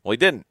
Well, 0.03 0.13
he 0.13 0.17
didn't. 0.17 0.47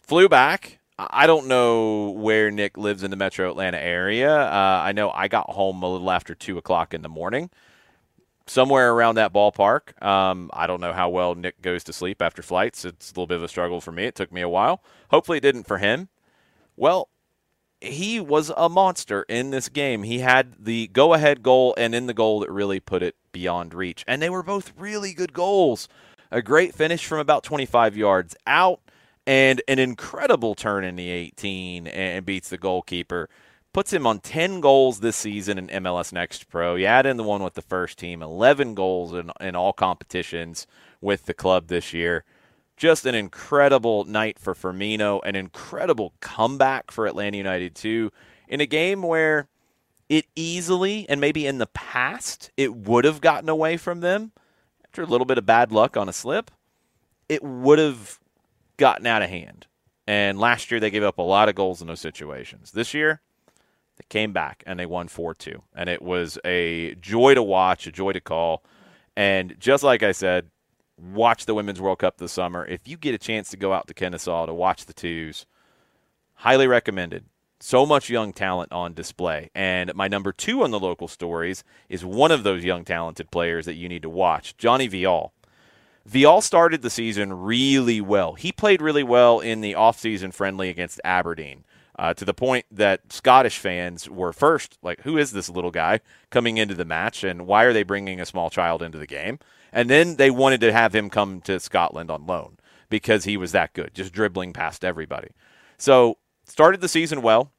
Flew 0.00 0.30
back. 0.30 0.78
I 0.98 1.26
don't 1.26 1.46
know 1.46 2.08
where 2.08 2.50
Nick 2.50 2.78
lives 2.78 3.02
in 3.02 3.10
the 3.10 3.18
metro 3.18 3.50
Atlanta 3.50 3.78
area. 3.78 4.34
Uh, 4.34 4.80
I 4.82 4.92
know 4.92 5.10
I 5.10 5.28
got 5.28 5.50
home 5.50 5.82
a 5.82 5.92
little 5.92 6.10
after 6.10 6.34
2 6.34 6.56
o'clock 6.56 6.94
in 6.94 7.02
the 7.02 7.10
morning 7.10 7.50
somewhere 8.46 8.92
around 8.92 9.16
that 9.16 9.32
ballpark. 9.32 10.00
Um, 10.02 10.50
I 10.52 10.66
don't 10.66 10.80
know 10.80 10.92
how 10.92 11.08
well 11.08 11.34
Nick 11.34 11.60
goes 11.62 11.84
to 11.84 11.92
sleep 11.92 12.22
after 12.22 12.42
flights. 12.42 12.84
It's 12.84 13.10
a 13.10 13.12
little 13.12 13.26
bit 13.26 13.36
of 13.36 13.42
a 13.42 13.48
struggle 13.48 13.80
for 13.80 13.92
me. 13.92 14.04
It 14.04 14.14
took 14.14 14.32
me 14.32 14.40
a 14.40 14.48
while. 14.48 14.82
Hopefully, 15.10 15.38
it 15.38 15.42
didn't 15.42 15.66
for 15.66 15.78
him. 15.78 16.08
Well, 16.76 17.08
he 17.80 18.20
was 18.20 18.50
a 18.56 18.68
monster 18.68 19.24
in 19.28 19.50
this 19.50 19.68
game. 19.68 20.02
He 20.02 20.20
had 20.20 20.54
the 20.64 20.88
go 20.88 21.14
ahead 21.14 21.42
goal 21.42 21.74
and 21.76 21.94
in 21.94 22.06
the 22.06 22.14
goal 22.14 22.40
that 22.40 22.50
really 22.50 22.80
put 22.80 23.02
it 23.02 23.16
beyond 23.32 23.74
reach. 23.74 24.04
And 24.06 24.22
they 24.22 24.30
were 24.30 24.42
both 24.42 24.72
really 24.76 25.12
good 25.12 25.32
goals. 25.32 25.88
A 26.30 26.42
great 26.42 26.74
finish 26.74 27.06
from 27.06 27.18
about 27.18 27.44
25 27.44 27.96
yards 27.96 28.34
out 28.46 28.80
and 29.26 29.60
an 29.68 29.78
incredible 29.78 30.54
turn 30.54 30.84
in 30.84 30.96
the 30.96 31.08
18 31.08 31.86
and 31.86 32.24
beats 32.24 32.48
the 32.48 32.58
goalkeeper 32.58 33.28
puts 33.76 33.92
him 33.92 34.06
on 34.06 34.18
10 34.20 34.60
goals 34.60 35.00
this 35.00 35.16
season 35.16 35.58
in 35.58 35.82
MLS 35.82 36.10
Next 36.10 36.48
Pro. 36.48 36.76
You 36.76 36.86
add 36.86 37.04
in 37.04 37.18
the 37.18 37.22
one 37.22 37.42
with 37.42 37.52
the 37.52 37.60
first 37.60 37.98
team, 37.98 38.22
11 38.22 38.74
goals 38.74 39.12
in, 39.12 39.30
in 39.38 39.54
all 39.54 39.74
competitions 39.74 40.66
with 41.02 41.26
the 41.26 41.34
club 41.34 41.66
this 41.66 41.92
year. 41.92 42.24
Just 42.78 43.04
an 43.04 43.14
incredible 43.14 44.04
night 44.04 44.38
for 44.38 44.54
Firmino, 44.54 45.20
an 45.26 45.36
incredible 45.36 46.14
comeback 46.20 46.90
for 46.90 47.06
Atlanta 47.06 47.36
United, 47.36 47.74
too, 47.74 48.10
in 48.48 48.62
a 48.62 48.66
game 48.66 49.02
where 49.02 49.46
it 50.08 50.24
easily, 50.34 51.04
and 51.10 51.20
maybe 51.20 51.46
in 51.46 51.58
the 51.58 51.66
past, 51.66 52.50
it 52.56 52.74
would 52.74 53.04
have 53.04 53.20
gotten 53.20 53.50
away 53.50 53.76
from 53.76 54.00
them 54.00 54.32
after 54.86 55.02
a 55.02 55.06
little 55.06 55.26
bit 55.26 55.36
of 55.36 55.44
bad 55.44 55.70
luck 55.70 55.98
on 55.98 56.08
a 56.08 56.14
slip. 56.14 56.50
It 57.28 57.44
would 57.44 57.78
have 57.78 58.20
gotten 58.78 59.06
out 59.06 59.20
of 59.20 59.28
hand. 59.28 59.66
And 60.06 60.38
last 60.38 60.70
year, 60.70 60.80
they 60.80 60.88
gave 60.88 61.02
up 61.02 61.18
a 61.18 61.22
lot 61.22 61.50
of 61.50 61.54
goals 61.54 61.82
in 61.82 61.88
those 61.88 62.00
situations. 62.00 62.70
This 62.70 62.94
year, 62.94 63.20
They 63.96 64.04
came 64.08 64.32
back 64.32 64.62
and 64.66 64.78
they 64.78 64.86
won 64.86 65.08
4 65.08 65.34
2. 65.34 65.62
And 65.74 65.88
it 65.88 66.02
was 66.02 66.38
a 66.44 66.94
joy 66.96 67.34
to 67.34 67.42
watch, 67.42 67.86
a 67.86 67.92
joy 67.92 68.12
to 68.12 68.20
call. 68.20 68.62
And 69.16 69.56
just 69.58 69.82
like 69.82 70.02
I 70.02 70.12
said, 70.12 70.50
watch 70.98 71.46
the 71.46 71.54
Women's 71.54 71.80
World 71.80 71.98
Cup 71.98 72.18
this 72.18 72.32
summer. 72.32 72.66
If 72.66 72.86
you 72.86 72.96
get 72.96 73.14
a 73.14 73.18
chance 73.18 73.50
to 73.50 73.56
go 73.56 73.72
out 73.72 73.86
to 73.88 73.94
Kennesaw 73.94 74.46
to 74.46 74.54
watch 74.54 74.86
the 74.86 74.92
twos, 74.92 75.46
highly 76.34 76.66
recommended. 76.66 77.24
So 77.58 77.86
much 77.86 78.10
young 78.10 78.34
talent 78.34 78.70
on 78.70 78.92
display. 78.92 79.50
And 79.54 79.94
my 79.94 80.08
number 80.08 80.32
two 80.32 80.62
on 80.62 80.70
the 80.70 80.78
local 80.78 81.08
stories 81.08 81.64
is 81.88 82.04
one 82.04 82.30
of 82.30 82.42
those 82.42 82.64
young 82.64 82.84
talented 82.84 83.30
players 83.30 83.64
that 83.64 83.74
you 83.74 83.88
need 83.88 84.02
to 84.02 84.10
watch, 84.10 84.56
Johnny 84.58 84.88
Vial. 84.88 85.32
Vial 86.04 86.40
started 86.40 86.82
the 86.82 86.90
season 86.90 87.32
really 87.32 88.00
well. 88.00 88.34
He 88.34 88.52
played 88.52 88.82
really 88.82 89.02
well 89.02 89.40
in 89.40 89.62
the 89.62 89.72
offseason 89.72 90.32
friendly 90.32 90.68
against 90.68 91.00
Aberdeen. 91.02 91.64
Uh, 91.98 92.12
to 92.12 92.26
the 92.26 92.34
point 92.34 92.66
that 92.70 93.10
Scottish 93.10 93.58
fans 93.58 94.08
were 94.08 94.32
first 94.32 94.76
like, 94.82 95.00
who 95.00 95.16
is 95.16 95.32
this 95.32 95.48
little 95.48 95.70
guy 95.70 96.00
coming 96.30 96.58
into 96.58 96.74
the 96.74 96.84
match, 96.84 97.24
and 97.24 97.46
why 97.46 97.64
are 97.64 97.72
they 97.72 97.82
bringing 97.82 98.20
a 98.20 98.26
small 98.26 98.50
child 98.50 98.82
into 98.82 98.98
the 98.98 99.06
game? 99.06 99.38
And 99.72 99.88
then 99.88 100.16
they 100.16 100.30
wanted 100.30 100.60
to 100.60 100.72
have 100.72 100.94
him 100.94 101.08
come 101.08 101.40
to 101.42 101.58
Scotland 101.58 102.10
on 102.10 102.26
loan 102.26 102.58
because 102.90 103.24
he 103.24 103.36
was 103.36 103.52
that 103.52 103.72
good, 103.72 103.94
just 103.94 104.12
dribbling 104.12 104.52
past 104.52 104.84
everybody. 104.84 105.28
So 105.78 106.18
started 106.44 106.80
the 106.80 106.88
season 106.88 107.22
well, 107.22 107.52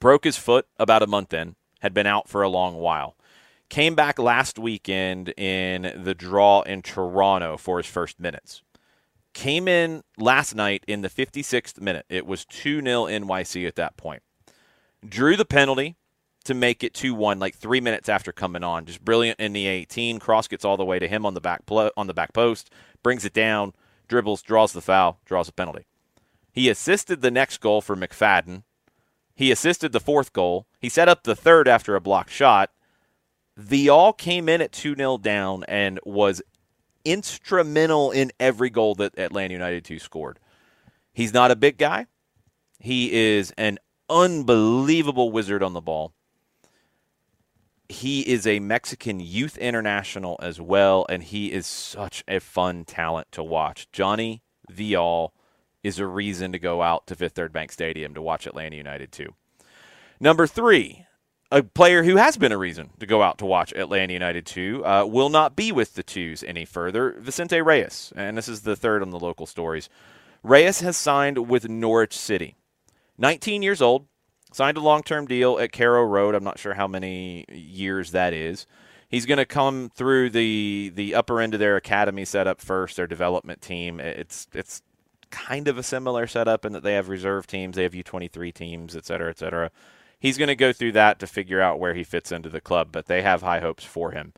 broke 0.00 0.24
his 0.24 0.36
foot 0.36 0.66
about 0.78 1.02
a 1.02 1.06
month 1.06 1.32
in, 1.32 1.56
had 1.80 1.94
been 1.94 2.06
out 2.06 2.28
for 2.28 2.42
a 2.42 2.48
long 2.48 2.76
while. 2.76 3.16
Came 3.68 3.94
back 3.94 4.18
last 4.18 4.58
weekend 4.58 5.30
in 5.36 6.02
the 6.04 6.14
draw 6.14 6.62
in 6.62 6.82
Toronto 6.82 7.56
for 7.56 7.78
his 7.78 7.86
first 7.86 8.20
minutes 8.20 8.62
came 9.36 9.68
in 9.68 10.02
last 10.16 10.54
night 10.54 10.82
in 10.88 11.02
the 11.02 11.10
56th 11.10 11.78
minute. 11.78 12.06
It 12.08 12.26
was 12.26 12.46
2 12.46 12.80
0 12.80 13.04
NYC 13.04 13.68
at 13.68 13.76
that 13.76 13.98
point. 13.98 14.22
Drew 15.06 15.36
the 15.36 15.44
penalty 15.44 15.96
to 16.44 16.54
make 16.54 16.82
it 16.82 16.94
2 16.94 17.14
1, 17.14 17.38
like 17.38 17.54
three 17.54 17.82
minutes 17.82 18.08
after 18.08 18.32
coming 18.32 18.64
on. 18.64 18.86
Just 18.86 19.04
brilliant 19.04 19.38
in 19.38 19.52
the 19.52 19.66
18. 19.66 20.18
Cross 20.18 20.48
gets 20.48 20.64
all 20.64 20.78
the 20.78 20.86
way 20.86 20.98
to 20.98 21.06
him 21.06 21.26
on 21.26 21.34
the 21.34 21.40
back, 21.40 21.66
pl- 21.66 21.92
on 21.98 22.06
the 22.06 22.14
back 22.14 22.32
post, 22.32 22.70
brings 23.02 23.26
it 23.26 23.34
down, 23.34 23.74
dribbles, 24.08 24.40
draws 24.40 24.72
the 24.72 24.80
foul, 24.80 25.20
draws 25.26 25.48
a 25.48 25.52
penalty. 25.52 25.86
He 26.50 26.70
assisted 26.70 27.20
the 27.20 27.30
next 27.30 27.58
goal 27.58 27.82
for 27.82 27.94
McFadden. 27.94 28.62
He 29.34 29.52
assisted 29.52 29.92
the 29.92 30.00
fourth 30.00 30.32
goal. 30.32 30.66
He 30.80 30.88
set 30.88 31.10
up 31.10 31.24
the 31.24 31.36
third 31.36 31.68
after 31.68 31.94
a 31.94 32.00
blocked 32.00 32.30
shot. 32.30 32.70
The 33.54 33.90
all 33.90 34.14
came 34.14 34.48
in 34.48 34.62
at 34.62 34.72
2 34.72 34.96
0 34.96 35.18
down 35.18 35.62
and 35.68 36.00
was 36.06 36.40
instrumental 37.06 38.10
in 38.10 38.32
every 38.40 38.68
goal 38.68 38.96
that 38.96 39.18
Atlanta 39.18 39.52
United 39.54 39.84
2 39.84 39.98
scored. 40.00 40.40
He's 41.12 41.32
not 41.32 41.50
a 41.50 41.56
big 41.56 41.78
guy. 41.78 42.06
He 42.80 43.12
is 43.12 43.52
an 43.56 43.78
unbelievable 44.10 45.30
wizard 45.30 45.62
on 45.62 45.72
the 45.72 45.80
ball. 45.80 46.12
He 47.88 48.20
is 48.22 48.46
a 48.46 48.58
Mexican 48.58 49.20
youth 49.20 49.56
international 49.56 50.36
as 50.42 50.60
well, 50.60 51.06
and 51.08 51.22
he 51.22 51.52
is 51.52 51.66
such 51.66 52.24
a 52.26 52.40
fun 52.40 52.84
talent 52.84 53.28
to 53.32 53.44
watch. 53.44 53.86
Johnny 53.92 54.42
Vial 54.68 55.32
is 55.84 56.00
a 56.00 56.06
reason 56.06 56.50
to 56.50 56.58
go 56.58 56.82
out 56.82 57.06
to 57.06 57.14
Fifth 57.14 57.34
Third 57.34 57.52
Bank 57.52 57.70
Stadium 57.70 58.12
to 58.14 58.20
watch 58.20 58.46
Atlanta 58.46 58.74
United 58.74 59.12
2. 59.12 59.32
Number 60.18 60.48
three, 60.48 61.05
a 61.50 61.62
player 61.62 62.02
who 62.02 62.16
has 62.16 62.36
been 62.36 62.52
a 62.52 62.58
reason 62.58 62.90
to 62.98 63.06
go 63.06 63.22
out 63.22 63.38
to 63.38 63.46
watch 63.46 63.72
Atlanta 63.74 64.12
United 64.12 64.46
2 64.46 64.84
uh, 64.84 65.04
will 65.04 65.28
not 65.28 65.54
be 65.54 65.70
with 65.70 65.94
the 65.94 66.02
twos 66.02 66.42
any 66.42 66.64
further. 66.64 67.16
Vicente 67.18 67.60
Reyes, 67.60 68.12
and 68.16 68.36
this 68.36 68.48
is 68.48 68.62
the 68.62 68.76
third 68.76 69.02
on 69.02 69.10
the 69.10 69.18
local 69.18 69.46
stories. 69.46 69.88
Reyes 70.42 70.80
has 70.80 70.96
signed 70.96 71.48
with 71.48 71.68
Norwich 71.68 72.16
City. 72.16 72.56
19 73.18 73.62
years 73.62 73.80
old, 73.80 74.06
signed 74.52 74.76
a 74.76 74.80
long 74.80 75.02
term 75.02 75.26
deal 75.26 75.58
at 75.58 75.72
Carrow 75.72 76.04
Road. 76.04 76.34
I'm 76.34 76.44
not 76.44 76.58
sure 76.58 76.74
how 76.74 76.88
many 76.88 77.44
years 77.48 78.10
that 78.10 78.32
is. 78.32 78.66
He's 79.08 79.26
going 79.26 79.38
to 79.38 79.46
come 79.46 79.90
through 79.94 80.30
the 80.30 80.90
the 80.94 81.14
upper 81.14 81.40
end 81.40 81.54
of 81.54 81.60
their 81.60 81.76
academy 81.76 82.24
setup 82.24 82.60
first, 82.60 82.96
their 82.96 83.06
development 83.06 83.62
team. 83.62 84.00
It's 84.00 84.48
it's 84.52 84.82
kind 85.30 85.68
of 85.68 85.78
a 85.78 85.82
similar 85.82 86.26
setup 86.26 86.64
in 86.64 86.72
that 86.72 86.82
they 86.82 86.94
have 86.94 87.08
reserve 87.08 87.46
teams, 87.46 87.76
they 87.76 87.84
have 87.84 87.92
U23 87.92 88.52
teams, 88.52 88.96
et 88.96 89.06
cetera, 89.06 89.30
et 89.30 89.38
cetera 89.38 89.70
he's 90.18 90.38
going 90.38 90.48
to 90.48 90.56
go 90.56 90.72
through 90.72 90.92
that 90.92 91.18
to 91.20 91.26
figure 91.26 91.60
out 91.60 91.78
where 91.78 91.94
he 91.94 92.04
fits 92.04 92.32
into 92.32 92.48
the 92.48 92.60
club, 92.60 92.88
but 92.92 93.06
they 93.06 93.22
have 93.22 93.42
high 93.42 93.60
hopes 93.60 93.84
for 93.84 94.12
him. 94.12 94.32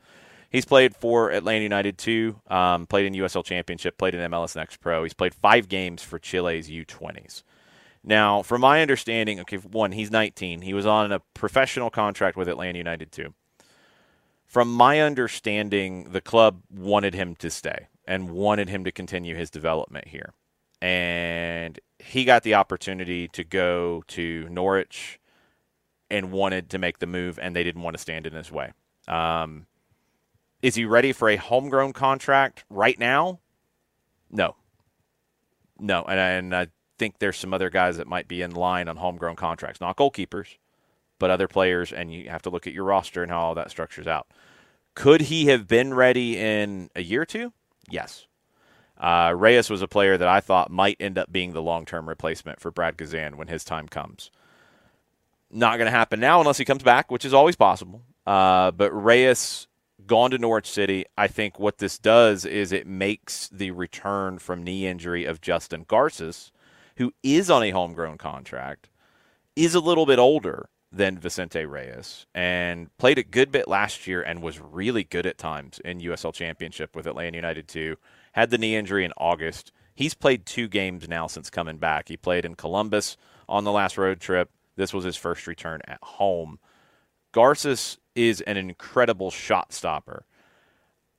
He's 0.49 0.65
played 0.65 0.95
for 0.95 1.31
Atlanta 1.31 1.63
United 1.63 1.97
too, 1.97 2.41
um, 2.47 2.87
played 2.87 3.05
in 3.05 3.13
USL 3.13 3.45
Championship, 3.45 3.97
played 3.97 4.15
in 4.15 4.31
MLS 4.31 4.55
Next 4.55 4.77
Pro. 4.77 5.03
He's 5.03 5.13
played 5.13 5.35
five 5.35 5.67
games 5.67 6.01
for 6.01 6.17
Chile's 6.17 6.67
U20s. 6.67 7.43
Now, 8.03 8.41
from 8.41 8.61
my 8.61 8.81
understanding, 8.81 9.39
okay, 9.41 9.57
one, 9.57 9.91
he's 9.91 10.09
19. 10.09 10.61
He 10.61 10.73
was 10.73 10.85
on 10.85 11.11
a 11.11 11.21
professional 11.33 11.89
contract 11.89 12.37
with 12.37 12.47
Atlanta 12.47 12.77
United 12.77 13.11
too. 13.11 13.33
From 14.45 14.73
my 14.73 14.99
understanding, 14.99 16.11
the 16.11 16.21
club 16.21 16.63
wanted 16.71 17.13
him 17.13 17.35
to 17.35 17.51
stay 17.51 17.87
and 18.05 18.31
wanted 18.31 18.69
him 18.69 18.83
to 18.83 18.91
continue 18.91 19.35
his 19.35 19.51
development 19.51 20.07
here. 20.07 20.33
And 20.81 21.79
he 21.99 22.23
got 22.23 22.41
the 22.41 22.55
opportunity 22.55 23.27
to 23.27 23.43
go 23.43 24.03
to 24.07 24.47
Norwich 24.49 25.18
and 26.11 26.31
wanted 26.31 26.69
to 26.71 26.77
make 26.77 26.99
the 26.99 27.07
move, 27.07 27.39
and 27.41 27.55
they 27.55 27.63
didn't 27.63 27.81
want 27.81 27.95
to 27.95 28.01
stand 28.01 28.25
in 28.25 28.33
his 28.33 28.51
way. 28.51 28.71
Um, 29.07 29.65
is 30.61 30.75
he 30.75 30.85
ready 30.85 31.13
for 31.13 31.29
a 31.29 31.35
homegrown 31.35 31.93
contract 31.93 32.65
right 32.69 32.97
now? 32.99 33.39
No. 34.29 34.55
No, 35.79 36.03
and, 36.03 36.19
and 36.19 36.55
I 36.55 36.67
think 36.97 37.19
there's 37.19 37.37
some 37.37 37.53
other 37.53 37.69
guys 37.69 37.97
that 37.97 38.07
might 38.07 38.27
be 38.27 38.41
in 38.41 38.51
line 38.51 38.87
on 38.87 38.97
homegrown 38.97 39.37
contracts, 39.37 39.79
not 39.79 39.95
goalkeepers, 39.95 40.57
but 41.17 41.29
other 41.29 41.47
players, 41.47 41.93
and 41.93 42.13
you 42.13 42.29
have 42.29 42.41
to 42.43 42.49
look 42.49 42.67
at 42.67 42.73
your 42.73 42.83
roster 42.83 43.23
and 43.23 43.31
how 43.31 43.39
all 43.39 43.55
that 43.55 43.71
structures 43.71 44.07
out. 44.07 44.27
Could 44.95 45.21
he 45.21 45.45
have 45.45 45.67
been 45.67 45.93
ready 45.93 46.37
in 46.37 46.89
a 46.95 47.01
year 47.01 47.21
or 47.21 47.25
two? 47.25 47.53
Yes. 47.89 48.27
Uh, 48.97 49.33
Reyes 49.35 49.69
was 49.69 49.81
a 49.81 49.87
player 49.87 50.17
that 50.17 50.27
I 50.27 50.41
thought 50.41 50.69
might 50.69 50.97
end 50.99 51.17
up 51.17 51.31
being 51.31 51.53
the 51.53 51.61
long 51.61 51.85
term 51.85 52.09
replacement 52.09 52.59
for 52.59 52.69
Brad 52.69 52.97
Guzan 52.97 53.35
when 53.35 53.47
his 53.47 53.63
time 53.63 53.87
comes. 53.87 54.29
Not 55.51 55.77
going 55.77 55.87
to 55.87 55.91
happen 55.91 56.19
now 56.19 56.39
unless 56.39 56.57
he 56.57 56.65
comes 56.65 56.83
back, 56.83 57.09
which 57.09 57.25
is 57.25 57.33
always 57.33 57.55
possible. 57.55 58.03
Uh, 58.25 58.71
but 58.71 58.91
Reyes 58.91 59.67
gone 60.05 60.31
to 60.31 60.37
Norwich 60.37 60.69
City. 60.69 61.05
I 61.17 61.27
think 61.27 61.59
what 61.59 61.79
this 61.79 61.97
does 61.97 62.45
is 62.45 62.71
it 62.71 62.85
makes 62.85 63.47
the 63.49 63.71
return 63.71 64.39
from 64.39 64.63
knee 64.63 64.85
injury 64.85 65.25
of 65.25 65.41
Justin 65.41 65.85
Garces, 65.87 66.51
who 66.97 67.13
is 67.23 67.49
on 67.49 67.63
a 67.63 67.71
homegrown 67.71 68.17
contract, 68.17 68.89
is 69.55 69.73
a 69.73 69.79
little 69.79 70.05
bit 70.05 70.19
older 70.19 70.69
than 70.91 71.19
Vicente 71.19 71.65
Reyes 71.65 72.25
and 72.33 72.95
played 72.97 73.19
a 73.19 73.23
good 73.23 73.51
bit 73.51 73.67
last 73.67 74.07
year 74.07 74.21
and 74.21 74.41
was 74.41 74.59
really 74.59 75.03
good 75.03 75.25
at 75.25 75.37
times 75.37 75.79
in 75.85 75.99
USL 75.99 76.33
Championship 76.33 76.95
with 76.95 77.05
Atlanta 77.07 77.37
United 77.37 77.67
2. 77.67 77.95
Had 78.33 78.49
the 78.49 78.57
knee 78.57 78.75
injury 78.75 79.05
in 79.05 79.13
August. 79.17 79.71
He's 79.93 80.13
played 80.13 80.45
two 80.45 80.67
games 80.67 81.07
now 81.07 81.27
since 81.27 81.49
coming 81.49 81.77
back. 81.77 82.07
He 82.07 82.17
played 82.17 82.45
in 82.45 82.55
Columbus 82.55 83.17
on 83.47 83.63
the 83.63 83.71
last 83.71 83.97
road 83.97 84.19
trip 84.19 84.49
this 84.79 84.93
was 84.93 85.03
his 85.03 85.17
first 85.17 85.45
return 85.45 85.81
at 85.85 85.99
home. 86.01 86.57
Garces 87.33 87.97
is 88.15 88.39
an 88.41 88.55
incredible 88.55 89.29
shot 89.29 89.73
stopper. 89.73 90.25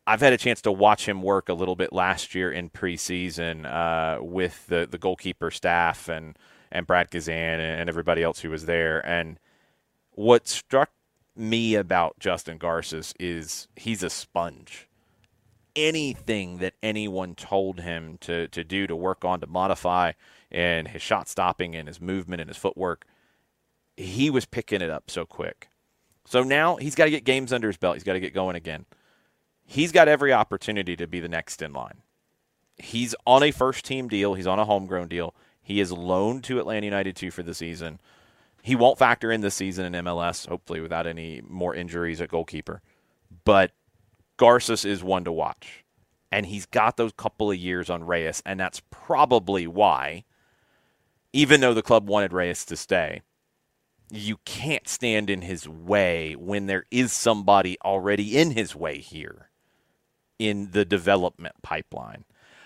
I've 0.06 0.22
had 0.22 0.32
a 0.32 0.38
chance 0.38 0.62
to 0.62 0.72
watch 0.72 1.06
him 1.06 1.22
work 1.22 1.48
a 1.50 1.54
little 1.54 1.76
bit 1.76 1.92
last 1.92 2.34
year 2.34 2.50
in 2.50 2.70
preseason 2.70 3.66
uh, 3.66 4.22
with 4.22 4.66
the, 4.66 4.88
the 4.90 4.96
goalkeeper 4.96 5.50
staff 5.50 6.08
and, 6.08 6.38
and 6.72 6.86
Brad 6.86 7.11
Guzan 7.11 7.58
and 7.58 7.88
everybody 7.88 8.22
else 8.22 8.40
who 8.40 8.48
was 8.48 8.64
there. 8.64 9.06
And 9.06 9.38
what 10.12 10.48
struck 10.48 10.90
me 11.36 11.74
about 11.74 12.18
Justin 12.18 12.56
Garces 12.56 13.14
is 13.20 13.68
he's 13.76 14.02
a 14.02 14.11
sponge. 14.11 14.88
Anything 15.76 16.58
that 16.58 16.74
anyone 16.82 17.34
told 17.34 17.80
him 17.80 18.16
to, 18.22 18.48
to 18.48 18.64
do, 18.64 18.86
to 18.86 18.96
work 18.96 19.22
on, 19.24 19.40
to 19.40 19.46
modify, 19.46 20.12
and 20.50 20.88
his 20.88 21.02
shot 21.02 21.28
stopping 21.28 21.76
and 21.76 21.86
his 21.86 22.00
movement 22.00 22.40
and 22.40 22.48
his 22.48 22.56
footwork– 22.56 23.04
he 24.01 24.30
was 24.30 24.46
picking 24.46 24.80
it 24.80 24.90
up 24.90 25.11
so 25.11 25.26
quick. 25.26 25.68
So 26.24 26.42
now 26.42 26.76
he's 26.76 26.94
got 26.94 27.05
to 27.05 27.11
get 27.11 27.24
games 27.24 27.53
under 27.53 27.68
his 27.68 27.76
belt. 27.76 27.96
He's 27.96 28.05
got 28.05 28.14
to 28.14 28.20
get 28.20 28.34
going 28.34 28.57
again. 28.57 28.86
He's 29.64 29.92
got 29.92 30.09
every 30.09 30.32
opportunity 30.32 30.96
to 30.96 31.07
be 31.07 31.20
the 31.20 31.28
next 31.28 31.62
in 31.62 31.72
line. 31.72 32.03
He's 32.76 33.14
on 33.26 33.42
a 33.42 33.51
first 33.51 33.84
team 33.84 34.09
deal, 34.09 34.34
he's 34.34 34.46
on 34.46 34.59
a 34.59 34.64
homegrown 34.64 35.09
deal. 35.09 35.34
He 35.62 35.80
is 35.80 35.92
loaned 35.92 36.44
to 36.44 36.59
Atlanta 36.59 36.86
United 36.86 37.14
2 37.14 37.30
for 37.30 37.42
the 37.42 37.55
season. 37.55 38.01
He 38.62 38.74
won't 38.74 38.98
factor 38.98 39.30
in 39.30 39.42
this 39.42 39.55
season 39.55 39.94
in 39.94 40.05
MLS, 40.05 40.48
hopefully 40.48 40.80
without 40.80 41.07
any 41.07 41.42
more 41.46 41.74
injuries 41.74 42.20
at 42.20 42.30
goalkeeper. 42.30 42.82
But 43.44 43.72
Garces 44.36 44.84
is 44.84 45.05
one 45.05 45.24
to 45.24 45.32
watch. 45.32 45.84
And 46.32 46.46
he's 46.46 46.66
got 46.66 46.96
those 46.96 47.12
couple 47.12 47.51
of 47.51 47.57
years 47.57 47.90
on 47.90 48.05
Reyes, 48.05 48.42
and 48.46 48.59
that's 48.59 48.82
probably 48.90 49.66
why, 49.66 50.24
even 51.32 51.61
though 51.61 51.74
the 51.74 51.82
club 51.82 52.09
wanted 52.09 52.32
Reyes 52.32 52.64
to 52.66 52.76
stay, 52.76 53.22
you 54.11 54.38
can't 54.44 54.88
stand 54.88 55.30
in 55.30 55.42
his 55.42 55.68
way 55.68 56.34
when 56.34 56.66
there 56.66 56.84
is 56.90 57.12
somebody 57.12 57.78
already 57.84 58.36
in 58.36 58.52
his 58.52 58.74
way 58.74 58.98
here 58.98 59.50
in 60.38 60.70
the 60.72 60.84
development 60.84 61.54
pipeline. 61.62 62.24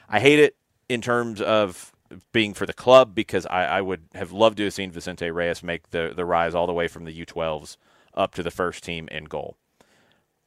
I 0.08 0.20
hate 0.20 0.38
it 0.38 0.56
in 0.88 1.00
terms 1.00 1.40
of 1.40 1.92
being 2.32 2.54
for 2.54 2.66
the 2.66 2.72
club 2.72 3.14
because 3.14 3.46
I, 3.46 3.64
I 3.64 3.80
would 3.80 4.04
have 4.14 4.32
loved 4.32 4.58
to 4.58 4.64
have 4.64 4.74
seen 4.74 4.92
Vicente 4.92 5.30
Reyes 5.30 5.62
make 5.62 5.90
the, 5.90 6.12
the 6.14 6.24
rise 6.24 6.54
all 6.54 6.66
the 6.66 6.72
way 6.72 6.88
from 6.88 7.04
the 7.04 7.24
U12s 7.24 7.76
up 8.14 8.34
to 8.34 8.42
the 8.42 8.50
first 8.50 8.84
team 8.84 9.08
in 9.10 9.24
goal. 9.24 9.56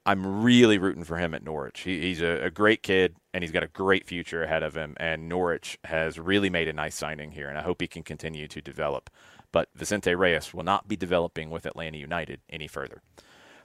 I'm 0.05 0.41
really 0.41 0.77
rooting 0.77 1.03
for 1.03 1.17
him 1.17 1.33
at 1.33 1.43
Norwich. 1.43 1.81
He, 1.81 1.99
he's 1.99 2.21
a, 2.21 2.45
a, 2.45 2.49
great 2.49 2.81
kid, 2.81 3.17
and 3.33 3.43
he's 3.43 3.51
got 3.51 3.63
a 3.63 3.67
great 3.67 4.07
future 4.07 4.41
ahead 4.41 4.63
of 4.63 4.73
him. 4.73 4.95
And 5.01 5.27
Norwich 5.27 5.77
has 5.83 6.17
really 6.17 6.49
made 6.49 6.69
a 6.69 6.73
nice 6.73 6.95
signing 6.95 7.31
here, 7.31 7.49
and 7.49 7.57
I 7.57 7.61
hope 7.61 7.81
he 7.81 7.87
can 7.87 8.03
continue 8.03 8.47
to 8.47 8.61
develop. 8.61 9.09
But 9.51 9.69
Vicente 9.75 10.13
Reyes 10.13 10.53
will 10.53 10.63
not 10.63 10.87
be 10.87 10.95
developing 10.95 11.49
with 11.49 11.65
Atlanta 11.65 11.97
United 11.97 12.41
any 12.49 12.67
further. 12.67 13.01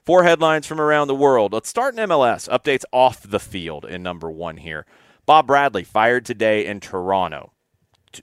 Four 0.03 0.23
headlines 0.23 0.67
from 0.67 0.81
around 0.81 1.07
the 1.07 1.15
world. 1.15 1.53
Let's 1.53 1.69
start 1.69 1.97
in 1.97 2.09
MLS. 2.09 2.49
Updates 2.49 2.83
off 2.91 3.21
the 3.23 3.39
field 3.39 3.85
in 3.85 4.03
number 4.03 4.29
one 4.29 4.57
here. 4.57 4.85
Bob 5.25 5.47
Bradley 5.47 5.83
fired 5.83 6.25
today 6.25 6.65
in 6.65 6.79
Toronto. 6.79 7.53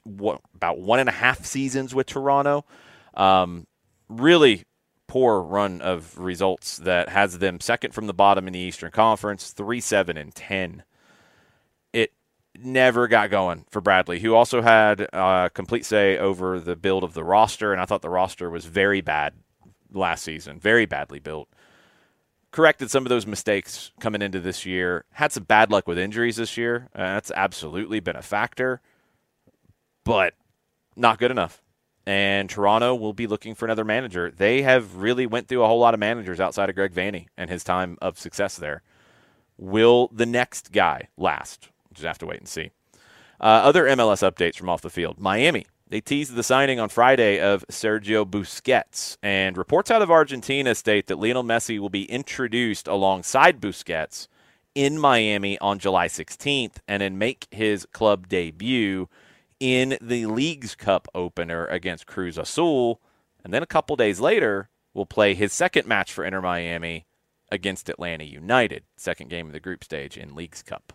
What, 0.03 0.41
about 0.53 0.79
one 0.79 0.99
and 0.99 1.09
a 1.09 1.13
half 1.13 1.43
seasons 1.45 1.95
with 1.95 2.05
Toronto. 2.05 2.65
Um, 3.15 3.65
really 4.07 4.63
poor 5.07 5.41
run 5.41 5.81
of 5.81 6.17
results 6.17 6.77
that 6.77 7.09
has 7.09 7.39
them 7.39 7.59
second 7.59 7.93
from 7.93 8.07
the 8.07 8.13
bottom 8.13 8.47
in 8.47 8.53
the 8.53 8.59
Eastern 8.59 8.91
Conference, 8.91 9.51
3 9.51 9.81
7 9.81 10.17
and 10.17 10.33
10. 10.33 10.83
Never 12.57 13.07
got 13.07 13.29
going 13.29 13.65
for 13.69 13.81
Bradley, 13.81 14.19
who 14.19 14.35
also 14.35 14.61
had 14.61 15.07
uh, 15.13 15.49
complete 15.49 15.85
say 15.85 16.17
over 16.17 16.59
the 16.59 16.75
build 16.75 17.03
of 17.03 17.13
the 17.13 17.23
roster, 17.23 17.71
and 17.71 17.81
I 17.81 17.85
thought 17.85 18.01
the 18.01 18.09
roster 18.09 18.49
was 18.49 18.65
very 18.65 19.01
bad 19.01 19.33
last 19.91 20.23
season, 20.23 20.59
very 20.59 20.85
badly 20.85 21.19
built. 21.19 21.47
Corrected 22.51 22.91
some 22.91 23.05
of 23.05 23.09
those 23.09 23.25
mistakes 23.25 23.91
coming 24.01 24.21
into 24.21 24.41
this 24.41 24.65
year. 24.65 25.05
Had 25.13 25.31
some 25.31 25.45
bad 25.45 25.71
luck 25.71 25.87
with 25.87 25.97
injuries 25.97 26.35
this 26.35 26.57
year. 26.57 26.89
Uh, 26.93 27.13
that's 27.13 27.31
absolutely 27.31 28.01
been 28.01 28.17
a 28.17 28.21
factor, 28.21 28.81
but 30.03 30.33
not 30.97 31.17
good 31.17 31.31
enough 31.31 31.63
and 32.05 32.49
Toronto 32.49 32.95
will 32.95 33.13
be 33.13 33.27
looking 33.27 33.55
for 33.55 33.65
another 33.65 33.85
manager. 33.85 34.31
They 34.31 34.63
have 34.63 34.95
really 34.95 35.25
went 35.25 35.47
through 35.47 35.63
a 35.63 35.67
whole 35.67 35.79
lot 35.79 35.93
of 35.93 35.99
managers 35.99 36.39
outside 36.39 36.69
of 36.69 36.75
Greg 36.75 36.93
Vanney 36.93 37.27
and 37.37 37.49
his 37.49 37.63
time 37.63 37.97
of 38.01 38.17
success 38.17 38.57
there. 38.57 38.81
Will 39.57 40.09
the 40.11 40.25
next 40.25 40.71
guy 40.71 41.09
last? 41.17 41.69
Just 41.93 42.05
have 42.05 42.17
to 42.19 42.25
wait 42.25 42.39
and 42.39 42.47
see. 42.47 42.71
Uh, 43.39 43.45
other 43.45 43.85
MLS 43.85 44.21
updates 44.21 44.57
from 44.57 44.69
off 44.69 44.81
the 44.81 44.89
field. 44.89 45.19
Miami. 45.19 45.65
They 45.87 45.99
teased 45.99 46.35
the 46.35 46.43
signing 46.43 46.79
on 46.79 46.87
Friday 46.87 47.41
of 47.41 47.65
Sergio 47.69 48.25
Busquets, 48.25 49.17
and 49.21 49.57
reports 49.57 49.91
out 49.91 50.01
of 50.01 50.09
Argentina 50.09 50.73
state 50.73 51.07
that 51.07 51.19
Lionel 51.19 51.43
Messi 51.43 51.79
will 51.79 51.89
be 51.89 52.05
introduced 52.05 52.87
alongside 52.87 53.59
Busquets 53.59 54.27
in 54.73 54.97
Miami 54.97 55.59
on 55.59 55.79
July 55.79 56.07
16th 56.07 56.77
and 56.87 57.01
then 57.01 57.17
make 57.17 57.45
his 57.51 57.85
club 57.91 58.29
debut 58.29 59.09
in 59.59 59.97
the 60.01 60.27
Leagues 60.27 60.75
Cup 60.75 61.09
opener 61.13 61.65
against 61.65 62.07
Cruz 62.07 62.37
Azul. 62.37 63.01
And 63.43 63.53
then 63.53 63.63
a 63.63 63.67
couple 63.67 63.97
days 63.97 64.21
later, 64.21 64.69
will 64.93 65.05
play 65.05 65.33
his 65.33 65.53
second 65.53 65.87
match 65.87 66.11
for 66.13 66.23
Inter 66.23 66.41
Miami 66.41 67.05
against 67.51 67.89
Atlanta 67.89 68.23
United, 68.23 68.83
second 68.97 69.29
game 69.29 69.47
of 69.47 69.53
the 69.53 69.59
group 69.59 69.83
stage 69.83 70.17
in 70.17 70.35
Leagues 70.35 70.63
Cup. 70.63 70.93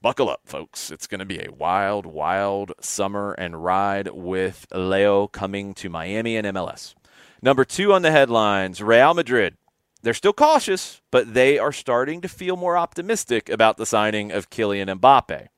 Buckle 0.00 0.30
up, 0.30 0.42
folks. 0.44 0.92
It's 0.92 1.08
going 1.08 1.18
to 1.18 1.24
be 1.24 1.40
a 1.40 1.52
wild, 1.52 2.06
wild 2.06 2.72
summer 2.80 3.32
and 3.32 3.64
ride 3.64 4.06
with 4.08 4.68
Leo 4.72 5.26
coming 5.26 5.74
to 5.74 5.88
Miami 5.88 6.36
and 6.36 6.46
MLS. 6.46 6.94
Number 7.42 7.64
two 7.64 7.92
on 7.92 8.02
the 8.02 8.12
headlines 8.12 8.80
Real 8.80 9.12
Madrid. 9.12 9.56
They're 10.02 10.14
still 10.14 10.32
cautious, 10.32 11.00
but 11.10 11.34
they 11.34 11.58
are 11.58 11.72
starting 11.72 12.20
to 12.20 12.28
feel 12.28 12.56
more 12.56 12.78
optimistic 12.78 13.48
about 13.48 13.76
the 13.76 13.86
signing 13.86 14.30
of 14.30 14.50
Kylian 14.50 15.00
Mbappe. 15.00 15.48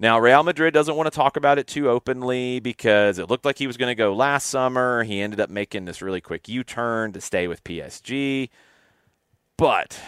Now, 0.00 0.18
Real 0.18 0.42
Madrid 0.42 0.72
doesn't 0.72 0.96
want 0.96 1.06
to 1.06 1.14
talk 1.14 1.36
about 1.36 1.58
it 1.58 1.66
too 1.66 1.90
openly 1.90 2.60
because 2.60 3.18
it 3.18 3.28
looked 3.28 3.44
like 3.44 3.58
he 3.58 3.66
was 3.66 3.76
going 3.76 3.90
to 3.90 3.94
go 3.94 4.14
last 4.14 4.46
summer. 4.46 5.04
He 5.04 5.20
ended 5.20 5.40
up 5.40 5.50
making 5.50 5.84
this 5.84 6.00
really 6.00 6.22
quick 6.22 6.48
U 6.48 6.64
turn 6.64 7.12
to 7.12 7.20
stay 7.20 7.46
with 7.46 7.62
PSG. 7.62 8.48
But 9.58 10.00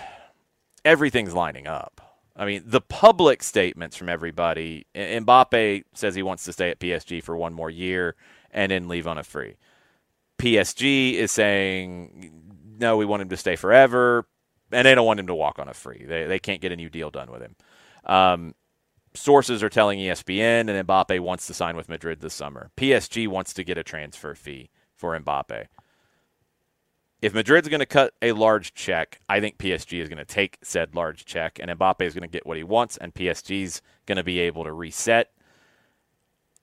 everything's 0.82 1.34
lining 1.34 1.66
up. 1.66 2.05
I 2.37 2.45
mean, 2.45 2.62
the 2.66 2.82
public 2.82 3.43
statements 3.43 3.97
from 3.97 4.09
everybody 4.09 4.87
Mbappe 4.95 5.84
says 5.95 6.14
he 6.14 6.22
wants 6.22 6.45
to 6.45 6.53
stay 6.53 6.70
at 6.70 6.78
PSG 6.78 7.22
for 7.22 7.37
one 7.37 7.55
more 7.55 7.70
year 7.70 8.14
and 8.51 8.70
then 8.70 8.89
leave 8.89 9.07
on 9.07 9.18
a 9.18 9.22
free. 9.22 9.57
PSG 10.39 11.14
is 11.14 11.32
saying, 11.32 12.32
no, 12.78 12.97
we 12.97 13.07
want 13.07 13.22
him 13.22 13.30
to 13.30 13.37
stay 13.37 13.57
forever, 13.57 14.26
and 14.70 14.87
they 14.87 14.95
don't 14.95 15.07
want 15.07 15.20
him 15.20 15.28
to 15.28 15.34
walk 15.34 15.59
on 15.59 15.68
a 15.68 15.74
free. 15.74 16.05
They, 16.07 16.24
they 16.24 16.39
can't 16.39 16.61
get 16.61 16.72
a 16.72 16.76
new 16.76 16.91
deal 16.91 17.11
done 17.11 17.30
with 17.30 17.41
him. 17.41 17.57
Um, 18.05 18.55
sources 19.14 19.62
are 19.62 19.68
telling 19.68 19.99
ESPN, 19.99 20.68
and 20.68 20.87
Mbappe 20.87 21.20
wants 21.20 21.47
to 21.47 21.55
sign 21.55 21.76
with 21.76 21.89
Madrid 21.89 22.20
this 22.20 22.34
summer. 22.34 22.70
PSG 22.76 23.28
wants 23.28 23.55
to 23.55 23.64
get 23.64 23.78
a 23.78 23.82
transfer 23.82 24.34
fee 24.34 24.70
for 24.95 25.18
Mbappe. 25.18 25.66
If 27.22 27.32
Madrid's 27.32 27.68
going 27.68 27.80
to 27.80 27.86
cut 27.86 28.12
a 28.20 28.32
large 28.32 28.74
check, 28.74 29.20
I 29.28 29.40
think 29.40 29.56
PSG 29.56 30.00
is 30.00 30.08
going 30.08 30.18
to 30.18 30.24
take 30.24 30.58
said 30.62 30.94
large 30.94 31.24
check, 31.24 31.58
and 31.60 31.70
Mbappe 31.70 32.02
is 32.02 32.12
going 32.12 32.28
to 32.28 32.32
get 32.32 32.46
what 32.46 32.58
he 32.58 32.62
wants, 32.62 32.98
and 32.98 33.14
PSG's 33.14 33.80
going 34.04 34.16
to 34.16 34.24
be 34.24 34.38
able 34.40 34.64
to 34.64 34.72
reset. 34.72 35.30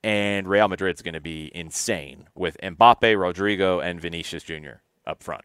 And 0.04 0.48
Real 0.48 0.68
Madrid's 0.68 1.02
going 1.02 1.16
to 1.16 1.22
be 1.22 1.52
insane 1.56 2.28
with 2.36 2.58
Mbappe, 2.62 3.02
Rodrygo, 3.02 3.84
and 3.84 4.00
Vinicius 4.00 4.44
Jr. 4.44 4.82
up 5.08 5.24
front. 5.24 5.44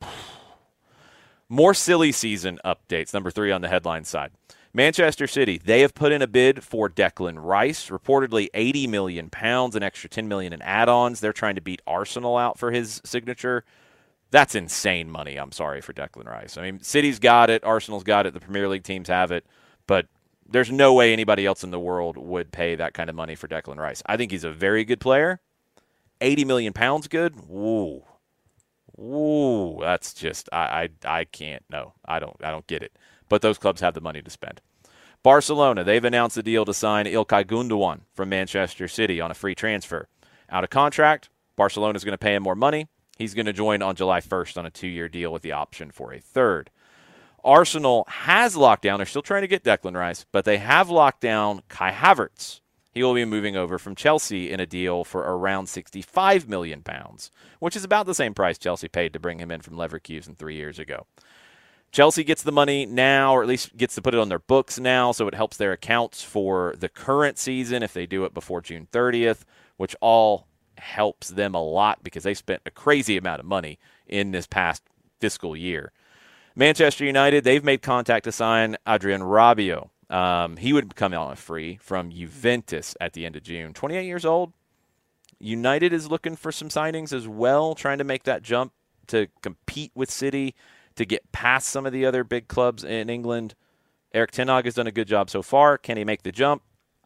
More 1.48 1.74
silly 1.74 2.12
season 2.12 2.58
updates. 2.64 3.12
Number 3.12 3.30
three 3.30 3.52
on 3.52 3.60
the 3.60 3.68
headline 3.68 4.04
side. 4.04 4.30
Manchester 4.72 5.26
City, 5.26 5.58
they 5.58 5.80
have 5.82 5.94
put 5.94 6.12
in 6.12 6.22
a 6.22 6.26
bid 6.26 6.64
for 6.64 6.88
Declan 6.88 7.36
Rice, 7.36 7.90
reportedly 7.90 8.48
80 8.54 8.86
million 8.86 9.28
pounds, 9.28 9.76
an 9.76 9.82
extra 9.82 10.08
10 10.08 10.26
million 10.26 10.54
in 10.54 10.62
add-ons. 10.62 11.20
They're 11.20 11.34
trying 11.34 11.56
to 11.56 11.60
beat 11.60 11.82
Arsenal 11.86 12.38
out 12.38 12.58
for 12.58 12.70
his 12.70 13.02
signature. 13.04 13.64
That's 14.32 14.56
insane 14.56 15.08
money. 15.08 15.36
I'm 15.36 15.52
sorry 15.52 15.80
for 15.80 15.92
Declan 15.92 16.26
Rice. 16.26 16.58
I 16.58 16.62
mean, 16.62 16.82
City's 16.82 17.20
got 17.20 17.50
it, 17.50 17.62
Arsenal's 17.64 18.02
got 18.02 18.26
it, 18.26 18.34
the 18.34 18.40
Premier 18.40 18.68
League 18.68 18.82
teams 18.82 19.08
have 19.08 19.30
it, 19.30 19.46
but 19.86 20.06
there's 20.48 20.72
no 20.72 20.92
way 20.92 21.12
anybody 21.12 21.46
else 21.46 21.62
in 21.62 21.70
the 21.70 21.78
world 21.78 22.16
would 22.16 22.50
pay 22.50 22.74
that 22.74 22.94
kind 22.94 23.08
of 23.08 23.16
money 23.16 23.36
for 23.36 23.46
Declan 23.46 23.76
Rice. 23.76 24.02
I 24.06 24.16
think 24.16 24.32
he's 24.32 24.44
a 24.44 24.50
very 24.50 24.84
good 24.84 25.00
player. 25.00 25.40
80 26.20 26.44
million 26.44 26.72
pounds 26.72 27.06
good? 27.06 27.36
Ooh. 27.48 28.02
Ooh, 28.98 29.78
that's 29.80 30.12
just 30.12 30.48
I, 30.52 30.90
I 31.04 31.20
I 31.20 31.24
can't 31.24 31.64
no. 31.70 31.94
I 32.04 32.18
don't 32.18 32.36
I 32.44 32.50
don't 32.50 32.66
get 32.66 32.82
it 32.82 32.96
but 33.32 33.40
those 33.40 33.56
clubs 33.56 33.80
have 33.80 33.94
the 33.94 34.00
money 34.02 34.20
to 34.20 34.28
spend. 34.28 34.60
Barcelona, 35.22 35.84
they've 35.84 36.04
announced 36.04 36.36
a 36.36 36.42
deal 36.42 36.66
to 36.66 36.74
sign 36.74 37.06
Ilkay 37.06 37.46
Gundogan 37.46 38.00
from 38.12 38.28
Manchester 38.28 38.86
City 38.86 39.22
on 39.22 39.30
a 39.30 39.34
free 39.34 39.54
transfer. 39.54 40.06
Out 40.50 40.64
of 40.64 40.68
contract, 40.68 41.30
Barcelona 41.56 41.96
is 41.96 42.04
going 42.04 42.12
to 42.12 42.18
pay 42.18 42.34
him 42.34 42.42
more 42.42 42.54
money. 42.54 42.88
He's 43.22 43.34
going 43.34 43.46
to 43.46 43.52
join 43.52 43.82
on 43.82 43.94
July 43.94 44.20
1st 44.20 44.58
on 44.58 44.66
a 44.66 44.70
two 44.70 44.88
year 44.88 45.08
deal 45.08 45.32
with 45.32 45.42
the 45.42 45.52
option 45.52 45.92
for 45.92 46.12
a 46.12 46.18
third. 46.18 46.70
Arsenal 47.44 48.04
has 48.08 48.56
locked 48.56 48.82
down, 48.82 48.98
they're 48.98 49.06
still 49.06 49.22
trying 49.22 49.42
to 49.42 49.46
get 49.48 49.62
Declan 49.62 49.96
Rice, 49.96 50.26
but 50.32 50.44
they 50.44 50.58
have 50.58 50.90
locked 50.90 51.20
down 51.20 51.62
Kai 51.68 51.92
Havertz. 51.92 52.62
He 52.90 53.00
will 53.00 53.14
be 53.14 53.24
moving 53.24 53.56
over 53.56 53.78
from 53.78 53.94
Chelsea 53.94 54.50
in 54.50 54.58
a 54.58 54.66
deal 54.66 55.04
for 55.04 55.20
around 55.20 55.68
65 55.68 56.48
million 56.48 56.82
pounds, 56.82 57.30
which 57.60 57.76
is 57.76 57.84
about 57.84 58.06
the 58.06 58.14
same 58.14 58.34
price 58.34 58.58
Chelsea 58.58 58.88
paid 58.88 59.12
to 59.12 59.20
bring 59.20 59.38
him 59.38 59.52
in 59.52 59.60
from 59.60 59.76
Leverkusen 59.76 60.36
three 60.36 60.56
years 60.56 60.80
ago. 60.80 61.06
Chelsea 61.92 62.24
gets 62.24 62.42
the 62.42 62.50
money 62.50 62.86
now, 62.86 63.36
or 63.36 63.42
at 63.42 63.48
least 63.48 63.76
gets 63.76 63.94
to 63.94 64.02
put 64.02 64.14
it 64.14 64.20
on 64.20 64.30
their 64.30 64.40
books 64.40 64.80
now, 64.80 65.12
so 65.12 65.28
it 65.28 65.34
helps 65.36 65.56
their 65.56 65.70
accounts 65.70 66.24
for 66.24 66.74
the 66.76 66.88
current 66.88 67.38
season 67.38 67.84
if 67.84 67.92
they 67.92 68.04
do 68.04 68.24
it 68.24 68.34
before 68.34 68.60
June 68.60 68.88
30th, 68.90 69.44
which 69.76 69.94
all 70.00 70.48
helps 70.82 71.28
them 71.28 71.54
a 71.54 71.62
lot 71.62 72.02
because 72.02 72.24
they 72.24 72.34
spent 72.34 72.62
a 72.66 72.70
crazy 72.70 73.16
amount 73.16 73.40
of 73.40 73.46
money 73.46 73.78
in 74.06 74.32
this 74.32 74.46
past 74.46 74.82
fiscal 75.20 75.56
year. 75.56 75.92
Manchester 76.54 77.04
United, 77.04 77.44
they've 77.44 77.64
made 77.64 77.80
contact 77.80 78.24
to 78.24 78.32
sign 78.32 78.76
Adrien 78.86 79.22
Rabiot. 79.22 79.88
Um, 80.10 80.58
he 80.58 80.74
would 80.74 80.94
come 80.94 81.14
out 81.14 81.38
free 81.38 81.78
from 81.80 82.10
Juventus 82.10 82.94
at 83.00 83.14
the 83.14 83.24
end 83.24 83.36
of 83.36 83.42
June. 83.42 83.72
28 83.72 84.04
years 84.04 84.26
old. 84.26 84.52
United 85.38 85.92
is 85.92 86.10
looking 86.10 86.36
for 86.36 86.52
some 86.52 86.68
signings 86.68 87.12
as 87.12 87.26
well, 87.26 87.74
trying 87.74 87.98
to 87.98 88.04
make 88.04 88.24
that 88.24 88.42
jump 88.42 88.72
to 89.06 89.28
compete 89.42 89.90
with 89.94 90.10
City 90.10 90.54
to 90.96 91.06
get 91.06 91.32
past 91.32 91.68
some 91.68 91.86
of 91.86 91.92
the 91.92 92.04
other 92.04 92.22
big 92.22 92.48
clubs 92.48 92.84
in 92.84 93.08
England. 93.08 93.54
Erik 94.12 94.30
ten 94.30 94.48
Hag 94.48 94.66
has 94.66 94.74
done 94.74 94.86
a 94.86 94.92
good 94.92 95.08
job 95.08 95.30
so 95.30 95.42
far. 95.42 95.78
Can 95.78 95.96
he 95.96 96.04
make 96.04 96.22
the 96.22 96.32
jump? 96.32 96.62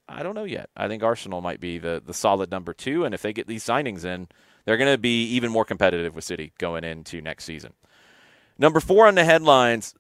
I 0.08 0.22
don't 0.22 0.34
know 0.34 0.44
yet. 0.44 0.70
I 0.76 0.88
think 0.88 1.02
Arsenal 1.02 1.40
might 1.40 1.60
be 1.60 1.78
the, 1.78 2.02
the 2.04 2.14
solid 2.14 2.50
number 2.50 2.72
two, 2.72 3.04
and 3.04 3.14
if 3.14 3.22
they 3.22 3.32
get 3.32 3.46
these 3.46 3.64
signings 3.64 4.04
in, 4.04 4.28
they're 4.64 4.76
going 4.76 4.92
to 4.92 4.98
be 4.98 5.24
even 5.24 5.50
more 5.50 5.64
competitive 5.64 6.14
with 6.14 6.24
City 6.24 6.52
going 6.58 6.84
into 6.84 7.20
next 7.20 7.44
season. 7.44 7.72
Number 8.58 8.80
four 8.80 9.06
on 9.06 9.14
the 9.14 9.24
headlines 9.24 9.94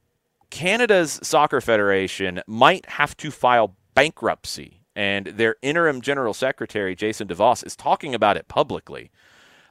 Canada's 0.50 1.18
Soccer 1.22 1.60
Federation 1.60 2.40
might 2.46 2.86
have 2.86 3.16
to 3.18 3.30
file 3.30 3.76
bankruptcy, 3.94 4.82
and 4.94 5.26
their 5.26 5.56
interim 5.60 6.00
general 6.00 6.34
secretary, 6.34 6.94
Jason 6.94 7.28
DeVos, 7.28 7.66
is 7.66 7.74
talking 7.74 8.14
about 8.14 8.36
it 8.36 8.48
publicly. 8.48 9.10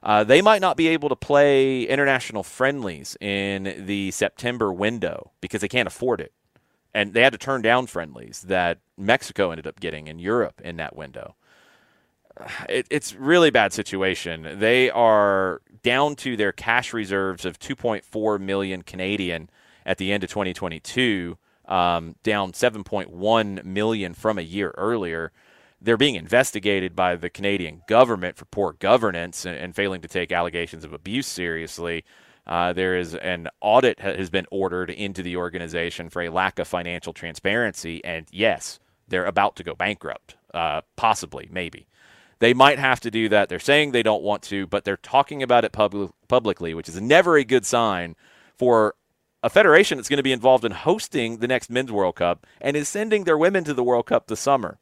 Uh, 0.04 0.24
they 0.24 0.42
might 0.42 0.62
not 0.62 0.78
be 0.78 0.88
able 0.90 1.10
to 1.10 1.16
play 1.16 1.84
international 1.84 2.44
friendlies 2.44 3.18
in 3.20 3.86
the 3.86 4.12
September 4.12 4.72
window 4.72 5.32
because 5.42 5.62
they 5.62 5.68
can't 5.68 5.88
afford 5.88 6.22
it. 6.22 6.32
And 6.96 7.14
they 7.14 7.24
had 7.24 7.34
to 7.34 7.38
turn 7.38 7.62
down 7.62 7.88
friendlies 7.88 8.46
that 8.48 8.80
Mexico 8.98 9.52
ended 9.52 9.68
up 9.68 9.82
getting 9.82 10.08
in 10.08 10.18
Europe 10.18 10.62
in 10.64 10.78
that 10.78 10.96
window. 10.96 11.36
it, 12.70 12.88
it's 12.90 13.14
really 13.14 13.50
bad 13.50 13.74
situation. 13.74 14.60
They 14.60 14.90
are 14.90 15.62
down 15.84 16.16
to 16.16 16.38
their 16.38 16.54
cash 16.54 16.94
reserves 16.94 17.44
of 17.44 17.60
2.4 17.60 18.40
million 18.40 18.82
Canadian 18.82 19.50
at 19.86 19.98
the 19.98 20.14
end 20.14 20.24
of 20.24 20.30
2022, 20.30 21.38
um, 21.68 22.16
down 22.24 22.54
7.1 22.54 23.66
million 23.66 24.14
from 24.14 24.40
a 24.40 24.42
year 24.42 24.74
earlier. 24.78 25.34
They're 25.82 25.98
being 25.98 26.16
investigated 26.16 26.96
by 26.96 27.18
the 27.18 27.30
Canadian 27.30 27.82
government 27.90 28.38
for 28.38 28.46
poor 28.46 28.72
governance 28.72 29.46
and, 29.46 29.58
and 29.58 29.76
failing 29.76 30.00
to 30.00 30.08
take 30.08 30.32
allegations 30.32 30.86
of 30.86 30.94
abuse 30.94 31.28
seriously. 31.28 32.06
Uh, 32.48 32.74
there 32.74 32.96
is 32.96 33.16
an 33.16 33.48
audit 33.62 34.00
ha- 34.00 34.16
has 34.16 34.30
been 34.30 34.46
ordered 34.52 34.90
into 34.90 35.24
the 35.24 35.36
organization 35.36 36.10
for 36.10 36.22
a 36.22 36.30
lack 36.30 36.60
of 36.60 36.68
financial 36.68 37.14
transparency, 37.14 38.04
and 38.04 38.28
yes, 38.32 38.80
they're 39.08 39.26
about 39.26 39.56
to 39.56 39.64
go 39.64 39.74
bankrupt, 39.74 40.36
uh, 40.54 40.82
possibly, 40.96 41.48
maybe. 41.52 41.88
They 42.40 42.54
might 42.54 42.80
have 42.80 43.00
to 43.02 43.12
do 43.12 43.30
that. 43.30 43.50
They're 43.50 43.60
saying 43.60 43.92
they 43.92 44.04
don't 44.04 44.24
want 44.24 44.44
to, 44.44 44.68
but 44.68 44.84
they're 44.84 44.98
talking 44.98 45.42
about 45.42 45.66
it 45.66 45.72
pub- 45.72 46.12
publicly, 46.28 46.74
which 46.74 46.90
is 46.90 47.00
never 47.00 47.38
a 47.38 47.44
good 47.44 47.66
sign 47.66 48.16
for 48.58 48.96
a 49.42 49.50
federation 49.50 49.98
that's 49.98 50.10
going 50.10 50.18
to 50.18 50.24
be 50.24 50.32
involved 50.32 50.66
in 50.66 50.72
hosting 50.72 51.38
the 51.38 51.48
next 51.48 51.70
Men's 51.70 51.92
World 51.92 52.16
Cup 52.16 52.46
and 52.60 52.76
is 52.76 52.90
sending 52.90 53.24
their 53.24 53.38
women 53.38 53.64
to 53.64 53.74
the 53.74 53.84
World 53.84 54.08
Cup 54.08 54.28
this 54.28 54.40
summer. 54.40 54.80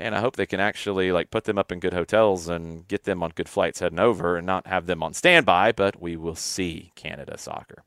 Man, 0.00 0.14
I 0.14 0.20
hope 0.20 0.36
they 0.36 0.46
can 0.46 0.60
actually 0.60 1.12
like 1.12 1.30
put 1.30 1.44
them 1.44 1.58
up 1.58 1.70
in 1.70 1.78
good 1.78 1.92
hotels 1.92 2.48
and 2.48 2.88
get 2.88 3.04
them 3.04 3.22
on 3.22 3.32
good 3.34 3.50
flights 3.50 3.80
heading 3.80 4.00
over 4.00 4.38
and 4.38 4.46
not 4.46 4.66
have 4.66 4.86
them 4.86 5.02
on 5.02 5.12
standby, 5.12 5.72
but 5.72 6.00
we 6.00 6.16
will 6.16 6.34
see 6.34 6.90
Canada 6.94 7.36
soccer. 7.36 7.82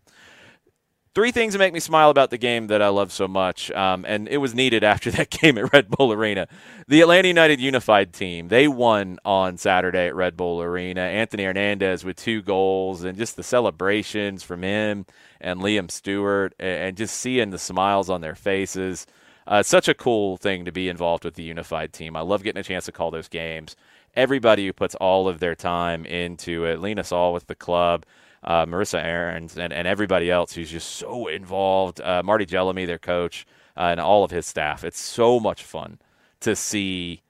Three 1.15 1.31
things 1.31 1.53
that 1.53 1.59
make 1.59 1.73
me 1.73 1.79
smile 1.79 2.11
about 2.11 2.29
the 2.29 2.37
game 2.37 2.67
that 2.67 2.83
I 2.83 2.89
love 2.89 3.11
so 3.11 3.27
much, 3.27 3.71
um, 3.71 4.05
and 4.07 4.27
it 4.27 4.37
was 4.37 4.53
needed 4.53 4.83
after 4.93 5.09
that 5.09 5.31
game 5.31 5.57
at 5.57 5.73
Red 5.73 5.89
Bull 5.89 6.13
Arena. 6.13 6.47
The 6.87 7.01
Atlanta 7.01 7.29
United 7.29 7.59
Unified 7.59 8.13
team, 8.13 8.49
they 8.49 8.67
won 8.67 9.17
on 9.25 9.57
Saturday 9.57 10.05
at 10.05 10.13
Red 10.13 10.37
Bull 10.37 10.61
Arena. 10.61 11.01
Anthony 11.01 11.45
Hernandez 11.45 12.05
with 12.05 12.17
two 12.17 12.43
goals, 12.43 13.03
and 13.03 13.17
just 13.17 13.37
the 13.37 13.43
celebrations 13.43 14.43
from 14.43 14.61
him 14.61 15.07
and 15.41 15.61
Liam 15.61 15.89
Stewart, 15.89 16.53
and 16.59 16.95
just 16.95 17.15
seeing 17.15 17.49
the 17.49 17.57
smiles 17.57 18.07
on 18.07 18.21
their 18.21 18.35
faces. 18.35 19.07
Uh, 19.45 19.63
such 19.63 19.87
a 19.87 19.93
cool 19.93 20.37
thing 20.37 20.65
to 20.65 20.71
be 20.71 20.89
involved 20.89 21.25
with 21.25 21.35
the 21.35 21.43
Unified 21.43 21.93
team. 21.93 22.15
I 22.15 22.21
love 22.21 22.43
getting 22.43 22.59
a 22.59 22.63
chance 22.63 22.85
to 22.85 22.91
call 22.91 23.11
those 23.11 23.27
games. 23.27 23.75
Everybody 24.15 24.65
who 24.65 24.73
puts 24.73 24.95
all 24.95 25.27
of 25.27 25.39
their 25.39 25.55
time 25.55 26.05
into 26.05 26.65
it, 26.65 26.79
Lena 26.79 27.03
Saul 27.03 27.33
with 27.33 27.47
the 27.47 27.55
club 27.55 28.05
uh, 28.43 28.65
Marissa 28.65 29.01
Aarons, 29.01 29.57
and, 29.57 29.71
and 29.71 29.87
everybody 29.87 30.29
else 30.29 30.53
who's 30.53 30.69
just 30.69 30.89
so 30.89 31.27
involved. 31.27 32.01
Uh, 32.01 32.21
Marty 32.23 32.45
Jellamy, 32.45 32.85
their 32.85 32.99
coach, 32.99 33.45
uh, 33.77 33.81
and 33.91 33.99
all 33.99 34.23
of 34.23 34.31
his 34.31 34.45
staff. 34.45 34.83
It's 34.83 34.99
so 34.99 35.39
much 35.39 35.63
fun 35.63 35.99
to 36.41 36.55
see 36.55 37.21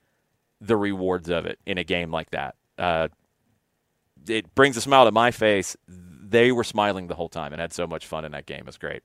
the 0.59 0.75
rewards 0.75 1.29
of 1.29 1.45
it 1.45 1.59
in 1.65 1.77
a 1.77 1.83
game 1.83 2.11
like 2.11 2.31
that. 2.31 2.55
Uh, 2.77 3.09
it 4.27 4.53
brings 4.55 4.75
a 4.77 4.81
smile 4.81 5.05
to 5.05 5.11
my 5.11 5.31
face. 5.31 5.77
They 5.87 6.51
were 6.51 6.63
smiling 6.63 7.07
the 7.07 7.15
whole 7.15 7.29
time 7.29 7.53
and 7.53 7.61
had 7.61 7.73
so 7.73 7.85
much 7.85 8.07
fun 8.07 8.25
in 8.25 8.31
that 8.31 8.45
game. 8.45 8.61
It 8.61 8.65
was 8.65 8.77
great. 8.77 9.03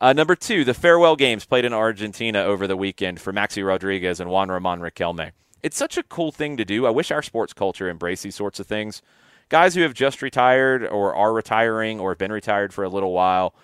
Uh, 0.00 0.12
number 0.14 0.34
two, 0.34 0.64
the 0.64 0.74
farewell 0.74 1.14
games 1.14 1.44
played 1.44 1.64
in 1.64 1.72
Argentina 1.72 2.42
over 2.42 2.66
the 2.66 2.76
weekend 2.76 3.20
for 3.20 3.32
Maxi 3.32 3.64
Rodriguez 3.66 4.18
and 4.18 4.30
Juan 4.30 4.50
Roman 4.50 4.80
Riquelme. 4.80 5.32
It's 5.62 5.76
such 5.76 5.98
a 5.98 6.02
cool 6.02 6.32
thing 6.32 6.56
to 6.56 6.64
do. 6.64 6.86
I 6.86 6.90
wish 6.90 7.10
our 7.10 7.22
sports 7.22 7.52
culture 7.52 7.90
embraced 7.90 8.22
these 8.22 8.34
sorts 8.34 8.58
of 8.58 8.66
things 8.66 9.02
guys 9.50 9.74
who 9.74 9.82
have 9.82 9.92
just 9.92 10.22
retired 10.22 10.86
or 10.86 11.14
are 11.14 11.34
retiring 11.34 12.00
or 12.00 12.12
have 12.12 12.18
been 12.18 12.32
retired 12.32 12.72
for 12.72 12.84
a 12.84 12.88
little 12.88 13.12
while. 13.12 13.54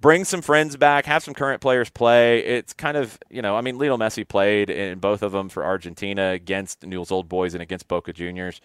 Bring 0.00 0.24
some 0.24 0.42
friends 0.42 0.76
back, 0.76 1.06
have 1.06 1.24
some 1.24 1.34
current 1.34 1.60
players 1.60 1.90
play. 1.90 2.44
It's 2.44 2.72
kind 2.72 2.96
of, 2.96 3.18
you 3.28 3.42
know, 3.42 3.56
I 3.56 3.62
mean, 3.62 3.78
Lionel 3.78 3.98
Messi 3.98 4.28
played 4.28 4.70
in 4.70 5.00
both 5.00 5.22
of 5.22 5.32
them 5.32 5.48
for 5.48 5.64
Argentina 5.64 6.30
against 6.30 6.86
Newell's 6.86 7.10
Old 7.10 7.28
Boys 7.28 7.54
and 7.54 7.62
against 7.62 7.88
Boca 7.88 8.12
Juniors. 8.12 8.60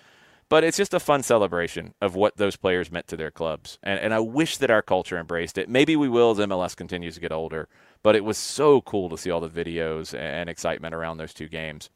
But 0.50 0.64
it's 0.64 0.78
just 0.78 0.94
a 0.94 1.00
fun 1.00 1.24
celebration 1.24 1.94
of 2.02 2.16
what 2.16 2.38
those 2.38 2.56
players 2.56 2.92
meant 2.92 3.08
to 3.08 3.18
their 3.18 3.32
clubs. 3.32 3.80
And, 3.84 4.00
and 4.00 4.14
I 4.14 4.20
wish 4.20 4.58
that 4.58 4.72
our 4.72 4.82
culture 4.82 5.18
embraced 5.18 5.58
it. 5.58 5.68
Maybe 5.68 5.96
we 5.96 6.08
will 6.08 6.32
as 6.32 6.38
MLS 6.38 6.76
continues 6.76 7.16
to 7.16 7.22
get 7.22 7.34
older. 7.34 7.68
But 8.02 8.16
it 8.16 8.24
was 8.24 8.38
so 8.38 8.82
cool 8.82 9.10
to 9.10 9.18
see 9.18 9.30
all 9.30 9.42
the 9.42 9.50
videos 9.50 10.18
and 10.18 10.50
excitement 10.50 10.96
around 10.96 11.18
those 11.18 11.34
two 11.34 11.50
games. 11.50 11.90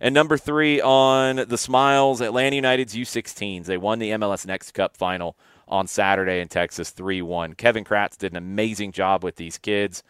And 0.00 0.14
number 0.14 0.38
three 0.38 0.80
on 0.80 1.36
the 1.36 1.58
Smiles, 1.58 2.20
Atlanta 2.20 2.56
United's 2.56 2.94
U16s. 2.94 3.66
They 3.66 3.76
won 3.76 3.98
the 3.98 4.10
MLS 4.10 4.46
Next 4.46 4.72
Cup 4.72 4.96
final 4.96 5.36
on 5.66 5.86
Saturday 5.86 6.40
in 6.40 6.48
Texas 6.48 6.90
3 6.90 7.20
1. 7.20 7.54
Kevin 7.54 7.84
Kratz 7.84 8.16
did 8.16 8.32
an 8.32 8.38
amazing 8.38 8.92
job 8.92 9.22
with 9.22 9.36
these 9.36 9.58
kids. 9.58 10.02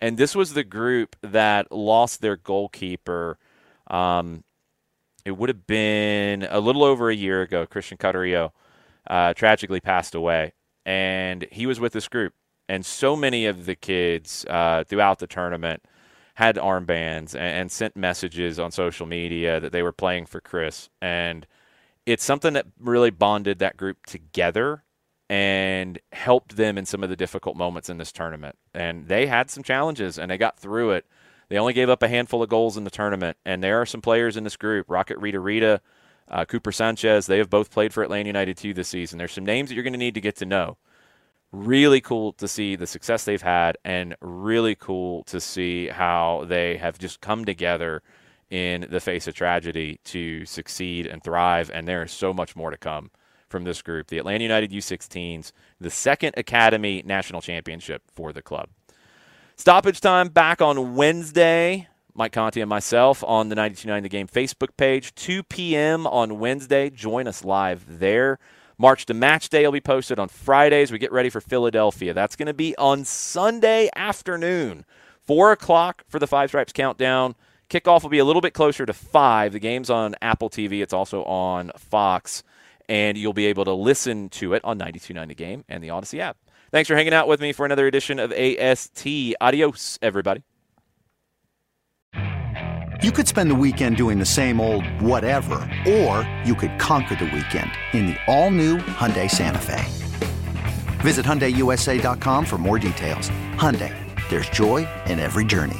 And 0.00 0.16
this 0.16 0.34
was 0.34 0.54
the 0.54 0.64
group 0.64 1.14
that 1.22 1.70
lost 1.70 2.20
their 2.20 2.36
goalkeeper. 2.36 3.38
Um, 3.86 4.44
it 5.24 5.32
would 5.32 5.48
have 5.48 5.66
been 5.66 6.46
a 6.50 6.60
little 6.60 6.84
over 6.84 7.10
a 7.10 7.14
year 7.14 7.42
ago. 7.42 7.66
Christian 7.66 7.96
Carrillo 7.96 8.52
uh, 9.08 9.34
tragically 9.34 9.80
passed 9.80 10.14
away. 10.14 10.52
And 10.86 11.46
he 11.50 11.66
was 11.66 11.80
with 11.80 11.92
this 11.92 12.08
group. 12.08 12.34
And 12.68 12.84
so 12.84 13.16
many 13.16 13.46
of 13.46 13.66
the 13.66 13.74
kids 13.74 14.44
uh, 14.48 14.84
throughout 14.84 15.18
the 15.18 15.26
tournament 15.26 15.82
had 16.34 16.56
armbands 16.56 17.34
and, 17.34 17.42
and 17.42 17.72
sent 17.72 17.96
messages 17.96 18.58
on 18.58 18.70
social 18.70 19.06
media 19.06 19.60
that 19.60 19.72
they 19.72 19.82
were 19.82 19.92
playing 19.92 20.26
for 20.26 20.40
Chris. 20.40 20.88
And 21.00 21.46
it's 22.06 22.24
something 22.24 22.52
that 22.54 22.66
really 22.78 23.10
bonded 23.10 23.58
that 23.60 23.76
group 23.76 24.04
together 24.06 24.84
and 25.30 25.98
helped 26.12 26.56
them 26.56 26.76
in 26.76 26.84
some 26.84 27.02
of 27.02 27.08
the 27.08 27.16
difficult 27.16 27.56
moments 27.56 27.88
in 27.88 27.96
this 27.98 28.12
tournament. 28.12 28.56
And 28.74 29.08
they 29.08 29.26
had 29.26 29.50
some 29.50 29.62
challenges 29.62 30.18
and 30.18 30.30
they 30.30 30.38
got 30.38 30.58
through 30.58 30.92
it. 30.92 31.06
They 31.48 31.58
only 31.58 31.72
gave 31.72 31.90
up 31.90 32.02
a 32.02 32.08
handful 32.08 32.42
of 32.42 32.48
goals 32.48 32.76
in 32.76 32.84
the 32.84 32.90
tournament. 32.90 33.36
And 33.44 33.62
there 33.62 33.80
are 33.80 33.86
some 33.86 34.00
players 34.00 34.36
in 34.36 34.44
this 34.44 34.56
group 34.56 34.88
Rocket 34.88 35.18
Rita 35.18 35.40
Rita, 35.40 35.80
uh, 36.28 36.44
Cooper 36.44 36.72
Sanchez. 36.72 37.26
They 37.26 37.38
have 37.38 37.50
both 37.50 37.70
played 37.70 37.92
for 37.92 38.02
Atlanta 38.02 38.28
United 38.28 38.56
too 38.56 38.74
this 38.74 38.88
season. 38.88 39.18
There's 39.18 39.32
some 39.32 39.44
names 39.44 39.68
that 39.68 39.74
you're 39.74 39.84
going 39.84 39.92
to 39.92 39.98
need 39.98 40.14
to 40.14 40.20
get 40.20 40.36
to 40.36 40.46
know 40.46 40.78
really 41.54 42.00
cool 42.00 42.32
to 42.32 42.48
see 42.48 42.74
the 42.74 42.86
success 42.86 43.24
they've 43.24 43.42
had 43.42 43.78
and 43.84 44.16
really 44.20 44.74
cool 44.74 45.22
to 45.24 45.40
see 45.40 45.88
how 45.88 46.44
they 46.48 46.76
have 46.76 46.98
just 46.98 47.20
come 47.20 47.44
together 47.44 48.02
in 48.50 48.86
the 48.90 49.00
face 49.00 49.28
of 49.28 49.34
tragedy 49.34 50.00
to 50.04 50.44
succeed 50.44 51.06
and 51.06 51.22
thrive 51.22 51.70
and 51.72 51.86
there 51.86 52.02
is 52.02 52.10
so 52.10 52.34
much 52.34 52.56
more 52.56 52.70
to 52.70 52.76
come 52.76 53.10
from 53.48 53.64
this 53.64 53.82
group 53.82 54.08
the 54.08 54.18
atlanta 54.18 54.42
united 54.42 54.70
u16s 54.72 55.52
the 55.80 55.90
second 55.90 56.34
academy 56.36 57.02
national 57.06 57.40
championship 57.40 58.02
for 58.12 58.32
the 58.32 58.42
club 58.42 58.68
stoppage 59.56 60.00
time 60.00 60.28
back 60.28 60.60
on 60.60 60.94
wednesday 60.94 61.86
mike 62.14 62.32
conti 62.32 62.60
and 62.60 62.68
myself 62.68 63.22
on 63.24 63.48
the 63.48 63.54
929 63.54 64.02
the 64.02 64.08
game 64.08 64.26
facebook 64.26 64.76
page 64.76 65.14
2 65.14 65.42
p.m 65.44 66.06
on 66.06 66.38
wednesday 66.38 66.90
join 66.90 67.26
us 67.26 67.44
live 67.44 67.84
there 67.98 68.38
March 68.76 69.06
to 69.06 69.14
Match 69.14 69.50
Day 69.50 69.64
will 69.64 69.72
be 69.72 69.80
posted 69.80 70.18
on 70.18 70.28
Fridays. 70.28 70.90
We 70.90 70.98
get 70.98 71.12
ready 71.12 71.30
for 71.30 71.40
Philadelphia. 71.40 72.12
That's 72.12 72.34
going 72.34 72.46
to 72.46 72.54
be 72.54 72.76
on 72.76 73.04
Sunday 73.04 73.88
afternoon, 73.94 74.84
4 75.26 75.52
o'clock 75.52 76.02
for 76.08 76.18
the 76.18 76.26
Five 76.26 76.50
Stripes 76.50 76.72
Countdown. 76.72 77.36
Kickoff 77.70 78.02
will 78.02 78.10
be 78.10 78.18
a 78.18 78.24
little 78.24 78.42
bit 78.42 78.52
closer 78.52 78.84
to 78.84 78.92
5. 78.92 79.52
The 79.52 79.58
game's 79.60 79.90
on 79.90 80.16
Apple 80.20 80.50
TV, 80.50 80.82
it's 80.82 80.92
also 80.92 81.22
on 81.24 81.70
Fox, 81.76 82.42
and 82.88 83.16
you'll 83.16 83.32
be 83.32 83.46
able 83.46 83.64
to 83.64 83.72
listen 83.72 84.28
to 84.30 84.54
it 84.54 84.64
on 84.64 84.78
92.9 84.78 85.28
The 85.28 85.34
Game 85.34 85.64
and 85.68 85.82
the 85.82 85.90
Odyssey 85.90 86.20
app. 86.20 86.36
Thanks 86.74 86.88
for 86.88 86.96
hanging 86.96 87.14
out 87.14 87.28
with 87.28 87.40
me 87.40 87.52
for 87.52 87.64
another 87.64 87.86
edition 87.86 88.18
of 88.18 88.32
AST. 88.32 89.06
Adios, 89.40 89.96
everybody. 90.02 90.42
You 93.00 93.12
could 93.12 93.28
spend 93.28 93.48
the 93.48 93.54
weekend 93.54 93.96
doing 93.96 94.18
the 94.18 94.26
same 94.26 94.60
old 94.60 94.84
whatever, 95.00 95.54
or 95.86 96.28
you 96.44 96.56
could 96.56 96.76
conquer 96.80 97.14
the 97.14 97.26
weekend 97.26 97.70
in 97.92 98.06
the 98.06 98.16
all-new 98.26 98.78
Hyundai 98.78 99.30
Santa 99.30 99.60
Fe. 99.60 99.84
Visit 101.04 101.24
HyundaiUSA.com 101.24 102.44
for 102.44 102.58
more 102.58 102.80
details. 102.80 103.30
Hyundai, 103.54 103.94
there's 104.28 104.48
joy 104.48 104.78
in 105.06 105.20
every 105.20 105.44
journey. 105.44 105.78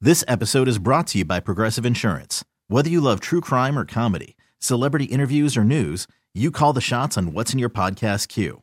This 0.00 0.24
episode 0.28 0.68
is 0.68 0.78
brought 0.78 1.08
to 1.08 1.18
you 1.18 1.24
by 1.24 1.40
Progressive 1.40 1.84
Insurance. 1.84 2.44
Whether 2.68 2.88
you 2.88 3.00
love 3.00 3.18
true 3.18 3.40
crime 3.40 3.76
or 3.76 3.84
comedy, 3.84 4.36
celebrity 4.60 5.06
interviews 5.06 5.56
or 5.56 5.64
news, 5.64 6.06
you 6.34 6.52
call 6.52 6.72
the 6.72 6.80
shots 6.80 7.18
on 7.18 7.32
what's 7.32 7.52
in 7.52 7.58
your 7.58 7.68
podcast 7.68 8.28
queue. 8.28 8.62